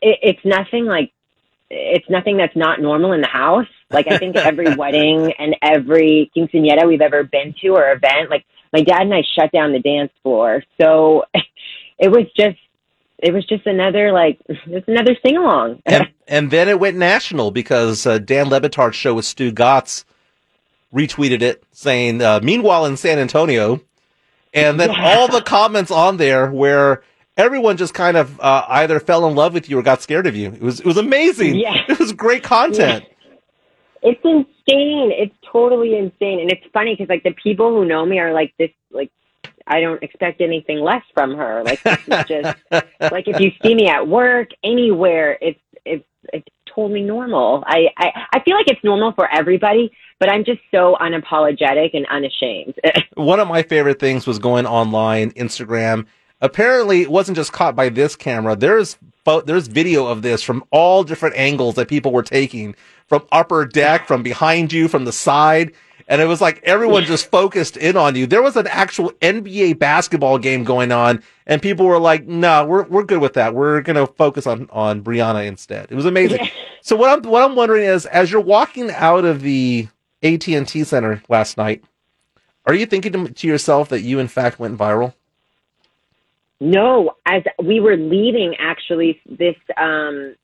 [0.03, 1.11] it, it's nothing like,
[1.71, 3.65] it's nothing that's not normal in the house.
[3.89, 8.45] Like I think every wedding and every quinceanera we've ever been to or event, like
[8.71, 10.63] my dad and I shut down the dance floor.
[10.79, 11.23] So
[11.97, 12.59] it was just,
[13.21, 15.81] it was just another like, it's another sing along.
[15.85, 20.05] and, and then it went national because uh, Dan Le Batard's show with Stugotz
[20.93, 23.81] retweeted it saying, uh, meanwhile in San Antonio,
[24.53, 25.15] and then Yeah.
[25.17, 27.03] all the comments on there where
[27.37, 30.35] everyone just kind of uh, either fell in love with you or got scared of
[30.35, 30.51] you.
[30.51, 31.55] It was it was amazing.
[31.55, 31.77] Yeah.
[31.87, 33.05] It was great content.
[34.03, 35.11] It's insane.
[35.13, 36.39] It's totally insane.
[36.41, 39.11] And it's funny because like the people who know me are like this, like,
[39.67, 41.63] I don't expect anything less from her.
[41.63, 41.83] Like
[42.27, 47.63] just like if you see me at work, anywhere, it's it's it's totally normal.
[47.65, 52.05] I, I I feel like it's normal for everybody, but I'm just so unapologetic and
[52.07, 52.75] unashamed.
[53.15, 56.05] One of my favorite things was going online, Instagram.
[56.41, 58.55] Apparently, it wasn't just caught by this camera.
[58.55, 58.97] There's
[59.45, 62.75] there's video of this from all different angles that people were taking
[63.07, 65.73] from upper deck, from behind you, from the side.
[66.11, 68.27] And it was like everyone just focused in on you.
[68.27, 72.83] There was an actual NBA basketball game going on, and people were like, "No, we're
[72.83, 73.55] we're good with that.
[73.55, 76.49] We're gonna focus on on Brianna instead." It was amazing.
[76.83, 79.87] So what I'm what I'm wondering is, as you're walking out of the
[80.23, 81.83] AT and T Center last night,
[82.65, 85.13] are you thinking to, to yourself that you in fact went viral?
[86.59, 90.35] No, as we were leaving, actually, this um,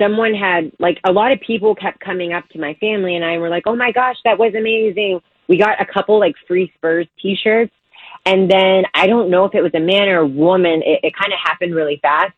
[0.00, 3.38] someone had like a lot of people kept coming up to my family and I
[3.38, 7.06] were like, "Oh my gosh, that was amazing!" We got a couple like free Spurs
[7.20, 7.72] T-shirts,
[8.26, 10.82] and then I don't know if it was a man or a woman.
[10.84, 12.32] It, it kind of happened really fast,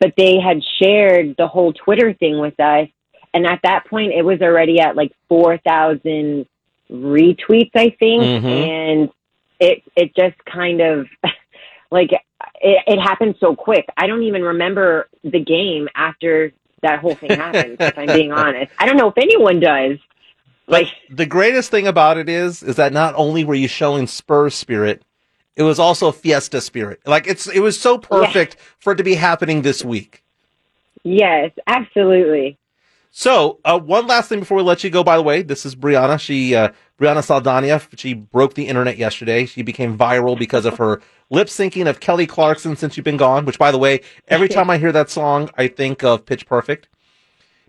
[0.00, 2.88] but they had shared the whole Twitter thing with us,
[3.34, 6.46] and at that point, it was already at like four thousand
[6.90, 8.44] retweets, I think, Mhm.
[8.44, 9.10] and
[9.60, 11.06] it it just kind of
[11.90, 12.22] like it,
[12.86, 13.86] it happened so quick.
[13.96, 17.76] I don't even remember the game after that whole thing happened.
[17.80, 19.98] if I'm being honest, I don't know if anyone does.
[20.68, 24.54] Like the greatest thing about it is, is that not only were you showing Spurs
[24.54, 25.02] spirit,
[25.54, 27.00] it was also Fiesta spirit.
[27.06, 30.24] Like it's it was so perfect for it to be happening this week.
[31.04, 32.58] Yes, absolutely.
[33.18, 35.02] So, uh, one last thing before we let you go.
[35.02, 36.20] By the way, this is Brianna.
[36.20, 37.80] She, uh, Brianna Saldana.
[37.96, 39.46] She broke the internet yesterday.
[39.46, 41.00] She became viral because of her
[41.30, 44.70] lip syncing of Kelly Clarkson "Since You've Been Gone." Which, by the way, every time
[44.70, 46.88] I hear that song, I think of Pitch Perfect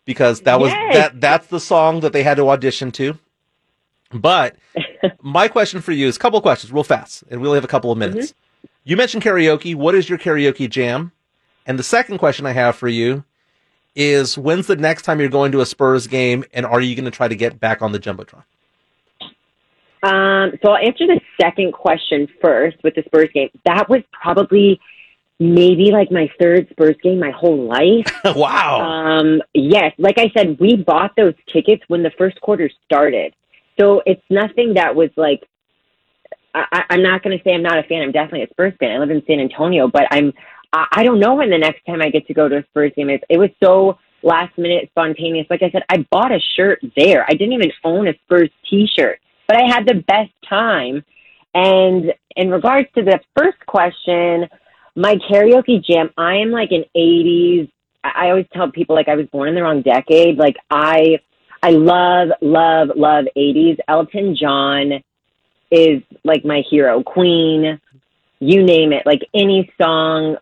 [0.06, 0.94] because that was Yes.
[0.96, 3.18] that that's the song that they had to audition to.
[4.14, 4.56] But
[5.22, 7.66] my question for you is a couple of questions, real fast, and we only have
[7.66, 8.32] a couple of minutes.
[8.32, 8.68] Mm-hmm.
[8.86, 9.76] You mentioned karaoke.
[9.76, 11.12] What is your karaoke jam?
[11.66, 13.26] And the second question I have for you
[13.96, 17.04] is when's the next time you're going to a Spurs game and are you going
[17.06, 18.44] to try to get back on the Jumbotron?
[20.08, 23.50] Um, so I'll answer the second question first with the Spurs game.
[23.66, 24.80] That was probably
[25.40, 28.08] maybe like my third Spurs game my whole life.
[28.36, 28.80] wow.
[28.82, 33.36] Um, yes, like I said, we bought those tickets when the first quarter started.
[33.80, 35.44] So it's nothing that was like
[36.56, 38.02] I, I'm not going to say I'm not a fan.
[38.02, 38.92] I'm definitely a Spurs fan.
[38.92, 40.34] I live in San Antonio, but I'm
[40.74, 42.94] I, I don't know when the next time I get to go to a Spurs
[42.96, 43.20] game is.
[43.30, 45.48] It was so last minute spontaneous.
[45.50, 47.26] Like I said, I bought a shirt there.
[47.28, 51.04] I didn't even own a Spurs T-shirt, but I had the best time.
[51.54, 54.48] And in regards to the first question,
[54.96, 57.70] my karaoke jam, I am like an 80s.
[58.04, 60.38] I always tell people like I was born in the wrong decade.
[60.38, 61.20] Like I,
[61.64, 63.78] I love, love, love 80s.
[63.88, 65.04] Elton John
[65.72, 67.04] is like my hero.
[67.04, 67.80] Queen,
[68.40, 69.06] you name it.
[69.06, 70.38] Like any song,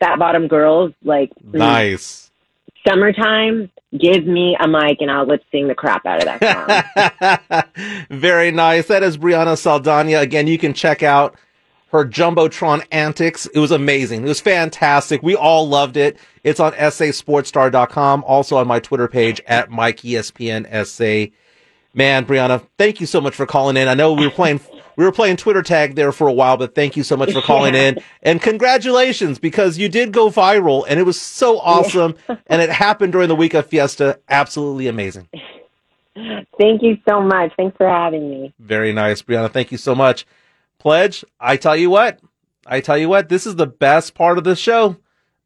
[0.00, 2.30] Fat Bottom Girls, like Nice.
[2.86, 3.70] summertime.
[3.98, 8.08] Give me a mic and I'll lip sing the crap out of that song.
[8.10, 8.86] Very nice.
[8.86, 10.18] That is Brianna Saldana.
[10.18, 11.36] Again, you can check out
[11.88, 13.46] her Jumbotron antics.
[13.46, 14.24] It was amazing.
[14.24, 15.22] It was fantastic.
[15.22, 16.16] We all loved it.
[16.42, 18.24] It's on sasportstar.com.
[18.26, 21.30] Also on my Twitter page at Mike E ESPN SA.
[21.94, 23.88] Man, Brianna, thank you so much for calling in.
[23.88, 24.60] I know we were playing
[24.96, 27.40] we were playing Twitter tag there for a while, but thank you so much for
[27.40, 27.98] calling in.
[28.24, 32.14] And congratulations because you did go viral and it was so awesome
[32.46, 34.20] and it happened during the week of Fiesta.
[34.28, 35.28] Absolutely amazing.
[36.58, 37.52] Thank you so much.
[37.56, 38.54] Thanks for having me.
[38.58, 39.50] Very nice, Brianna.
[39.50, 40.24] Thank you so much.
[40.78, 42.20] Pledge, I tell you what,
[42.66, 44.96] I tell you what, this is the best part of the show.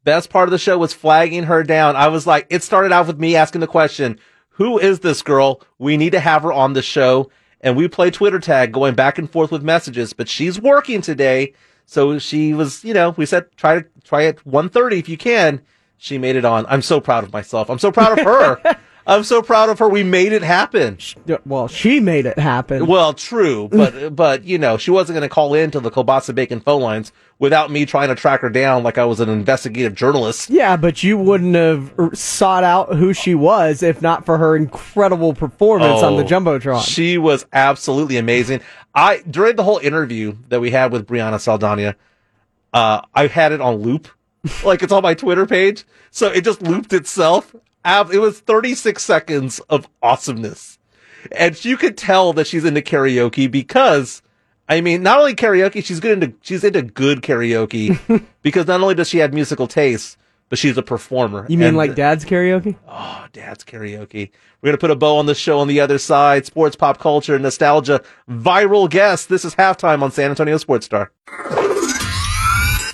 [0.03, 1.95] Best part of the show was flagging her down.
[1.95, 4.19] I was like, it started out with me asking the question,
[4.49, 5.61] who is this girl?
[5.77, 7.29] We need to have her on the show.
[7.61, 11.53] And we play Twitter tag going back and forth with messages, but she's working today.
[11.85, 15.61] So she was, you know, we said try to try at 1.30 if you can.
[15.97, 16.65] She made it on.
[16.67, 17.69] I'm so proud of myself.
[17.69, 18.77] I'm so proud of her.
[19.09, 19.87] I'm so proud of her.
[19.87, 20.97] We made it happen.
[21.45, 22.85] Well, she made it happen.
[22.87, 26.35] Well, true, but but you know, she wasn't going to call in to the Kiolbassa
[26.35, 29.95] Bacon phone lines without me trying to track her down like I was an investigative
[29.95, 30.49] journalist.
[30.49, 35.33] Yeah, but you wouldn't have sought out who she was if not for her incredible
[35.33, 36.83] performance on the Oh, Jumbotron.
[36.83, 38.59] She was absolutely amazing.
[38.93, 41.95] I during the whole interview that we had with Brianna Saldana,
[42.73, 44.09] uh, I had it on loop,
[44.65, 47.55] like it's on my Twitter page, so it just looped itself.
[47.87, 50.77] Ab- It was 36 seconds of awesomeness,
[51.31, 54.21] and you could tell that she's into karaoke because.
[54.69, 57.97] I mean, not only karaoke, she's good into she's into good karaoke
[58.41, 60.17] because not only does she have musical taste,
[60.49, 61.45] but she's a performer.
[61.47, 62.75] You mean And- like dad's karaoke?
[62.85, 64.29] Oh, Dad's karaoke.
[64.61, 66.45] We're gonna put a bow on the show on the other side.
[66.45, 69.29] Sports, pop culture, nostalgia, viral guest.
[69.29, 71.13] This is halftime on San Antonio Sports Star.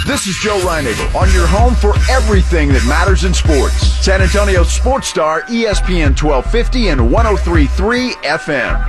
[0.05, 3.87] This is Joe Reinagle on your home for everything that matters in sports.
[4.03, 8.83] San Antonio Sports Star, ESPN 1250 and 1033 FM.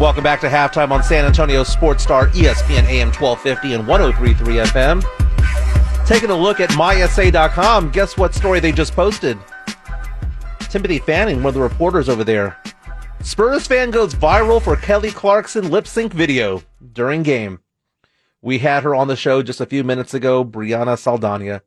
[0.00, 6.06] Welcome back to halftime on San Antonio Sports Star, ESPN AM 1250 and 1033 FM.
[6.06, 9.38] Taking a look at mysa.com, guess what story they just posted?
[10.58, 12.60] Timothy Fanning, one of the reporters over there.
[13.22, 17.60] Spurs fan goes viral for Kelly Clarkson lip sync video during game.
[18.42, 21.62] We had her on the show just a few minutes ago, Brianna Saldana.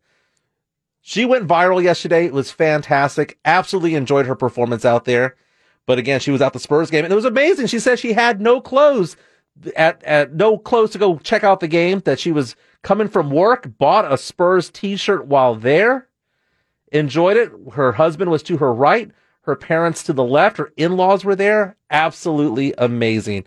[1.01, 2.25] She went viral yesterday.
[2.25, 3.37] It was fantastic.
[3.45, 5.35] Absolutely enjoyed her performance out there.
[5.85, 7.67] But again, she was at the Spurs game and it was amazing.
[7.67, 9.17] She said she had no clothes
[9.75, 13.29] at, at no clothes to go check out the game, that she was coming from
[13.29, 16.07] work, bought a Spurs t-shirt while there,
[16.91, 17.51] enjoyed it.
[17.73, 21.75] Her husband was to her right, her parents to the left, her in-laws were there.
[21.91, 23.45] Absolutely amazing.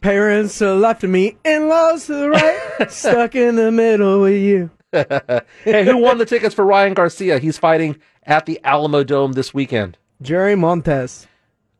[0.00, 4.40] Parents to the left of me, in-laws to the right, stuck in the middle with
[4.40, 4.70] you.
[4.92, 7.38] hey, who won the tickets for Ryan Garcia?
[7.38, 9.98] He's fighting at the Alamodome this weekend.
[10.22, 11.26] Jerry Montez.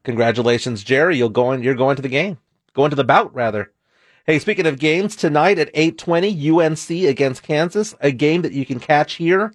[0.04, 1.16] Congratulations, Jerry.
[1.16, 2.36] You'll go in, you're going to the game.
[2.74, 3.72] Going to the bout, rather.
[4.26, 8.80] Hey, speaking of games, tonight at 8:20, UNC against Kansas, a game that you can
[8.80, 9.54] catch here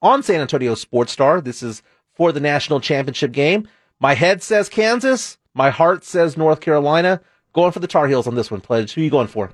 [0.00, 1.40] on San Antonio Sports Star.
[1.40, 1.82] This is
[2.14, 3.68] for the national championship game.
[3.98, 7.20] My head says Kansas, my heart says North Carolina.
[7.56, 8.92] Going for the Tar Heels on this one, Pledge.
[8.92, 9.50] Who are you going for?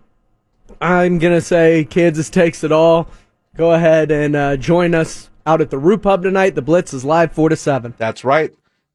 [0.80, 3.06] I'm gonna say Kansas takes it all.
[3.56, 6.56] Go ahead and uh, join us out at the Root Pub tonight.
[6.56, 7.94] The Blitz is live four to seven.
[7.98, 8.52] That's right.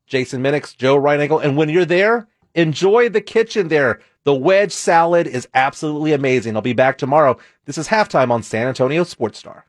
[0.08, 4.02] Jason Minix, Joe Reinagle, and when you're there, enjoy the kitchen there.
[4.26, 6.58] The wedge salad is absolutely amazing.
[6.58, 7.38] I'll be back tomorrow.
[7.64, 9.68] This is halftime on San Antonio Sports Star.